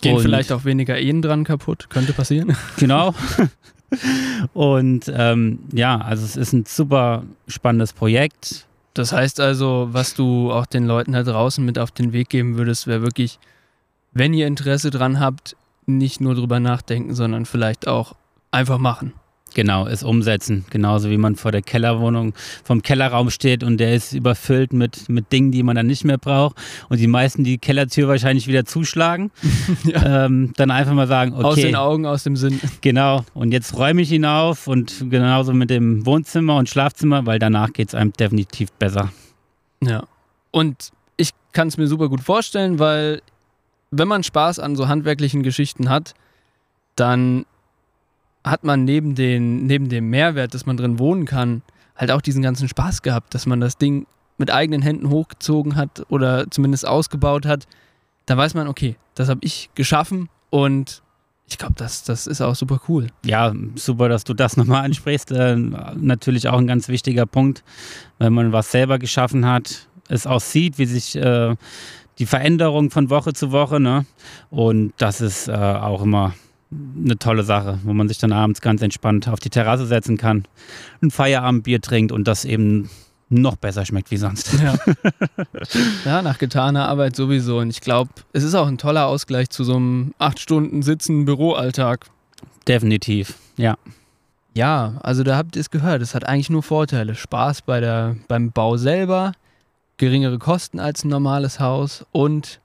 Gehen 0.00 0.16
und 0.16 0.22
vielleicht 0.22 0.52
auch 0.52 0.64
weniger 0.64 0.98
Ehen 0.98 1.22
dran 1.22 1.44
kaputt, 1.44 1.88
könnte 1.90 2.12
passieren. 2.12 2.56
Genau. 2.76 3.14
und 4.54 5.12
ähm, 5.14 5.58
ja, 5.72 5.98
also 5.98 6.24
es 6.24 6.36
ist 6.36 6.52
ein 6.52 6.64
super 6.66 7.24
spannendes 7.46 7.92
Projekt. 7.92 8.66
Das 8.94 9.12
heißt 9.12 9.40
also, 9.40 9.88
was 9.92 10.14
du 10.14 10.50
auch 10.52 10.66
den 10.66 10.86
Leuten 10.86 11.12
da 11.12 11.22
draußen 11.22 11.64
mit 11.64 11.78
auf 11.78 11.90
den 11.90 12.12
Weg 12.12 12.28
geben 12.28 12.56
würdest, 12.56 12.86
wäre 12.86 13.02
wirklich, 13.02 13.38
wenn 14.12 14.34
ihr 14.34 14.46
Interesse 14.46 14.90
dran 14.90 15.20
habt, 15.20 15.56
nicht 15.86 16.20
nur 16.20 16.34
drüber 16.34 16.60
nachdenken, 16.60 17.14
sondern 17.14 17.46
vielleicht 17.46 17.88
auch 17.88 18.14
einfach 18.50 18.78
machen. 18.78 19.12
Genau, 19.54 19.86
es 19.86 20.02
umsetzen. 20.02 20.64
Genauso 20.70 21.10
wie 21.10 21.16
man 21.16 21.36
vor 21.36 21.52
der 21.52 21.62
Kellerwohnung, 21.62 22.34
vom 22.64 22.82
Kellerraum 22.82 23.30
steht 23.30 23.62
und 23.62 23.78
der 23.78 23.94
ist 23.94 24.12
überfüllt 24.12 24.72
mit, 24.72 25.08
mit 25.08 25.32
Dingen, 25.32 25.52
die 25.52 25.62
man 25.62 25.76
dann 25.76 25.86
nicht 25.86 26.04
mehr 26.04 26.18
braucht. 26.18 26.56
Und 26.88 26.98
die 26.98 27.06
meisten 27.06 27.44
die 27.44 27.58
Kellertür 27.58 28.08
wahrscheinlich 28.08 28.46
wieder 28.46 28.64
zuschlagen. 28.64 29.30
ja. 29.84 30.26
ähm, 30.26 30.52
dann 30.56 30.70
einfach 30.70 30.94
mal 30.94 31.06
sagen, 31.06 31.32
okay. 31.34 31.44
Aus 31.44 31.54
den 31.56 31.76
Augen, 31.76 32.06
aus 32.06 32.24
dem 32.24 32.36
Sinn. 32.36 32.60
Genau. 32.80 33.24
Und 33.34 33.52
jetzt 33.52 33.76
räume 33.76 34.02
ich 34.02 34.10
ihn 34.10 34.24
auf 34.24 34.66
und 34.66 35.06
genauso 35.08 35.52
mit 35.52 35.70
dem 35.70 36.04
Wohnzimmer 36.04 36.56
und 36.56 36.68
Schlafzimmer, 36.68 37.26
weil 37.26 37.38
danach 37.38 37.72
geht 37.72 37.88
es 37.88 37.94
einem 37.94 38.12
definitiv 38.12 38.72
besser. 38.72 39.12
Ja. 39.80 40.04
Und 40.50 40.90
ich 41.16 41.30
kann 41.52 41.68
es 41.68 41.76
mir 41.76 41.86
super 41.86 42.08
gut 42.08 42.20
vorstellen, 42.20 42.78
weil 42.78 43.22
wenn 43.90 44.08
man 44.08 44.24
Spaß 44.24 44.58
an 44.58 44.74
so 44.74 44.88
handwerklichen 44.88 45.42
Geschichten 45.42 45.88
hat, 45.88 46.14
dann 46.96 47.44
hat 48.44 48.64
man 48.64 48.84
neben, 48.84 49.14
den, 49.14 49.66
neben 49.66 49.88
dem 49.88 50.10
Mehrwert, 50.10 50.54
dass 50.54 50.66
man 50.66 50.76
drin 50.76 50.98
wohnen 50.98 51.26
kann, 51.26 51.62
halt 51.96 52.10
auch 52.10 52.20
diesen 52.20 52.42
ganzen 52.42 52.68
Spaß 52.68 53.02
gehabt, 53.02 53.34
dass 53.34 53.46
man 53.46 53.60
das 53.60 53.78
Ding 53.78 54.06
mit 54.38 54.50
eigenen 54.50 54.82
Händen 54.82 55.10
hochgezogen 55.10 55.76
hat 55.76 56.04
oder 56.08 56.50
zumindest 56.50 56.86
ausgebaut 56.86 57.46
hat. 57.46 57.66
Da 58.26 58.36
weiß 58.36 58.54
man, 58.54 58.68
okay, 58.68 58.96
das 59.14 59.28
habe 59.28 59.40
ich 59.42 59.70
geschaffen 59.74 60.28
und 60.50 61.02
ich 61.46 61.58
glaube, 61.58 61.74
das, 61.76 62.02
das 62.04 62.26
ist 62.26 62.40
auch 62.40 62.54
super 62.54 62.80
cool. 62.88 63.08
Ja, 63.24 63.52
super, 63.74 64.08
dass 64.08 64.24
du 64.24 64.32
das 64.32 64.56
nochmal 64.56 64.84
ansprichst. 64.84 65.32
Äh, 65.32 65.56
natürlich 65.56 66.48
auch 66.48 66.58
ein 66.58 66.66
ganz 66.66 66.88
wichtiger 66.88 67.26
Punkt, 67.26 67.62
wenn 68.18 68.32
man 68.32 68.52
was 68.52 68.70
selber 68.70 68.98
geschaffen 68.98 69.46
hat, 69.46 69.88
es 70.08 70.26
auch 70.26 70.40
sieht, 70.40 70.78
wie 70.78 70.86
sich 70.86 71.14
äh, 71.16 71.54
die 72.18 72.26
Veränderung 72.26 72.90
von 72.90 73.10
Woche 73.10 73.32
zu 73.32 73.52
Woche, 73.52 73.80
ne? 73.80 74.06
Und 74.50 74.92
das 74.98 75.20
ist 75.20 75.48
äh, 75.48 75.52
auch 75.52 76.02
immer 76.02 76.34
eine 77.04 77.18
tolle 77.18 77.42
Sache, 77.42 77.78
wo 77.84 77.92
man 77.92 78.08
sich 78.08 78.18
dann 78.18 78.32
abends 78.32 78.60
ganz 78.60 78.82
entspannt 78.82 79.28
auf 79.28 79.40
die 79.40 79.50
Terrasse 79.50 79.86
setzen 79.86 80.16
kann, 80.16 80.44
ein 81.02 81.10
Feierabendbier 81.10 81.80
trinkt 81.80 82.12
und 82.12 82.26
das 82.28 82.44
eben 82.44 82.88
noch 83.28 83.56
besser 83.56 83.84
schmeckt 83.84 84.10
wie 84.10 84.18
sonst. 84.18 84.52
Ja, 84.60 84.74
ja 86.04 86.22
nach 86.22 86.38
getaner 86.38 86.88
Arbeit 86.88 87.16
sowieso. 87.16 87.58
Und 87.58 87.70
ich 87.70 87.80
glaube, 87.80 88.10
es 88.32 88.44
ist 88.44 88.54
auch 88.54 88.66
ein 88.66 88.78
toller 88.78 89.06
Ausgleich 89.06 89.50
zu 89.50 89.64
so 89.64 89.76
einem 89.76 90.14
acht 90.18 90.38
Stunden 90.38 90.82
Sitzen 90.82 91.24
Büroalltag. 91.24 92.06
Definitiv, 92.68 93.34
ja. 93.56 93.76
Ja, 94.54 94.98
also 95.02 95.22
da 95.22 95.36
habt 95.36 95.56
ihr 95.56 95.60
es 95.60 95.70
gehört. 95.70 96.02
Es 96.02 96.14
hat 96.14 96.28
eigentlich 96.28 96.50
nur 96.50 96.62
Vorteile. 96.62 97.14
Spaß 97.14 97.62
bei 97.62 97.80
der, 97.80 98.16
beim 98.28 98.52
Bau 98.52 98.76
selber, 98.76 99.32
geringere 99.96 100.38
Kosten 100.38 100.78
als 100.78 101.04
ein 101.04 101.08
normales 101.08 101.58
Haus 101.58 102.04
und 102.12 102.60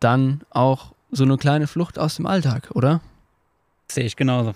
dann 0.00 0.42
auch 0.50 0.92
so 1.10 1.24
eine 1.24 1.38
kleine 1.38 1.66
Flucht 1.66 1.98
aus 1.98 2.16
dem 2.16 2.26
Alltag, 2.26 2.70
oder? 2.74 3.00
Sehe 3.90 4.04
ich 4.04 4.16
genauso. 4.16 4.54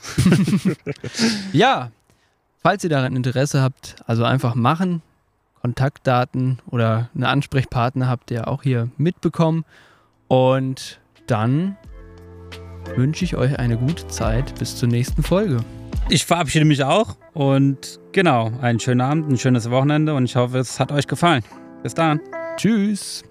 ja, 1.53 1.91
falls 2.63 2.85
ihr 2.85 2.91
daran 2.91 3.17
Interesse 3.17 3.63
habt, 3.63 3.97
also 4.07 4.25
einfach 4.25 4.55
machen. 4.55 5.03
Kontaktdaten 5.61 6.61
oder 6.71 7.11
einen 7.15 7.25
Ansprechpartner 7.25 8.09
habt 8.09 8.31
ihr 8.31 8.49
auch 8.49 8.63
hier 8.63 8.89
mitbekommen. 8.97 9.65
Und 10.29 11.01
dann 11.27 11.77
wünsche 12.97 13.25
ich 13.25 13.37
euch 13.37 13.59
eine 13.59 13.77
gute 13.77 14.07
Zeit 14.09 14.59
bis 14.59 14.77
zur 14.77 14.89
nächsten 14.89 15.23
Folge. 15.23 15.59
Ich 16.11 16.25
verabschiede 16.25 16.65
mich 16.65 16.83
auch 16.85 17.17
und 17.35 18.01
genau, 18.13 18.53
einen 18.61 18.81
schönen 18.81 19.01
Abend, 19.01 19.31
ein 19.31 19.37
schönes 19.37 19.71
Wochenende 19.71 20.15
und 20.15 20.25
ich 20.25 20.37
hoffe, 20.37 20.59
es 20.59 20.81
hat 20.81 20.93
euch 20.93 21.07
gefallen. 21.07 21.43
Bis 21.83 21.95
dann. 21.95 22.21
Tschüss. 22.57 23.25